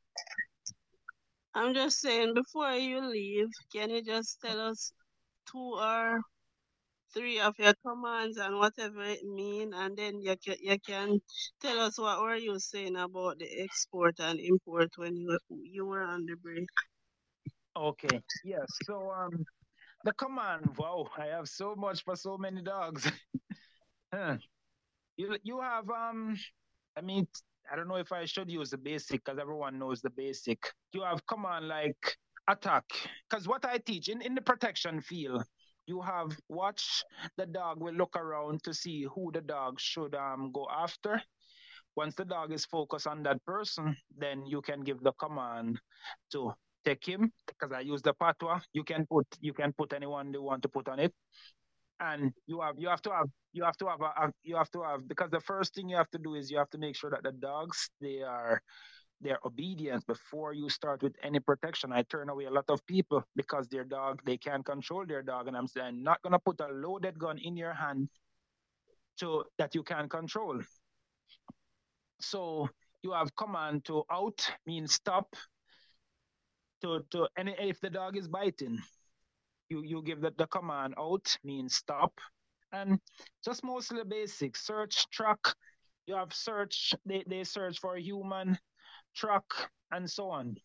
I'm 1.55 1.75
just 1.75 2.01
saying, 2.01 2.35
before 2.35 2.73
you 2.73 3.01
leave, 3.01 3.49
can 3.73 3.89
you 3.91 4.03
just 4.03 4.41
tell 4.43 4.61
us 4.61 4.93
two 5.51 5.79
or 5.79 6.21
three 7.15 7.39
of 7.41 7.59
your 7.59 7.75
commands 7.87 8.37
and 8.39 8.59
whatever 8.59 9.03
it 9.03 9.25
mean, 9.25 9.73
and 9.75 9.97
then 9.97 10.21
you 10.21 10.37
can 10.37 10.57
you 10.61 10.79
can 10.81 11.21
tell 11.61 11.79
us 11.81 11.99
what 11.99 12.21
were 12.23 12.37
you 12.37 12.59
saying 12.59 12.97
about 12.97 13.39
the 13.39 13.49
export 13.63 14.19
and 14.21 14.39
import 14.41 14.91
when 14.97 15.17
you 15.17 15.39
you 15.49 15.87
were 15.87 16.03
on 16.03 16.27
the 16.27 16.37
break. 16.37 16.69
Okay. 17.77 18.21
Yes. 18.45 18.67
So 18.85 19.11
um 19.11 19.45
the 20.05 20.13
command, 20.15 20.77
wow, 20.79 21.09
I 21.19 21.27
have 21.27 21.49
so 21.49 21.75
much 21.77 22.05
for 22.05 22.17
so 22.17 22.37
many 22.39 22.63
dogs. 22.63 23.11
You 25.17 25.37
you 25.43 25.61
have 25.61 25.89
um 25.91 26.37
I 26.97 27.01
mean 27.03 27.27
I 27.71 27.77
don't 27.77 27.89
know 27.89 27.97
if 27.97 28.13
I 28.13 28.25
should 28.27 28.51
use 28.51 28.71
the 28.71 28.79
basic 28.79 29.25
because 29.25 29.39
everyone 29.41 29.79
knows 29.79 30.01
the 30.01 30.11
basic. 30.11 30.59
You 30.93 31.03
have 31.03 31.27
command 31.27 31.69
like 31.69 32.17
attack. 32.49 32.85
Because 33.29 33.49
what 33.49 33.65
I 33.65 33.79
teach 33.79 34.09
in, 34.09 34.23
in 34.23 34.35
the 34.35 34.43
protection 34.43 35.01
field, 35.01 35.45
you 35.87 36.01
have 36.03 36.37
watch 36.49 37.05
the 37.37 37.47
dog 37.47 37.81
will 37.81 37.95
look 37.95 38.17
around 38.17 38.63
to 38.65 38.75
see 38.75 39.07
who 39.15 39.31
the 39.33 39.41
dog 39.41 39.81
should 39.81 40.15
um 40.15 40.51
go 40.53 40.67
after. 40.71 41.23
Once 41.97 42.15
the 42.15 42.25
dog 42.25 42.53
is 42.53 42.67
focused 42.67 43.07
on 43.07 43.23
that 43.23 43.43
person, 43.45 43.97
then 44.19 44.45
you 44.47 44.61
can 44.61 44.83
give 44.83 45.03
the 45.03 45.13
command 45.13 45.81
to 46.31 46.53
take 46.85 47.05
him 47.07 47.33
because 47.47 47.73
I 47.73 47.81
use 47.81 48.03
the 48.03 48.15
patwa. 48.15 48.61
You 48.73 48.85
can 48.85 49.07
put 49.07 49.27
you 49.41 49.55
can 49.55 49.73
put 49.73 49.93
anyone 49.93 50.33
you 50.33 50.43
want 50.43 50.63
to 50.63 50.69
put 50.69 50.89
on 50.89 50.99
it, 51.01 51.13
and 52.01 52.33
you 52.47 52.61
have 52.61 52.75
you 52.79 52.89
have 52.89 53.03
to 53.03 53.11
have 53.13 53.29
you 53.53 53.65
have 53.65 53.77
to 53.79 53.87
have 53.87 54.01
a, 54.03 54.33
you 54.43 54.57
have 54.57 54.71
to 54.73 54.83
have 54.83 55.09
because 55.09 55.31
the 55.31 55.41
first 55.41 55.75
thing 55.75 55.89
you 55.89 55.97
have 55.97 56.11
to 56.11 56.19
do 56.19 56.35
is 56.35 56.51
you 56.51 56.59
have 56.59 56.71
to 56.71 56.79
make 56.79 56.97
sure 56.97 57.11
that 57.11 57.23
the 57.23 57.33
dogs 57.33 57.91
they 58.01 58.23
are 58.23 58.61
their 59.21 59.39
obedience 59.45 60.05
before 60.05 60.53
you 60.53 60.69
start 60.69 61.03
with 61.03 61.15
any 61.23 61.41
protection. 61.41 61.93
I 61.93 62.03
turn 62.03 62.29
away 62.29 62.45
a 62.45 62.51
lot 62.51 62.69
of 62.69 62.87
people 62.87 63.25
because 63.35 63.69
their 63.69 63.85
dog, 63.85 64.21
they 64.25 64.37
can't 64.37 64.65
control 64.65 65.07
their 65.07 65.23
dog. 65.23 65.49
And 65.49 65.57
I'm 65.57 65.67
saying, 65.69 66.03
not 66.03 66.23
going 66.23 66.33
to 66.33 66.39
put 66.39 66.61
a 66.61 66.69
loaded 66.69 67.19
gun 67.19 67.39
in 67.39 67.57
your 67.57 67.73
hand 67.73 68.09
to 69.19 69.45
that 69.59 69.75
you 69.75 69.83
can 69.83 70.09
control. 70.09 70.61
So 72.21 72.69
you 73.03 73.13
have 73.13 73.35
command 73.37 73.85
to 73.87 74.05
out 74.11 74.47
means 74.67 74.95
stop. 74.95 75.35
To 76.83 77.01
to 77.11 77.29
and 77.37 77.49
if 77.59 77.81
the 77.81 77.89
dog 77.89 78.17
is 78.17 78.29
biting, 78.29 78.79
you 79.71 79.83
you 79.83 80.03
give 80.03 80.21
the, 80.21 80.33
the 80.37 80.47
command 80.47 80.95
out 80.99 81.35
means 81.43 81.75
stop. 81.75 82.13
And 82.73 83.01
just 83.45 83.65
mostly 83.65 84.03
basic 84.05 84.57
search, 84.57 85.09
track. 85.11 85.39
You 86.07 86.15
have 86.17 86.33
search, 86.33 86.95
they, 87.05 87.25
they 87.27 87.45
search 87.45 87.81
for 87.81 87.97
a 87.97 88.01
human, 88.01 88.59
track, 89.17 89.45
and 89.93 90.11
so 90.11 90.31
on. 90.31 90.57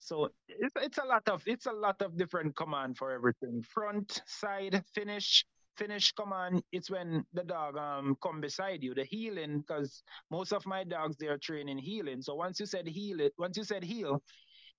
So 0.00 0.28
it's, 0.48 0.74
it's 0.76 0.98
a 0.98 1.04
lot 1.04 1.28
of 1.28 1.42
it's 1.46 1.66
a 1.66 1.72
lot 1.72 2.00
of 2.02 2.16
different 2.16 2.56
command 2.56 2.96
for 2.96 3.12
everything. 3.12 3.62
Front, 3.62 4.22
side, 4.26 4.82
finish, 4.94 5.44
finish 5.76 6.12
command. 6.12 6.62
It's 6.72 6.90
when 6.90 7.24
the 7.34 7.44
dog 7.44 7.76
um 7.76 8.16
come 8.22 8.40
beside 8.40 8.82
you. 8.82 8.94
The 8.94 9.04
heeling, 9.04 9.60
because 9.60 10.02
most 10.30 10.52
of 10.52 10.64
my 10.66 10.84
dogs 10.84 11.16
they 11.16 11.26
are 11.26 11.38
training 11.38 11.78
heeling. 11.78 12.22
So 12.22 12.34
once 12.34 12.60
you 12.60 12.66
said 12.66 12.86
heel 12.88 13.20
it, 13.20 13.32
once 13.38 13.56
you 13.56 13.64
said 13.64 13.84
heel, 13.84 14.22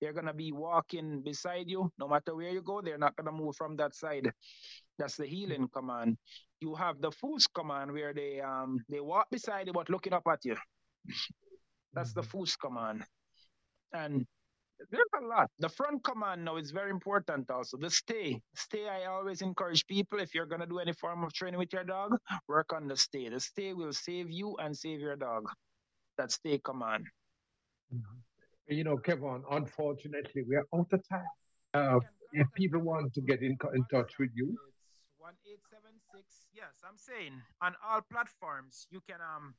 they're 0.01 0.13
gonna 0.13 0.33
be 0.33 0.51
walking 0.53 1.21
beside 1.23 1.69
you. 1.69 1.91
No 1.99 2.07
matter 2.07 2.35
where 2.35 2.51
you 2.51 2.61
go, 2.61 2.81
they're 2.81 2.97
not 2.99 3.15
gonna 3.17 3.33
move 3.33 3.55
from 3.55 3.75
that 3.77 3.95
side. 3.95 4.31
That's 4.99 5.17
the 5.17 5.27
heeling 5.27 5.69
command. 5.73 6.17
You 6.61 6.75
have 6.75 7.01
the 7.01 7.11
foos 7.11 7.47
command 7.53 7.91
where 7.93 8.13
they 8.13 8.41
um 8.41 8.79
they 8.89 9.01
walk 9.01 9.29
beside 9.31 9.67
you 9.67 9.73
but 9.73 9.89
looking 9.89 10.13
up 10.13 10.27
at 10.27 10.45
you. 10.45 10.57
That's 11.93 12.13
the 12.13 12.21
foos 12.21 12.57
command. 12.59 13.03
And 13.93 14.25
there's 14.91 15.13
a 15.21 15.25
lot. 15.25 15.49
The 15.59 15.69
front 15.69 16.03
command 16.03 16.45
now 16.45 16.57
is 16.57 16.71
very 16.71 16.89
important 16.89 17.49
also. 17.49 17.77
The 17.77 17.89
stay. 17.89 18.39
Stay, 18.55 18.87
I 18.87 19.05
always 19.05 19.41
encourage 19.41 19.85
people 19.87 20.19
if 20.19 20.33
you're 20.33 20.45
going 20.45 20.61
to 20.61 20.67
do 20.67 20.79
any 20.79 20.93
form 20.93 21.23
of 21.23 21.33
training 21.33 21.59
with 21.59 21.73
your 21.73 21.83
dog, 21.83 22.17
work 22.47 22.71
on 22.73 22.87
the 22.87 22.95
stay. 22.95 23.27
The 23.29 23.39
stay 23.39 23.73
will 23.73 23.93
save 23.93 24.31
you 24.31 24.55
and 24.57 24.75
save 24.75 24.99
your 24.99 25.15
dog. 25.15 25.49
That 26.17 26.31
stay 26.31 26.59
command. 26.63 27.05
You 28.67 28.83
know, 28.83 28.97
Kevin, 28.97 29.43
unfortunately, 29.49 30.43
we 30.47 30.55
are 30.55 30.65
out 30.75 30.87
of 30.91 31.01
time. 31.09 31.25
Uh, 31.73 31.99
if 32.33 32.47
people 32.53 32.79
want 32.79 33.13
to 33.13 33.21
get 33.21 33.41
in, 33.41 33.57
in 33.73 33.83
touch 33.91 34.13
with 34.19 34.29
you, 34.35 34.47
It's 34.47 35.19
1876. 35.19 36.47
Yes, 36.53 36.73
I'm 36.85 36.97
saying 36.97 37.33
on 37.61 37.73
all 37.83 38.01
platforms, 38.11 38.87
you 38.91 39.01
can 39.09 39.17
um 39.21 39.55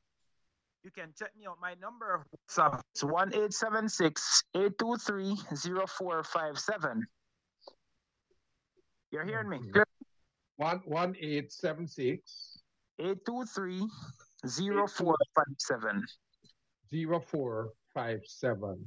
you 0.82 0.90
can 0.90 1.12
check 1.18 1.30
me 1.38 1.46
out. 1.46 1.58
My 1.60 1.74
number 1.80 2.14
of 2.14 2.22
WhatsApp 2.48 2.80
is 2.94 3.04
1876 3.04 4.42
823 4.54 5.36
0457. 5.86 7.06
You're 9.12 9.24
hearing 9.24 9.48
me? 9.48 9.58
Mm-hmm. 9.58 9.70
Okay. 9.70 9.82
one 10.56 10.80
one 10.84 11.14
eight 11.20 11.52
seven 11.52 11.86
six 11.86 12.58
823 12.98 13.80
0457. 14.46 16.04
zero 16.90 17.20
four 17.20 17.70
five 17.94 18.20
seven. 18.26 18.86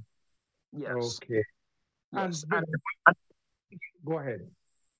Yes. 0.72 1.20
Okay. 1.24 1.44
yes. 2.14 2.44
And- 2.52 2.66
And, 3.06 3.16
Go 4.06 4.20
ahead. 4.20 4.42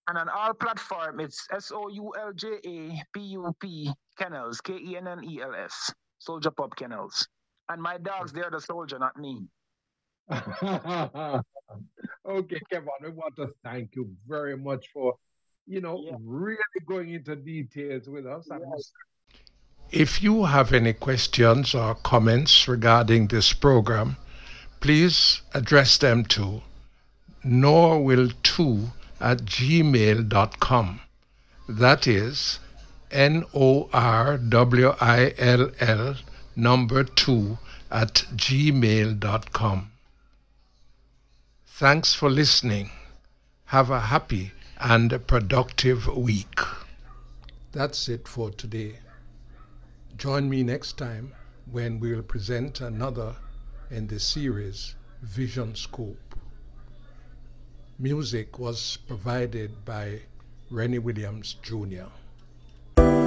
and 0.08 0.18
on 0.18 0.30
all 0.30 0.54
platform, 0.54 1.20
it's 1.20 1.46
S 1.52 1.72
O 1.74 1.88
U 1.90 2.14
L 2.20 2.32
J 2.34 2.48
A 2.66 3.04
P 3.14 3.20
U 3.38 3.54
P 3.60 3.92
Kennels, 4.18 4.62
K 4.62 4.74
E 4.78 4.98
N 4.98 5.08
N 5.08 5.24
E 5.24 5.42
L 5.42 5.54
S, 5.56 5.94
Soulja 6.26 6.56
Pup 6.56 6.76
Kennels. 6.76 7.28
And 7.70 7.82
my 7.82 7.98
dogs, 7.98 8.32
they're 8.32 8.50
the 8.52 8.60
soldier, 8.62 9.00
not 9.00 9.18
me. 9.18 9.48
okay, 10.32 11.44
Kevin, 12.72 12.90
I 13.06 13.10
want 13.10 13.36
to 13.38 13.50
thank 13.64 13.96
you 13.96 14.10
very 14.28 14.58
much 14.58 14.88
for, 14.94 15.16
you 15.68 15.82
know, 15.82 16.02
Yeah. 16.06 16.18
really 16.22 16.58
going 16.88 17.10
into 17.14 17.36
details 17.36 18.08
with 18.08 18.26
us. 18.26 18.48
And 18.50 18.64
If 19.92 20.24
you 20.24 20.46
have 20.46 20.74
any 20.74 20.94
questions 20.94 21.76
or 21.76 21.96
comments 21.96 22.68
regarding 22.68 23.28
this 23.28 23.54
program, 23.54 24.18
please 24.80 25.42
address 25.54 25.98
them 25.98 26.26
to 26.26 26.62
norwill2 27.46 28.92
at 29.20 29.40
gmail.com. 29.40 31.00
That 31.70 32.08
is 32.08 32.60
N 33.14 33.46
O 33.54 33.90
R 33.94 34.38
W 34.38 34.94
I 35.00 35.34
L 35.38 35.72
L 35.80 36.16
number 36.56 37.04
2 37.04 37.58
at 37.92 38.26
gmail.com. 38.36 39.92
Thanks 41.68 42.14
for 42.16 42.30
listening. 42.30 42.90
Have 43.66 43.92
a 43.92 44.00
happy 44.00 44.52
and 44.80 45.26
productive 45.28 46.08
week. 46.08 46.60
That's 47.72 48.10
it 48.10 48.28
for 48.28 48.50
today. 48.52 49.00
Join 50.18 50.50
me 50.50 50.64
next 50.64 50.98
time 50.98 51.34
when 51.72 52.00
we'll 52.00 52.24
present 52.24 52.82
another 52.82 53.36
in 53.90 54.08
the 54.08 54.20
series 54.20 54.96
Vision 55.22 55.76
Scope. 55.76 56.36
Music 58.00 58.60
was 58.60 58.98
provided 59.08 59.86
by 59.86 60.20
Rennie 60.70 61.00
Williams 61.00 61.56
Jr. 61.62 62.10
Bye. 62.96 63.23